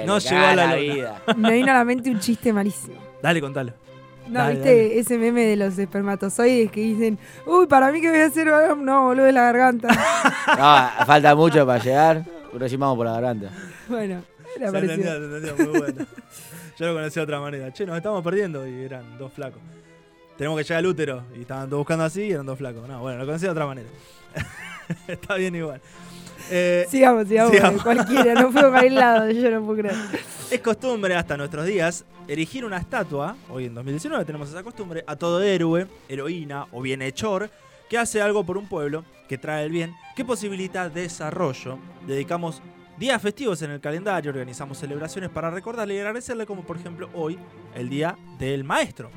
No 0.08 0.16
le 0.16 0.22
llegó 0.22 0.46
a 0.46 0.56
la 0.56 0.64
luna. 0.66 0.76
vida. 0.76 1.22
Me 1.38 1.52
vino 1.54 1.72
a 1.72 1.76
la 1.76 1.86
mente 1.86 2.10
un 2.10 2.20
chiste 2.20 2.52
malísimo. 2.52 2.96
Dale, 3.22 3.40
contalo. 3.42 3.74
No, 4.28 4.40
Dale, 4.40 4.54
¿viste 4.56 4.70
dale. 4.70 5.00
ese 5.00 5.18
meme 5.18 5.42
de 5.44 5.56
los 5.56 5.78
espermatozoides 5.78 6.72
que 6.72 6.82
dicen, 6.82 7.18
uy, 7.48 7.66
para 7.68 7.92
mí 7.92 8.00
que 8.02 8.10
voy 8.10 8.20
a 8.20 8.26
hacer, 8.28 8.48
no, 8.78 9.04
boludo, 9.06 9.26
de 9.26 9.32
la 9.34 9.42
garganta? 9.44 9.88
No, 11.00 11.06
falta 11.06 11.36
mucho 11.36 11.66
para 11.66 11.84
llegar, 11.84 12.26
pero 12.52 12.68
sí 12.68 12.76
vamos 12.76 12.98
por 12.98 13.06
la 13.06 13.14
garganta. 13.14 13.50
bueno, 13.88 14.22
Se 14.56 14.60
era 14.64 14.72
parecido. 14.72 14.94
entendió, 14.94 15.30
se 15.30 15.36
entendió, 15.48 15.70
muy 15.72 15.80
bueno. 15.80 16.06
Yo 16.78 16.86
lo 16.88 16.94
conocí 16.94 17.16
de 17.16 17.22
otra 17.22 17.40
manera. 17.40 17.74
Che, 17.74 17.86
nos 17.86 17.98
estamos 17.98 18.24
perdiendo 18.24 18.68
y 18.68 18.84
eran 18.84 19.18
dos 19.18 19.32
flacos. 19.34 19.62
Tenemos 20.40 20.58
que 20.58 20.64
llegar 20.64 20.78
al 20.78 20.86
útero 20.86 21.24
y 21.36 21.42
estaban 21.42 21.68
todos 21.70 21.82
buscando 21.82 22.06
así 22.06 22.22
y 22.22 22.32
eran 22.32 22.46
dos 22.46 22.58
flacos. 22.58 22.88
No, 22.88 23.02
bueno, 23.02 23.20
lo 23.20 23.26
conocí 23.26 23.44
de 23.44 23.52
otra 23.52 23.66
manera. 23.66 23.90
Está 25.10 25.36
bien 25.36 25.54
igual. 25.54 25.82
Eh, 26.50 26.86
Sigamos, 26.90 27.28
sigamos, 27.28 27.52
Sigamos. 27.52 27.84
cualquiera, 27.84 28.34
no 28.36 28.50
fue 28.50 28.72
para 28.72 28.88
el 28.88 28.96
lado, 28.96 29.30
yo 29.30 29.52
no 29.52 29.66
puedo 29.66 29.80
creer. 29.80 29.96
Es 30.50 30.62
costumbre 30.62 31.14
hasta 31.14 31.36
nuestros 31.36 31.66
días 31.66 32.06
erigir 32.26 32.64
una 32.64 32.78
estatua, 32.78 33.36
hoy 33.50 33.66
en 33.66 33.76
2019 33.76 34.24
tenemos 34.24 34.48
esa 34.48 34.64
costumbre, 34.64 35.04
a 35.06 35.18
todo 35.18 35.42
héroe, 35.42 35.88
heroína 36.08 36.68
o 36.72 36.82
bienhechor 36.82 37.50
que 37.90 37.98
hace 37.98 38.22
algo 38.22 38.46
por 38.46 38.58
un 38.58 38.70
pueblo, 38.70 39.04
que 39.28 39.38
trae 39.38 39.66
el 39.66 39.72
bien, 39.72 39.94
que 40.16 40.24
posibilita 40.24 40.88
desarrollo. 40.88 41.78
Dedicamos 42.08 42.62
días 42.98 43.22
festivos 43.22 43.62
en 43.62 43.72
el 43.72 43.82
calendario, 43.82 44.32
organizamos 44.32 44.78
celebraciones 44.78 45.30
para 45.32 45.50
recordarle 45.50 45.96
y 45.96 45.98
agradecerle, 45.98 46.46
como 46.46 46.62
por 46.64 46.78
ejemplo 46.78 47.10
hoy, 47.14 47.38
el 47.76 47.90
Día 47.90 48.18
del 48.40 48.64
Maestro. 48.64 49.12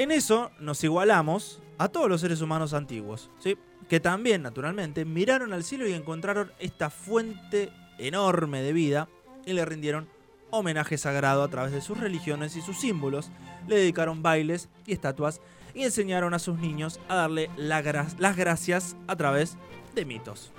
En 0.00 0.10
eso 0.10 0.50
nos 0.60 0.82
igualamos 0.82 1.60
a 1.76 1.88
todos 1.88 2.08
los 2.08 2.22
seres 2.22 2.40
humanos 2.40 2.72
antiguos, 2.72 3.28
¿sí? 3.38 3.58
que 3.86 4.00
también, 4.00 4.40
naturalmente, 4.40 5.04
miraron 5.04 5.52
al 5.52 5.62
cielo 5.62 5.86
y 5.86 5.92
encontraron 5.92 6.50
esta 6.58 6.88
fuente 6.88 7.70
enorme 7.98 8.62
de 8.62 8.72
vida 8.72 9.08
y 9.44 9.52
le 9.52 9.62
rindieron 9.66 10.08
homenaje 10.48 10.96
sagrado 10.96 11.42
a 11.42 11.48
través 11.48 11.72
de 11.72 11.82
sus 11.82 11.98
religiones 11.98 12.56
y 12.56 12.62
sus 12.62 12.78
símbolos, 12.80 13.30
le 13.68 13.76
dedicaron 13.76 14.22
bailes 14.22 14.70
y 14.86 14.92
estatuas 14.94 15.42
y 15.74 15.82
enseñaron 15.84 16.32
a 16.32 16.38
sus 16.38 16.58
niños 16.58 16.98
a 17.10 17.16
darle 17.16 17.50
la 17.58 17.82
gra- 17.82 18.08
las 18.18 18.36
gracias 18.38 18.96
a 19.06 19.16
través 19.16 19.58
de 19.94 20.06
mitos. 20.06 20.50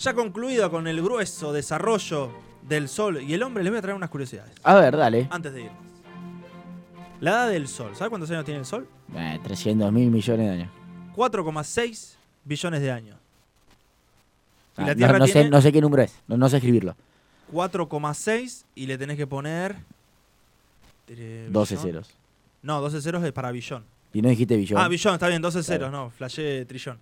Ya 0.00 0.14
concluido 0.14 0.70
con 0.70 0.86
el 0.86 1.02
grueso 1.02 1.52
desarrollo 1.52 2.30
del 2.62 2.88
Sol 2.88 3.20
y 3.20 3.34
el 3.34 3.42
hombre, 3.42 3.64
les 3.64 3.70
voy 3.72 3.78
a 3.80 3.82
traer 3.82 3.96
unas 3.96 4.08
curiosidades 4.10 4.54
A 4.62 4.74
ver, 4.76 4.96
dale. 4.96 5.28
antes 5.30 5.52
de 5.52 5.62
irnos. 5.64 5.87
La 7.20 7.30
edad 7.30 7.48
del 7.50 7.66
Sol, 7.68 7.96
¿sabe 7.96 8.10
cuántos 8.10 8.30
años 8.30 8.44
tiene 8.44 8.60
el 8.60 8.66
Sol? 8.66 8.86
Eh, 9.16 9.38
300 9.42 9.92
mil 9.92 10.10
millones 10.10 10.46
de 10.46 10.52
años. 10.52 10.70
4,6 11.16 12.14
billones 12.44 12.80
de 12.80 12.92
años. 12.92 13.16
Y 14.76 14.82
Ah, 14.82 14.86
la 14.86 14.86
no, 14.88 14.96
Tierra 14.96 15.18
no 15.18 15.26
sé, 15.26 15.32
tiene 15.32 15.50
no 15.50 15.60
sé 15.60 15.72
qué 15.72 15.80
número 15.80 16.02
es, 16.04 16.14
no, 16.28 16.36
no 16.36 16.48
sé 16.48 16.56
escribirlo. 16.58 16.94
4,6 17.52 18.64
y 18.76 18.86
le 18.86 18.96
tenés 18.98 19.16
que 19.16 19.26
poner... 19.26 19.74
eh, 21.08 21.48
12 21.50 21.74
billón. 21.74 21.86
ceros. 21.90 22.10
No, 22.62 22.80
12 22.80 23.00
ceros 23.00 23.24
es 23.24 23.32
para 23.32 23.50
billón. 23.50 23.84
Y 24.12 24.22
no 24.22 24.28
dijiste 24.28 24.56
billón. 24.56 24.80
Ah, 24.80 24.86
billón, 24.88 25.14
está 25.14 25.26
bien, 25.28 25.42
12 25.42 25.62
ceros, 25.64 25.88
Claro. 25.88 26.04
no, 26.04 26.10
flashé 26.10 26.64
trillón. 26.66 26.98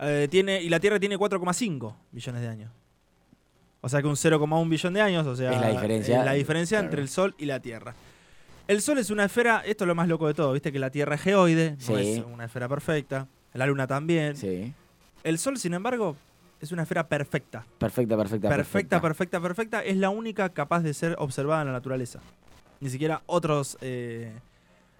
Eh, 0.00 0.28
tiene, 0.30 0.60
y 0.60 0.68
la 0.68 0.78
Tierra 0.80 0.98
tiene 1.00 1.16
4,5 1.16 1.94
billones 2.10 2.42
de 2.42 2.48
años. 2.48 2.70
O 3.80 3.88
sea 3.88 4.00
que 4.02 4.08
un 4.08 4.14
0,1 4.16 4.68
billón 4.68 4.92
de 4.92 5.00
años, 5.00 5.26
o 5.26 5.34
sea, 5.34 5.52
Es 5.52 5.60
la 5.60 5.70
diferencia. 5.70 6.18
es 6.20 6.24
la 6.26 6.32
diferencia 6.34 6.78
Claro. 6.78 6.86
entre 6.90 7.02
el 7.02 7.08
Sol 7.08 7.34
y 7.38 7.46
la 7.46 7.60
Tierra. 7.60 7.94
El 8.68 8.80
Sol 8.80 8.98
es 8.98 9.10
una 9.10 9.24
esfera, 9.24 9.62
esto 9.66 9.84
es 9.84 9.88
lo 9.88 9.94
más 9.94 10.08
loco 10.08 10.26
de 10.26 10.34
todo, 10.34 10.52
viste 10.52 10.72
que 10.72 10.78
la 10.78 10.90
Tierra 10.90 11.16
es 11.16 11.20
geoide, 11.22 11.76
no 11.88 11.98
es 11.98 12.22
una 12.24 12.44
esfera 12.44 12.68
perfecta, 12.68 13.26
la 13.54 13.66
Luna 13.66 13.86
también. 13.86 14.36
Sí. 14.36 14.72
El 15.24 15.38
Sol, 15.38 15.58
sin 15.58 15.74
embargo, 15.74 16.16
es 16.60 16.72
una 16.72 16.82
esfera 16.82 17.06
perfecta. 17.08 17.66
Perfecta, 17.78 18.16
perfecta, 18.16 18.48
Perfecta, 18.48 19.00
perfecta, 19.00 19.40
perfecta. 19.40 19.84
Es 19.84 19.96
la 19.96 20.10
única 20.10 20.48
capaz 20.50 20.80
de 20.80 20.94
ser 20.94 21.16
observada 21.18 21.62
en 21.62 21.66
la 21.68 21.72
naturaleza. 21.72 22.20
Ni 22.80 22.88
siquiera 22.88 23.22
otros... 23.26 23.76
eh, 23.80 24.32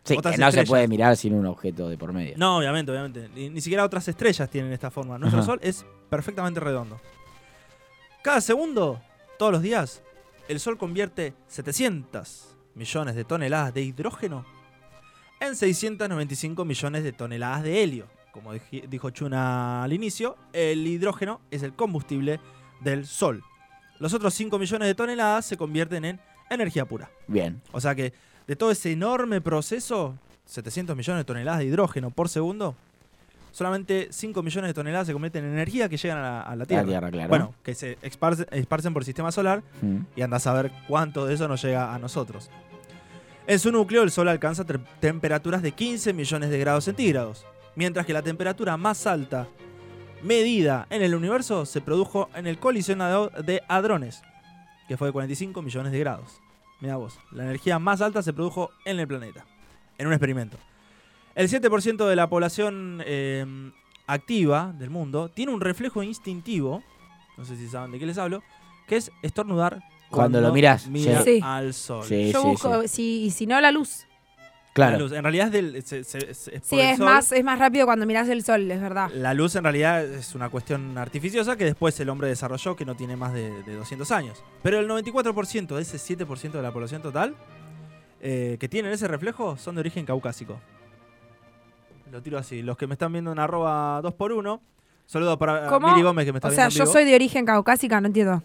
Sí, 0.05 0.17
otras 0.19 0.35
que 0.35 0.41
no 0.41 0.51
se 0.51 0.65
puede 0.65 0.89
mirar 0.89 1.17
sin 1.17 1.33
un 1.33 1.47
objeto 1.47 1.89
de 1.89 1.97
por 1.97 2.13
medio. 2.13 2.35
No, 2.37 2.59
obviamente, 2.59 2.91
obviamente. 2.91 3.29
Ni, 3.37 3.49
ni 3.51 3.61
siquiera 3.61 3.85
otras 3.85 4.09
estrellas 4.09 4.51
tienen 4.51 4.73
esta 4.73 4.91
forma. 4.91 5.17
Nuestro 5.17 5.39
Ajá. 5.39 5.47
Sol 5.47 5.61
es 5.63 5.87
perfectamente 6.11 6.59
redondo. 6.59 7.01
Cada 8.23 8.41
segundo, 8.41 9.01
todos 9.39 9.53
los 9.53 9.63
días, 9.63 10.03
el 10.49 10.59
Sol 10.59 10.77
convierte 10.77 11.35
700 11.47 12.52
millones 12.75 13.15
de 13.15 13.25
toneladas 13.25 13.75
de 13.75 13.83
hidrógeno 13.83 14.45
en 15.41 15.57
695 15.57 16.65
millones 16.65 17.03
de 17.05 17.13
toneladas 17.13 17.63
de 17.63 17.83
helio. 17.83 18.07
Como 18.33 18.55
dij- 18.55 18.89
dijo 18.89 19.11
Chuna 19.11 19.83
al 19.83 19.93
inicio, 19.93 20.37
el 20.53 20.87
hidrógeno 20.87 21.41
es 21.51 21.63
el 21.63 21.75
combustible 21.75 22.41
del 22.81 23.07
Sol. 23.07 23.43
Los 23.99 24.15
otros 24.15 24.35
5 24.35 24.59
millones 24.59 24.89
de 24.89 24.95
toneladas 24.95 25.45
se 25.47 25.57
convierten 25.57 26.05
en 26.05 26.21
energía 26.51 26.85
pura. 26.87 27.11
Bien. 27.27 27.61
O 27.73 27.81
sea 27.81 27.95
que 27.95 28.13
de 28.47 28.57
todo 28.57 28.71
ese 28.71 28.93
enorme 28.93 29.41
proceso, 29.41 30.17
700 30.47 30.97
millones 30.97 31.21
de 31.21 31.25
toneladas 31.25 31.61
de 31.61 31.67
hidrógeno 31.67 32.11
por 32.11 32.29
segundo, 32.29 32.75
solamente 33.53 34.09
5 34.11 34.43
millones 34.43 34.71
de 34.71 34.75
toneladas 34.75 35.07
se 35.07 35.13
convierten 35.13 35.45
en 35.45 35.53
energía 35.53 35.89
que 35.89 35.97
llegan 35.97 36.19
a 36.19 36.23
la, 36.23 36.41
a 36.43 36.57
la 36.57 36.67
Tierra. 36.67 36.83
La 36.83 36.89
Tierra, 36.89 37.11
claro. 37.11 37.29
Bueno, 37.29 37.55
que 37.63 37.75
se 37.75 37.97
esparce- 38.01 38.49
esparcen 38.51 38.93
por 38.93 39.03
el 39.03 39.07
sistema 39.07 39.31
solar 39.31 39.63
Mm. 39.81 39.99
y 40.17 40.23
anda 40.23 40.39
a 40.39 40.41
saber 40.41 40.73
cuánto 40.89 41.27
de 41.27 41.35
eso 41.35 41.47
nos 41.49 41.63
llega 41.63 41.95
a 41.95 41.99
nosotros. 42.01 42.51
En 43.47 43.59
su 43.59 43.71
núcleo, 43.73 44.03
el 44.03 44.11
Sol 44.11 44.29
alcanza 44.29 44.65
temperaturas 45.01 45.63
de 45.63 45.73
15 45.73 46.13
millones 46.13 46.51
de 46.51 46.59
grados 46.59 46.85
centígrados, 46.85 47.45
mientras 47.77 48.07
que 48.07 48.13
la 48.13 48.23
temperatura 48.23 48.77
más 48.77 49.07
alta 49.07 49.49
medida 50.23 50.87
en 50.91 51.03
el 51.03 51.15
universo 51.15 51.67
se 51.67 51.81
produjo 51.81 52.29
en 52.35 52.47
el 52.47 52.59
colisionador 52.59 53.33
de 53.45 53.63
hadrones, 53.69 54.23
que 54.89 54.97
fue 54.97 55.09
de 55.09 55.13
45 55.13 55.61
millones 55.63 55.93
de 55.93 55.99
grados. 55.99 56.41
Mira 56.81 56.97
vos, 56.97 57.19
la 57.33 57.45
energía 57.45 57.79
más 57.79 58.01
alta 58.01 58.23
se 58.23 58.33
produjo 58.33 58.71
en 58.85 59.01
el 59.01 59.07
planeta, 59.09 59.45
en 59.99 60.07
un 60.07 60.13
experimento. 60.13 60.57
El 61.35 61.49
7% 61.49 62.07
de 62.09 62.17
la 62.17 62.29
población 62.29 63.03
eh, 63.07 63.45
activa 64.07 64.73
del 64.79 64.91
mundo 64.91 65.29
tiene 65.31 65.53
un 65.53 65.61
reflejo 65.61 66.03
instintivo, 66.03 66.83
no 67.37 67.45
sé 67.45 67.57
si 67.57 67.69
saben 67.69 67.91
de 67.93 67.99
qué 67.99 68.07
les 68.07 68.19
hablo, 68.19 68.43
que 68.87 68.97
es 68.97 69.11
estornudar 69.23 69.83
Cuando 70.11 70.41
lo 70.41 70.53
mirás, 70.53 70.89
mira 70.89 71.23
sí. 71.23 71.41
al 71.43 71.73
sol. 71.73 72.05
Sí, 72.07 72.31
Yo 72.33 72.43
sí, 72.43 72.47
busco, 72.49 72.87
si, 72.89 73.25
y 73.25 73.31
si 73.31 73.47
no, 73.47 73.61
la 73.61 73.71
luz. 73.73 74.07
Claro. 74.75 74.93
La 74.93 74.99
luz, 74.99 75.13
En 75.13 75.23
realidad 75.23 75.47
es, 75.47 75.53
del, 75.53 75.83
se- 75.83 76.03
se- 76.05 76.35
se- 76.35 76.57
es 76.57 76.63
Sí, 76.65 76.77
por 76.77 76.79
el 76.81 76.87
es 76.87 76.97
sol. 76.99 77.07
más, 77.07 77.33
es 77.33 77.45
más 77.45 77.59
rápido 77.59 77.85
cuando 77.87 78.07
mirás 78.07 78.29
el 78.29 78.43
sol, 78.43 78.71
es 78.71 78.81
verdad. 78.81 79.11
La 79.15 79.35
luz 79.35 79.55
en 79.57 79.65
realidad 79.65 80.03
es 80.05 80.35
una 80.35 80.49
cuestión 80.51 80.97
artificiosa 80.97 81.57
que 81.57 81.65
después 81.65 81.99
el 82.01 82.09
hombre 82.09 82.29
desarrolló 82.29 82.75
que 82.77 82.85
no 82.87 82.95
tiene 82.95 83.15
más 83.17 83.33
de, 83.35 83.63
de 83.65 83.75
200 83.75 84.11
años. 84.13 84.43
Pero 84.63 84.79
el 84.81 84.89
94% 84.89 85.77
de 85.77 85.83
ese 85.83 85.99
7% 85.99 86.53
de 86.53 86.63
la 86.63 86.73
población 86.73 87.03
total 87.03 87.35
eh, 88.21 88.57
que 88.61 88.69
tienen 88.69 88.93
ese 88.93 89.09
reflejo 89.09 89.57
son 89.59 89.75
de 89.75 89.81
origen 89.81 90.07
caucásico. 90.07 90.59
Lo 92.13 92.21
tiro 92.23 92.37
así. 92.39 92.63
Los 92.63 92.77
que 92.77 92.87
me 92.87 92.93
están 92.93 93.11
viendo 93.13 93.33
en 93.33 93.39
arroba 93.39 94.01
2x1. 94.03 94.61
Saludos 95.07 95.39
para 95.39 95.67
¿Cómo? 95.67 95.89
Miri 95.89 96.03
Gómez 96.03 96.27
que 96.27 96.33
me 96.33 96.39
está 96.39 96.49
O 96.49 96.51
sea, 96.51 96.67
viendo 96.69 96.77
yo 96.79 96.85
vivo. 96.85 96.93
soy 96.93 97.05
de 97.07 97.15
origen 97.15 97.47
caucásica, 97.47 98.01
no 98.01 98.07
entiendo. 98.07 98.43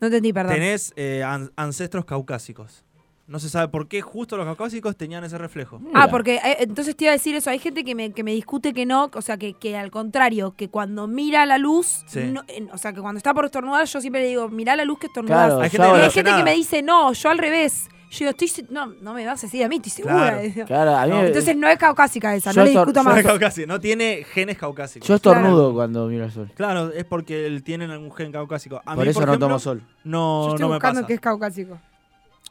No 0.00 0.08
entendí, 0.08 0.32
perdón. 0.32 0.54
Tenés 0.54 0.92
eh, 0.96 1.22
an- 1.22 1.50
ancestros 1.56 2.04
caucásicos. 2.04 2.84
No 3.26 3.38
se 3.38 3.48
sabe 3.48 3.68
por 3.68 3.88
qué 3.88 4.02
justo 4.02 4.36
los 4.36 4.44
caucásicos 4.44 4.96
tenían 4.96 5.22
ese 5.24 5.38
reflejo. 5.38 5.76
Ah, 5.76 5.80
Mira. 6.00 6.08
porque 6.08 6.34
eh, 6.44 6.56
entonces 6.58 6.94
te 6.96 7.04
iba 7.04 7.12
a 7.12 7.16
decir 7.16 7.34
eso. 7.36 7.48
Hay 7.50 7.58
gente 7.60 7.84
que 7.84 7.94
me, 7.94 8.10
que 8.12 8.22
me 8.24 8.32
discute 8.32 8.74
que 8.74 8.84
no, 8.84 9.10
o 9.14 9.22
sea, 9.22 9.38
que, 9.38 9.54
que 9.54 9.76
al 9.78 9.90
contrario, 9.92 10.54
que 10.56 10.68
cuando 10.68 11.06
mira 11.06 11.46
la 11.46 11.56
luz, 11.56 12.02
Sí. 12.06 12.20
no- 12.32 12.42
en- 12.48 12.68
o 12.70 12.76
sea, 12.78 12.92
que 12.92 13.00
cuando 13.00 13.16
está 13.18 13.32
por 13.32 13.44
estornudar, 13.46 13.86
yo 13.86 14.00
siempre 14.00 14.22
le 14.22 14.28
digo, 14.28 14.48
mira 14.50 14.74
la 14.76 14.84
luz 14.84 14.98
que 14.98 15.06
estornudas. 15.06 15.46
Claro, 15.46 15.60
Hay 15.62 15.70
gente 15.70 15.86
que 15.86 16.02
hay 16.02 16.10
gente 16.10 16.42
me 16.44 16.54
dice, 16.54 16.82
no, 16.82 17.12
yo 17.12 17.30
al 17.30 17.38
revés. 17.38 17.88
Yo 18.14 18.18
digo, 18.20 18.30
estoy, 18.30 18.48
se- 18.48 18.66
no, 18.70 18.86
no 18.86 19.12
me 19.14 19.26
vas 19.26 19.42
a 19.42 19.46
decir 19.46 19.64
a 19.64 19.68
mí, 19.68 19.76
estoy 19.76 19.90
segura. 19.90 20.14
Claro. 20.14 20.36
de 20.38 20.46
eso. 20.46 20.64
Claro, 20.64 20.96
a 20.96 21.04
mí 21.04 21.10
No, 21.10 21.20
me- 21.20 21.26
Entonces 21.28 21.56
no 21.56 21.68
es 21.68 21.78
caucásica 21.78 22.34
esa, 22.34 22.52
Yo 22.52 22.60
no 22.60 22.64
le 22.64 22.70
discuto 22.70 22.92
yo 23.00 23.02
No 23.02 23.10
más. 23.10 23.18
es 23.18 23.26
caucásico, 23.26 23.66
no 23.66 23.80
tiene 23.80 24.24
genes 24.24 24.56
caucásicos. 24.58 25.08
yo 25.08 25.14
estornudo 25.16 25.74
cuando 25.74 26.06
miro 26.06 26.24
el 26.24 26.30
sol. 26.32 26.50
Claro, 26.54 26.92
es 26.92 27.04
porque 27.04 27.46
él 27.46 27.62
tienen 27.62 27.90
algún 27.90 28.12
gen 28.12 28.32
caucásico. 28.32 28.80
A 28.86 28.94
por 28.94 29.04
mí, 29.04 29.10
eso 29.10 29.20
por 29.20 29.26
no 29.26 29.32
ejemplo, 29.34 29.48
tomo 29.48 29.58
sol. 29.58 29.82
No, 30.04 30.42
Yo 30.42 30.48
estoy 30.50 30.60
no 30.62 30.68
me 30.68 30.74
buscando 30.76 31.00
pasa. 31.00 31.06
que 31.08 31.14
es 31.14 31.20
caucásico. 31.20 31.78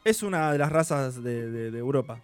Es 0.03 0.21
una 0.23 0.51
de 0.51 0.57
las 0.57 0.71
razas 0.71 1.23
de, 1.23 1.49
de- 1.49 1.71
de 1.71 1.79
Europa. 1.79 2.19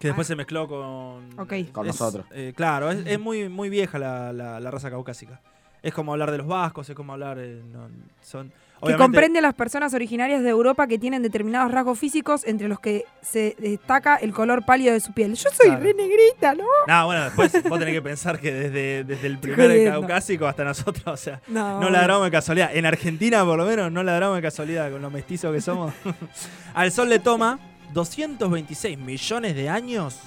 Que 0.00 0.08
después 0.08 0.26
se 0.28 0.36
mezcló 0.36 0.68
con. 0.68 1.38
Ok. 1.40 1.52
Con 1.72 1.86
es- 1.86 1.98
nosotros. 2.00 2.24
eh, 2.32 2.52
claro, 2.56 2.90
es, 2.90 3.04
es 3.06 3.18
muy, 3.18 3.48
muy 3.48 3.68
vieja 3.68 3.98
la, 3.98 4.32
la- 4.32 4.60
la 4.60 4.70
raza 4.70 4.90
caucásica. 4.90 5.40
Es 5.82 5.92
como 5.94 6.12
hablar 6.12 6.30
de 6.32 6.38
los 6.38 6.46
vascos, 6.46 6.88
es 6.88 6.94
como 6.96 7.12
hablar. 7.12 7.38
eh, 7.40 7.62
no, 7.72 7.88
son, 8.20 8.52
Que 8.84 8.96
comprende 8.96 9.40
a 9.40 9.42
las 9.42 9.54
personas 9.54 9.92
originarias 9.94 10.42
de 10.42 10.48
Europa 10.50 10.86
que 10.86 10.98
tienen 10.98 11.22
determinados 11.22 11.72
rasgos 11.72 11.98
físicos, 11.98 12.46
entre 12.46 12.68
los 12.68 12.78
que 12.80 13.04
se 13.22 13.56
destaca 13.58 14.16
el 14.16 14.32
color 14.32 14.64
pálido 14.64 14.92
de 14.92 15.00
su 15.00 15.12
piel. 15.12 15.34
Yo 15.34 15.50
soy 15.50 15.66
Claro. 15.66 15.82
re 15.84 15.94
negrita, 15.94 16.54
¿no? 16.54 16.64
No, 16.86 17.06
bueno, 17.06 17.24
después 17.24 17.52
vos 17.68 17.78
tenés 17.78 17.94
que 17.94 18.02
pensar 18.02 18.38
que 18.38 18.52
desde, 18.52 19.04
desde 19.04 19.26
el 19.26 19.38
primer 19.38 19.90
caucásico 19.90 20.46
hasta 20.46 20.64
nosotros, 20.64 21.02
o 21.06 21.16
sea, 21.16 21.40
No. 21.48 21.80
no 21.80 21.90
ladramos 21.90 22.24
de 22.26 22.30
casualidad. 22.30 22.70
En 22.74 22.86
Argentina, 22.86 23.44
por 23.44 23.58
lo 23.58 23.64
menos, 23.66 23.90
no 23.90 24.02
ladramos 24.02 24.36
de 24.36 24.42
casualidad 24.42 24.90
con 24.92 25.02
lo 25.02 25.10
mestizos 25.10 25.52
que 25.52 25.60
somos. 25.60 25.92
Al 26.74 26.92
Sol 26.92 27.08
le 27.08 27.18
toma 27.18 27.58
226 27.94 28.96
millones 28.98 29.54
de 29.56 29.68
años 29.68 30.20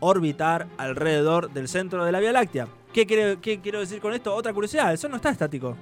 orbitar 0.00 0.66
alrededor 0.76 1.50
del 1.52 1.68
centro 1.68 2.04
de 2.04 2.12
la 2.12 2.20
Vía 2.20 2.32
Láctea. 2.32 2.68
¿Qué, 2.92 3.06
quiere- 3.06 3.38
qué 3.40 3.60
quiero 3.60 3.80
decir 3.80 4.00
con 4.00 4.12
esto? 4.14 4.34
Otra 4.34 4.52
curiosidad, 4.52 4.90
el 4.92 4.98
Sol 4.98 5.10
no 5.10 5.16
está 5.16 5.30
estático. 5.30 5.76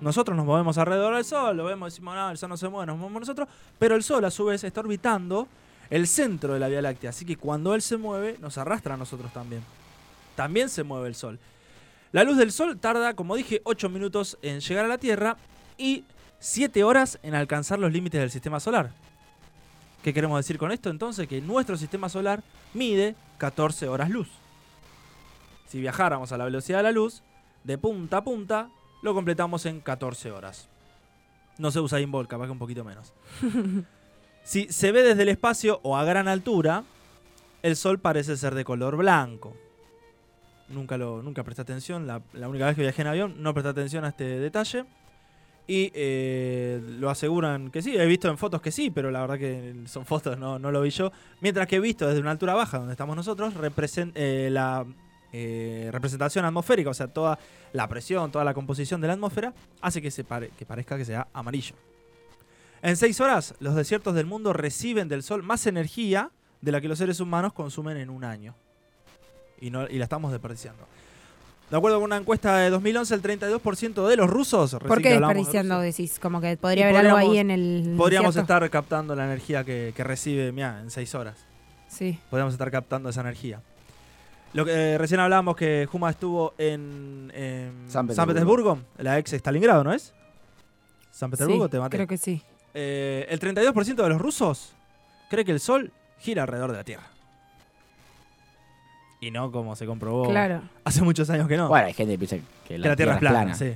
Nosotros 0.00 0.36
nos 0.36 0.46
movemos 0.46 0.78
alrededor 0.78 1.14
del 1.16 1.24
Sol, 1.24 1.56
lo 1.56 1.64
vemos, 1.64 1.92
decimos, 1.92 2.14
no, 2.14 2.30
el 2.30 2.38
Sol 2.38 2.48
no 2.48 2.56
se 2.56 2.68
mueve, 2.68 2.86
nos 2.86 2.98
movemos 2.98 3.20
nosotros, 3.20 3.48
pero 3.78 3.96
el 3.96 4.02
Sol 4.02 4.24
a 4.24 4.30
su 4.30 4.44
vez 4.44 4.62
está 4.62 4.80
orbitando 4.80 5.48
el 5.90 6.06
centro 6.06 6.54
de 6.54 6.60
la 6.60 6.68
Vía 6.68 6.82
Láctea, 6.82 7.10
así 7.10 7.24
que 7.24 7.36
cuando 7.36 7.74
él 7.74 7.82
se 7.82 7.96
mueve, 7.96 8.36
nos 8.40 8.58
arrastra 8.58 8.94
a 8.94 8.96
nosotros 8.96 9.32
también. 9.32 9.62
También 10.36 10.68
se 10.68 10.84
mueve 10.84 11.08
el 11.08 11.14
Sol. 11.14 11.38
La 12.12 12.24
luz 12.24 12.36
del 12.36 12.52
Sol 12.52 12.78
tarda, 12.78 13.14
como 13.14 13.34
dije, 13.36 13.60
8 13.64 13.88
minutos 13.88 14.38
en 14.42 14.60
llegar 14.60 14.84
a 14.84 14.88
la 14.88 14.98
Tierra 14.98 15.36
y 15.76 16.04
7 16.38 16.84
horas 16.84 17.18
en 17.22 17.34
alcanzar 17.34 17.78
los 17.78 17.92
límites 17.92 18.20
del 18.20 18.30
sistema 18.30 18.60
solar. 18.60 18.92
¿Qué 20.02 20.14
queremos 20.14 20.38
decir 20.38 20.58
con 20.58 20.70
esto? 20.70 20.90
Entonces 20.90 21.26
que 21.26 21.40
nuestro 21.40 21.76
sistema 21.76 22.08
solar 22.08 22.42
mide 22.72 23.16
14 23.38 23.88
horas 23.88 24.10
luz. 24.10 24.28
Si 25.66 25.80
viajáramos 25.80 26.32
a 26.32 26.38
la 26.38 26.44
velocidad 26.44 26.78
de 26.78 26.84
la 26.84 26.92
luz, 26.92 27.22
de 27.64 27.76
punta 27.76 28.18
a 28.18 28.24
punta, 28.24 28.70
lo 29.02 29.14
completamos 29.14 29.66
en 29.66 29.80
14 29.80 30.30
horas. 30.30 30.68
No 31.58 31.70
se 31.70 31.80
usa 31.80 31.98
Bolt, 32.06 32.28
capaz 32.28 32.46
que 32.46 32.52
un 32.52 32.58
poquito 32.58 32.84
menos. 32.84 33.12
si 34.44 34.66
se 34.70 34.92
ve 34.92 35.02
desde 35.02 35.22
el 35.22 35.28
espacio 35.28 35.80
o 35.82 35.96
a 35.96 36.04
gran 36.04 36.28
altura, 36.28 36.84
el 37.62 37.76
Sol 37.76 37.98
parece 37.98 38.36
ser 38.36 38.54
de 38.54 38.64
color 38.64 38.96
blanco. 38.96 39.56
Nunca, 40.68 40.98
lo, 40.98 41.22
nunca 41.22 41.42
presté 41.44 41.62
atención, 41.62 42.06
la, 42.06 42.20
la 42.34 42.48
única 42.48 42.66
vez 42.66 42.76
que 42.76 42.82
viajé 42.82 43.02
en 43.02 43.08
avión 43.08 43.34
no 43.42 43.54
presté 43.54 43.70
atención 43.70 44.04
a 44.04 44.08
este 44.08 44.24
detalle. 44.38 44.84
Y 45.66 45.90
eh, 45.94 46.80
lo 46.98 47.10
aseguran 47.10 47.70
que 47.70 47.82
sí, 47.82 47.94
he 47.96 48.06
visto 48.06 48.28
en 48.28 48.38
fotos 48.38 48.62
que 48.62 48.70
sí, 48.70 48.90
pero 48.90 49.10
la 49.10 49.20
verdad 49.20 49.38
que 49.38 49.74
son 49.86 50.06
fotos, 50.06 50.38
no, 50.38 50.58
no 50.58 50.70
lo 50.70 50.80
vi 50.80 50.90
yo. 50.90 51.10
Mientras 51.40 51.66
que 51.66 51.76
he 51.76 51.80
visto 51.80 52.06
desde 52.06 52.20
una 52.20 52.30
altura 52.30 52.54
baja, 52.54 52.78
donde 52.78 52.92
estamos 52.92 53.14
nosotros, 53.16 53.54
represent- 53.54 54.12
eh, 54.14 54.48
la 54.50 54.86
eh, 55.32 55.88
representación 55.92 56.44
atmosférica, 56.44 56.90
o 56.90 56.94
sea, 56.94 57.08
toda 57.08 57.38
la 57.72 57.86
presión, 57.88 58.30
toda 58.30 58.44
la 58.44 58.54
composición 58.54 59.00
de 59.00 59.08
la 59.08 59.12
atmósfera, 59.14 59.52
hace 59.80 60.00
que, 60.02 60.10
se 60.10 60.24
pare- 60.24 60.50
que 60.58 60.64
parezca 60.66 60.96
que 60.96 61.04
sea 61.04 61.28
amarillo. 61.32 61.74
En 62.82 62.96
seis 62.96 63.20
horas, 63.20 63.54
los 63.60 63.74
desiertos 63.74 64.14
del 64.14 64.26
mundo 64.26 64.52
reciben 64.52 65.08
del 65.08 65.22
Sol 65.22 65.42
más 65.42 65.66
energía 65.66 66.30
de 66.60 66.72
la 66.72 66.80
que 66.80 66.88
los 66.88 66.98
seres 66.98 67.20
humanos 67.20 67.52
consumen 67.52 67.96
en 67.96 68.08
un 68.10 68.24
año. 68.24 68.54
Y, 69.60 69.70
no, 69.70 69.88
y 69.88 69.98
la 69.98 70.04
estamos 70.04 70.30
desperdiciando. 70.30 70.84
De 71.70 71.76
acuerdo 71.76 71.98
con 71.98 72.04
una 72.04 72.16
encuesta 72.16 72.56
de 72.58 72.70
2011, 72.70 73.14
el 73.14 73.22
32% 73.22 74.06
de 74.08 74.16
los 74.16 74.30
rusos... 74.30 74.76
¿Por 74.86 75.02
qué 75.02 75.10
de 75.10 75.18
desperdiciando 75.18 75.74
Rusia, 75.74 75.86
decís? 75.86 76.18
Como 76.18 76.40
que 76.40 76.56
podría 76.56 76.88
haber 76.88 77.06
algo 77.06 77.16
ahí 77.18 77.36
en 77.38 77.50
el. 77.50 77.94
Podríamos 77.96 78.34
desierto. 78.34 78.54
estar 78.54 78.70
captando 78.70 79.14
la 79.14 79.24
energía 79.26 79.64
que, 79.64 79.92
que 79.94 80.02
recibe, 80.04 80.50
mira, 80.52 80.80
en 80.80 80.90
seis 80.90 81.14
horas. 81.14 81.36
Sí. 81.88 82.18
Podríamos 82.30 82.54
estar 82.54 82.70
captando 82.70 83.10
esa 83.10 83.20
energía. 83.20 83.60
Lo 84.54 84.64
que 84.64 84.94
eh, 84.94 84.98
recién 84.98 85.20
hablábamos 85.20 85.56
que 85.56 85.86
Juma 85.90 86.10
estuvo 86.10 86.54
en, 86.58 87.30
en 87.34 87.72
San 87.88 88.08
San, 88.14 88.26
Petersburgo. 88.26 88.76
Petersburgo, 88.76 88.78
la 88.98 89.18
ex 89.18 89.32
Stalingrado, 89.34 89.84
¿no 89.84 89.92
es? 89.92 90.14
San 91.10 91.30
Petersburgo, 91.30 91.64
Sí, 91.66 91.70
te 91.72 91.78
maté. 91.78 91.96
Creo 91.96 92.06
que 92.06 92.16
sí. 92.16 92.42
Eh, 92.74 93.26
el 93.28 93.40
32% 93.40 93.94
de 94.02 94.08
los 94.08 94.20
rusos 94.20 94.72
cree 95.28 95.44
que 95.44 95.52
el 95.52 95.60
Sol 95.60 95.92
gira 96.18 96.42
alrededor 96.42 96.70
de 96.72 96.76
la 96.78 96.84
Tierra. 96.84 97.06
Y 99.20 99.30
no 99.30 99.50
como 99.50 99.74
se 99.74 99.84
comprobó 99.84 100.28
Claro. 100.28 100.62
hace 100.84 101.02
muchos 101.02 101.28
años 101.30 101.48
que 101.48 101.56
no. 101.56 101.68
Bueno, 101.68 101.86
hay 101.86 101.92
gente 101.92 102.12
que 102.14 102.18
piensa 102.18 102.36
que 102.36 102.42
que 102.68 102.78
la, 102.78 102.88
la 102.90 102.96
Tierra 102.96 103.14
es 103.14 103.18
plana, 103.18 103.54
sí. 103.54 103.74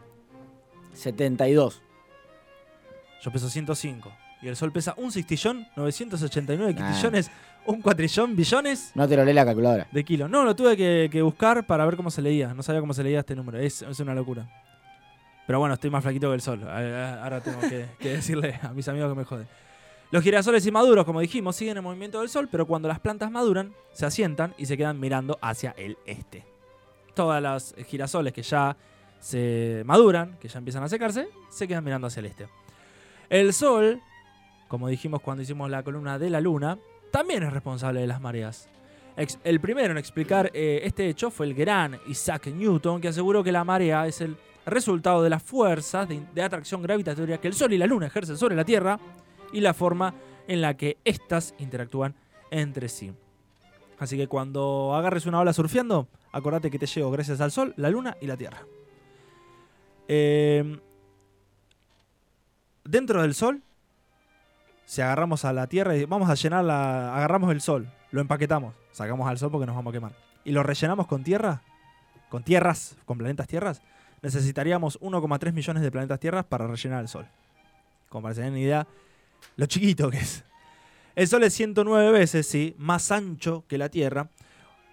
72. 0.94 1.82
Yo 3.22 3.32
peso 3.32 3.50
105. 3.50 4.10
Y 4.42 4.48
el 4.48 4.56
Sol 4.56 4.72
pesa 4.72 4.94
un 4.98 5.12
sextillón, 5.12 5.68
989 5.76 6.74
Nah. 6.74 6.78
quintillones, 6.88 7.30
un 7.66 7.82
cuatrillón, 7.82 8.34
billones 8.36 8.92
No 8.96 9.08
te 9.08 9.18
lo 9.18 9.26
lee 9.26 9.34
la 9.34 9.44
calculadora. 9.44 9.88
de 9.92 10.04
kilos. 10.06 10.30
No, 10.30 10.46
lo 10.46 10.56
tuve 10.56 10.78
que, 10.78 11.10
que 11.12 11.22
buscar 11.22 11.68
para 11.68 11.86
ver 11.86 11.98
cómo 11.98 12.10
se 12.10 12.22
leía. 12.22 12.54
No 12.54 12.64
sabía 12.64 12.80
cómo 12.80 12.94
se 12.94 13.04
leía 13.04 13.20
este 13.20 13.36
número. 13.36 13.60
Es 13.60 13.82
una 14.00 14.16
locura. 14.16 14.48
Pero 15.46 15.60
bueno, 15.60 15.76
estoy 15.76 15.90
más 15.90 16.04
flaquito 16.04 16.30
que 16.30 16.36
el 16.36 16.42
sol. 16.42 16.64
Ahora 16.68 17.42
tengo 17.42 17.60
que, 17.62 17.86
que 18.00 18.10
decirle 18.10 18.60
a 18.62 18.70
mis 18.70 18.88
amigos 18.88 19.12
que 19.12 19.20
me 19.20 19.26
joden. 19.26 19.48
Los 20.12 20.24
girasoles 20.24 20.66
inmaduros, 20.66 21.04
como 21.06 21.20
dijimos, 21.20 21.56
siguen 21.56 21.78
el 21.78 21.84
movimiento 21.84 22.20
del 22.20 22.30
sol, 22.30 22.48
pero 22.52 22.66
cuando 22.66 22.88
las 22.88 23.00
plantas 23.00 23.32
maduran, 23.32 23.74
se 23.92 24.06
asientan 24.06 24.54
y 24.58 24.66
se 24.66 24.78
quedan 24.78 25.00
mirando 25.00 25.38
hacia 25.42 25.74
el 25.78 25.98
este. 26.06 26.46
Todas 27.14 27.42
las 27.42 27.76
girasoles 27.88 28.32
que 28.32 28.44
ya 28.44 28.78
se 29.20 29.84
maduran, 29.86 30.38
que 30.40 30.48
ya 30.48 30.60
empiezan 30.60 30.84
a 30.84 30.90
secarse, 30.90 31.28
se 31.50 31.68
quedan 31.68 31.84
mirando 31.84 32.08
hacia 32.08 32.20
el 32.20 32.28
este. 32.28 32.48
El 33.30 33.54
sol, 33.54 34.02
como 34.68 34.88
dijimos 34.88 35.22
cuando 35.22 35.42
hicimos 35.42 35.70
la 35.70 35.84
columna 35.84 36.20
de 36.20 36.30
la 36.30 36.40
luna, 36.40 36.78
también 37.12 37.44
es 37.44 37.52
responsable 37.52 38.02
de 38.02 38.08
las 38.08 38.22
mareas. 38.22 38.70
El 39.16 39.62
primero 39.62 39.92
en 39.92 39.98
explicar 39.98 40.52
eh, 40.54 40.82
este 40.84 41.08
hecho 41.08 41.32
fue 41.32 41.46
el 41.46 41.54
gran 41.54 41.98
Isaac 42.08 42.48
Newton, 42.48 43.00
que 43.00 43.08
aseguró 43.08 43.44
que 43.44 43.52
la 43.52 43.64
marea 43.64 44.06
es 44.08 44.20
el 44.20 44.36
resultado 44.66 45.24
de 45.24 45.30
las 45.30 45.42
fuerzas 45.42 46.08
de, 46.10 46.42
atracción 46.42 46.82
gravitatoria 46.82 47.40
que 47.40 47.48
el 47.48 47.54
Sol 47.54 47.72
y 47.72 47.78
la 47.78 47.86
Luna 47.86 48.08
ejercen 48.08 48.38
sobre 48.38 48.56
la 48.56 48.66
Tierra 48.66 49.00
y 49.54 49.62
la 49.62 49.74
forma 49.74 50.14
en 50.48 50.62
la 50.62 50.76
que 50.76 50.98
éstas 51.06 51.56
interactúan 51.60 52.14
entre 52.52 52.90
sí. 52.90 53.14
Así 54.00 54.18
que 54.18 54.28
cuando 54.28 54.94
agarres 54.94 55.26
una 55.26 55.40
ola 55.40 55.54
surfeando, 55.54 56.10
acordate 56.34 56.70
que 56.70 56.80
te 56.80 56.86
llevo 56.86 57.12
gracias 57.12 57.40
al 57.40 57.52
Sol, 57.52 57.74
la 57.78 57.90
Luna 57.90 58.18
y 58.20 58.28
la 58.28 58.36
Tierra. 58.36 58.66
Eh, 60.10 60.78
dentro 62.84 63.22
del 63.22 63.34
Sol, 63.34 63.62
si 64.86 65.02
agarramos 65.02 65.46
a 65.46 65.54
la 65.54 65.68
Tierra 65.68 65.96
y 65.96 66.06
vamos 66.06 66.30
a 66.30 66.36
llenar 66.36 66.66
la... 66.66 67.16
Agarramos 67.16 67.52
el 67.52 67.62
Sol, 67.62 67.88
lo 68.16 68.22
empaquetamos, 68.22 68.74
sacamos 68.94 69.28
al 69.28 69.38
Sol 69.38 69.52
porque 69.52 69.66
nos 69.66 69.76
vamos 69.76 69.92
a 69.92 69.94
quemar. 69.94 70.14
Y 70.46 70.52
lo 70.52 70.64
rellenamos 70.64 71.06
con 71.06 71.22
tierra, 71.22 71.62
con 72.30 72.44
tierras, 72.44 72.96
con 73.06 73.18
planetas 73.18 73.46
tierras, 73.46 73.82
necesitaríamos 74.22 75.00
1,3 75.02 75.52
millones 75.52 75.84
de 75.84 75.92
planetas 75.92 76.22
tierras 76.22 76.46
para 76.46 76.66
rellenar 76.66 77.02
el 77.02 77.10
Sol. 77.10 77.28
Como 78.08 78.24
para 78.24 78.36
tener 78.36 78.52
una 78.52 78.60
idea 78.60 78.88
lo 79.58 79.66
chiquito 79.66 80.10
que 80.10 80.18
es. 80.20 80.46
El 81.14 81.28
Sol 81.28 81.44
es 81.44 81.54
109 81.56 82.12
veces, 82.12 82.48
sí, 82.48 82.74
más 82.78 83.12
ancho 83.12 83.66
que 83.68 83.78
la 83.78 83.90
Tierra. 83.90 84.30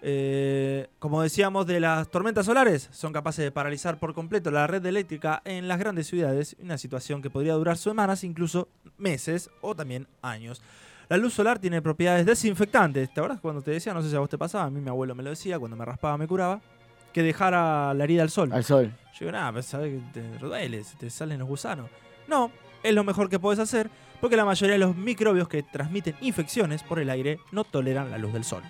Eh, 0.01 0.89
como 0.99 1.21
decíamos 1.21 1.65
de 1.65 1.79
las 1.79 2.09
tormentas 2.11 2.45
solares, 2.45 2.89
son 2.91 3.13
capaces 3.13 3.45
de 3.45 3.51
paralizar 3.51 3.99
por 3.99 4.13
completo 4.13 4.51
la 4.51 4.67
red 4.67 4.85
eléctrica 4.85 5.41
en 5.45 5.69
las 5.69 5.79
grandes 5.79 6.07
ciudades, 6.07 6.57
una 6.61 6.77
situación 6.77 7.21
que 7.21 7.29
podría 7.29 7.53
durar 7.53 7.77
semanas, 7.77 8.25
incluso 8.25 8.67
meses 8.97 9.49
o 9.61 9.75
también 9.75 10.07
años. 10.21 10.61
La 11.09 11.17
luz 11.17 11.33
solar 11.33 11.59
tiene 11.59 11.81
propiedades 11.81 12.25
desinfectantes. 12.25 13.13
¿Te 13.13 13.19
acuerdas 13.19 13.41
cuando 13.41 13.61
te 13.61 13.71
decía, 13.71 13.93
no 13.93 14.01
sé 14.01 14.09
si 14.09 14.15
a 14.15 14.19
vos 14.19 14.29
te 14.29 14.37
pasaba, 14.37 14.65
a 14.65 14.69
mí 14.69 14.79
mi 14.79 14.89
abuelo 14.89 15.15
me 15.15 15.23
lo 15.23 15.29
decía, 15.29 15.59
cuando 15.59 15.75
me 15.75 15.85
raspaba 15.85 16.17
me 16.17 16.27
curaba, 16.27 16.61
que 17.11 17.21
dejara 17.21 17.93
la 17.93 18.03
herida 18.03 18.23
al 18.23 18.29
sol? 18.29 18.51
Al 18.53 18.63
sol. 18.63 18.91
Yo 19.13 19.19
digo, 19.19 19.31
nada, 19.31 19.51
pues 19.51 19.65
sabes 19.65 19.93
que 19.93 20.21
te 20.21 20.37
duele, 20.39 20.83
te 20.97 21.09
salen 21.09 21.39
los 21.39 21.47
gusanos. 21.47 21.89
No, 22.27 22.51
es 22.81 22.93
lo 22.93 23.03
mejor 23.03 23.29
que 23.29 23.39
puedes 23.39 23.59
hacer 23.59 23.89
porque 24.21 24.37
la 24.37 24.45
mayoría 24.45 24.73
de 24.73 24.79
los 24.79 24.95
microbios 24.95 25.49
que 25.49 25.63
transmiten 25.63 26.15
infecciones 26.21 26.81
por 26.81 26.99
el 26.99 27.09
aire 27.09 27.39
no 27.51 27.65
toleran 27.65 28.09
la 28.09 28.17
luz 28.17 28.31
del 28.31 28.45
sol. 28.45 28.63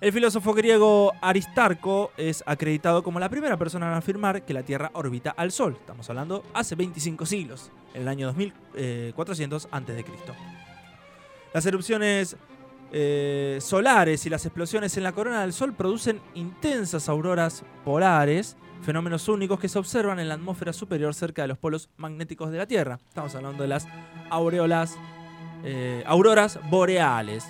El 0.00 0.12
filósofo 0.12 0.54
griego 0.54 1.12
Aristarco 1.20 2.10
es 2.16 2.42
acreditado 2.46 3.02
como 3.02 3.20
la 3.20 3.28
primera 3.28 3.58
persona 3.58 3.86
en 3.88 3.92
afirmar 3.92 4.42
que 4.42 4.54
la 4.54 4.62
Tierra 4.62 4.90
orbita 4.94 5.30
al 5.30 5.52
Sol. 5.52 5.76
Estamos 5.78 6.08
hablando 6.08 6.42
hace 6.54 6.74
25 6.74 7.26
siglos, 7.26 7.70
en 7.92 8.02
el 8.02 8.08
año 8.08 8.26
2400 8.28 9.68
a.C. 9.70 10.04
Las 11.52 11.66
erupciones 11.66 12.36
eh, 12.92 13.58
solares 13.60 14.24
y 14.26 14.30
las 14.30 14.44
explosiones 14.46 14.96
en 14.96 15.02
la 15.02 15.12
corona 15.12 15.40
del 15.42 15.52
Sol 15.52 15.72
producen 15.74 16.20
intensas 16.34 17.08
auroras 17.08 17.64
polares, 17.84 18.56
fenómenos 18.82 19.28
únicos 19.28 19.58
que 19.60 19.68
se 19.68 19.78
observan 19.78 20.20
en 20.20 20.28
la 20.28 20.34
atmósfera 20.34 20.72
superior 20.72 21.14
cerca 21.14 21.42
de 21.42 21.48
los 21.48 21.58
polos 21.58 21.90
magnéticos 21.96 22.50
de 22.50 22.58
la 22.58 22.66
Tierra. 22.66 22.98
Estamos 23.08 23.34
hablando 23.34 23.62
de 23.62 23.68
las 23.68 23.86
aureolas, 24.30 24.96
eh, 25.64 26.02
auroras 26.06 26.58
boreales. 26.70 27.44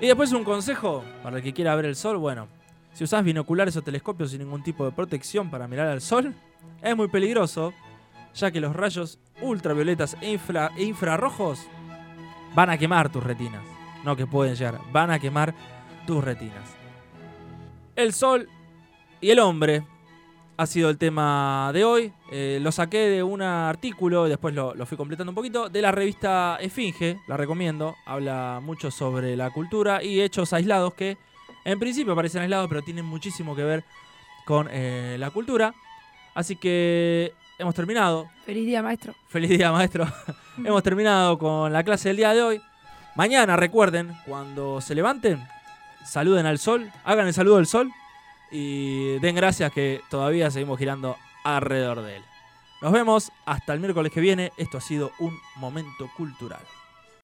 Y 0.00 0.06
después 0.08 0.32
un 0.32 0.42
consejo 0.44 1.04
para 1.22 1.36
el 1.36 1.42
que 1.42 1.52
quiera 1.52 1.76
ver 1.76 1.84
el 1.86 1.94
Sol, 1.96 2.16
bueno, 2.18 2.48
si 2.92 3.04
usás 3.04 3.24
binoculares 3.24 3.76
o 3.76 3.82
telescopios 3.82 4.32
sin 4.32 4.40
ningún 4.40 4.62
tipo 4.62 4.84
de 4.84 4.90
protección 4.92 5.50
para 5.50 5.68
mirar 5.68 5.86
al 5.86 6.00
Sol, 6.00 6.34
es 6.82 6.96
muy 6.96 7.08
peligroso, 7.08 7.72
ya 8.34 8.50
que 8.50 8.60
los 8.60 8.74
rayos 8.74 9.18
ultravioletas 9.40 10.16
e, 10.20 10.32
infra- 10.32 10.72
e 10.76 10.82
infrarrojos 10.84 11.66
van 12.54 12.70
a 12.70 12.78
quemar 12.78 13.10
tus 13.10 13.22
retinas. 13.22 13.62
No 14.04 14.16
que 14.16 14.26
pueden 14.26 14.54
llegar, 14.54 14.80
van 14.92 15.10
a 15.10 15.18
quemar 15.18 15.54
tus 16.06 16.22
retinas. 16.22 16.76
El 17.94 18.12
sol 18.12 18.48
y 19.20 19.30
el 19.30 19.38
hombre 19.38 19.84
ha 20.56 20.66
sido 20.66 20.90
el 20.90 20.98
tema 20.98 21.70
de 21.72 21.84
hoy. 21.84 22.12
Eh, 22.30 22.58
lo 22.60 22.72
saqué 22.72 23.08
de 23.08 23.22
un 23.22 23.42
artículo 23.42 24.24
después 24.24 24.54
lo, 24.54 24.74
lo 24.74 24.86
fui 24.86 24.96
completando 24.96 25.30
un 25.30 25.34
poquito. 25.34 25.68
De 25.68 25.82
la 25.82 25.92
revista 25.92 26.58
Esfinge, 26.60 27.20
la 27.26 27.36
recomiendo. 27.36 27.96
Habla 28.06 28.60
mucho 28.62 28.90
sobre 28.90 29.36
la 29.36 29.50
cultura 29.50 30.02
y 30.02 30.20
hechos 30.20 30.52
aislados 30.52 30.94
que 30.94 31.16
en 31.64 31.78
principio 31.78 32.16
parecen 32.16 32.42
aislados, 32.42 32.68
pero 32.68 32.82
tienen 32.82 33.04
muchísimo 33.04 33.54
que 33.54 33.62
ver 33.62 33.84
con 34.44 34.68
eh, 34.70 35.16
la 35.18 35.30
cultura. 35.30 35.74
Así 36.34 36.56
que 36.56 37.34
hemos 37.62 37.74
terminado. 37.74 38.28
Feliz 38.44 38.66
día, 38.66 38.82
maestro. 38.82 39.14
Feliz 39.28 39.50
día, 39.50 39.72
maestro. 39.72 40.06
Hemos 40.58 40.82
terminado 40.82 41.38
con 41.38 41.72
la 41.72 41.82
clase 41.82 42.08
del 42.08 42.18
día 42.18 42.34
de 42.34 42.42
hoy. 42.42 42.62
Mañana, 43.14 43.56
recuerden, 43.56 44.12
cuando 44.26 44.80
se 44.80 44.94
levanten, 44.94 45.42
saluden 46.04 46.46
al 46.46 46.58
sol, 46.58 46.90
hagan 47.04 47.26
el 47.26 47.34
saludo 47.34 47.56
del 47.56 47.66
sol 47.66 47.90
y 48.50 49.18
den 49.20 49.36
gracias 49.36 49.72
que 49.72 50.00
todavía 50.10 50.50
seguimos 50.50 50.78
girando 50.78 51.16
alrededor 51.44 52.02
de 52.02 52.16
él. 52.16 52.22
Nos 52.80 52.92
vemos 52.92 53.30
hasta 53.46 53.72
el 53.72 53.80
miércoles 53.80 54.12
que 54.12 54.20
viene. 54.20 54.52
Esto 54.56 54.78
ha 54.78 54.80
sido 54.80 55.12
un 55.20 55.38
momento 55.56 56.10
cultural. 56.16 56.62